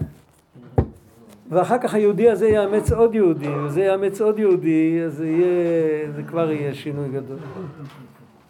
ואחר 1.49 1.79
כך 1.79 1.95
היהודי 1.95 2.31
הזה 2.31 2.49
יאמץ 2.49 2.93
עוד 2.93 3.15
יהודי, 3.15 3.49
וזה 3.49 3.81
יאמץ 3.81 4.21
עוד 4.21 4.39
יהודי, 4.39 5.03
אז 5.07 5.15
זה 5.15 5.27
יהיה, 5.27 6.13
זה 6.13 6.23
כבר 6.23 6.51
יהיה 6.51 6.75
שינוי 6.75 7.09
גדול. 7.09 7.39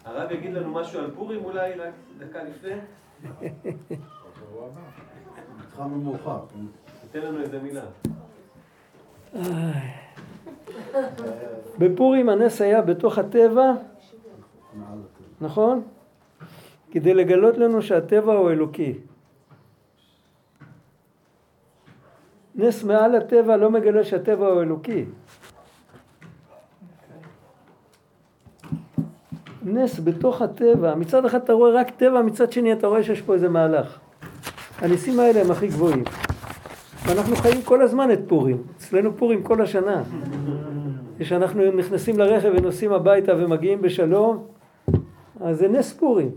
הרב 0.05 0.31
יגיד 0.31 0.53
לנו 0.53 0.73
משהו 0.73 0.99
על 0.99 1.11
פורים 1.15 1.45
אולי, 1.45 1.73
רק 1.73 1.93
דקה 2.17 2.39
לפני? 2.43 2.71
התחלנו 5.67 6.01
מאוחר. 6.01 6.39
תן 7.11 7.19
לנו 7.19 7.41
איזה 7.41 7.59
מילה. 7.63 7.81
בפורים 11.79 12.29
הנס 12.29 12.61
היה 12.61 12.81
בתוך 12.81 13.17
הטבע, 13.17 13.71
נכון? 15.41 15.81
כדי 16.91 17.13
לגלות 17.13 17.57
לנו 17.57 17.81
שהטבע 17.81 18.33
הוא 18.33 18.51
אלוקי. 18.51 18.93
נס 22.55 22.83
מעל 22.83 23.15
הטבע 23.15 23.57
לא 23.57 23.71
מגלה 23.71 24.03
שהטבע 24.03 24.47
הוא 24.47 24.61
אלוקי. 24.61 25.05
נס 29.63 29.99
בתוך 29.99 30.41
הטבע, 30.41 30.95
מצד 30.95 31.25
אחד 31.25 31.43
אתה 31.43 31.53
רואה 31.53 31.71
רק 31.71 31.89
טבע, 31.89 32.21
מצד 32.21 32.51
שני 32.51 32.73
אתה 32.73 32.87
רואה 32.87 33.03
שיש 33.03 33.21
פה 33.21 33.33
איזה 33.33 33.49
מהלך. 33.49 33.99
הניסים 34.79 35.19
האלה 35.19 35.41
הם 35.41 35.51
הכי 35.51 35.67
גבוהים. 35.67 36.03
ואנחנו 37.05 37.35
חיים 37.35 37.61
כל 37.61 37.81
הזמן 37.81 38.11
את 38.11 38.19
פורים. 38.27 38.63
אצלנו 38.77 39.17
פורים 39.17 39.43
כל 39.43 39.61
השנה. 39.61 40.03
כשאנחנו 41.19 41.71
נכנסים 41.71 42.19
לרכב 42.19 42.51
ונוסעים 42.57 42.93
הביתה 42.93 43.33
ומגיעים 43.37 43.81
בשלום, 43.81 44.47
אז 45.41 45.57
זה 45.57 45.67
נס 45.67 45.93
פורים. 45.93 46.31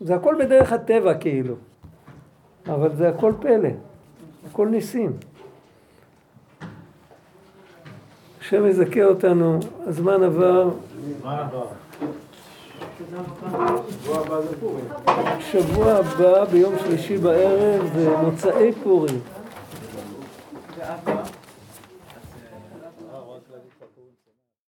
זה 0.00 0.14
הכל 0.14 0.34
בדרך 0.38 0.72
הטבע 0.72 1.14
כאילו. 1.14 1.54
אבל 2.68 2.96
זה 2.96 3.08
הכל 3.08 3.32
פלא. 3.40 3.68
הכל 4.50 4.68
ניסים. 4.68 5.12
השם 8.40 8.66
יזכה 8.66 9.04
אותנו, 9.04 9.58
הזמן 9.86 10.22
עבר. 10.22 10.70
שבוע 15.40 15.92
הבא 15.92 16.44
ביום 16.44 16.74
שלישי 16.84 17.18
בערב 17.18 17.90
זה 17.94 18.16
מוצאי 18.16 18.72
פורים. 18.82 19.20
abla. 20.86 21.35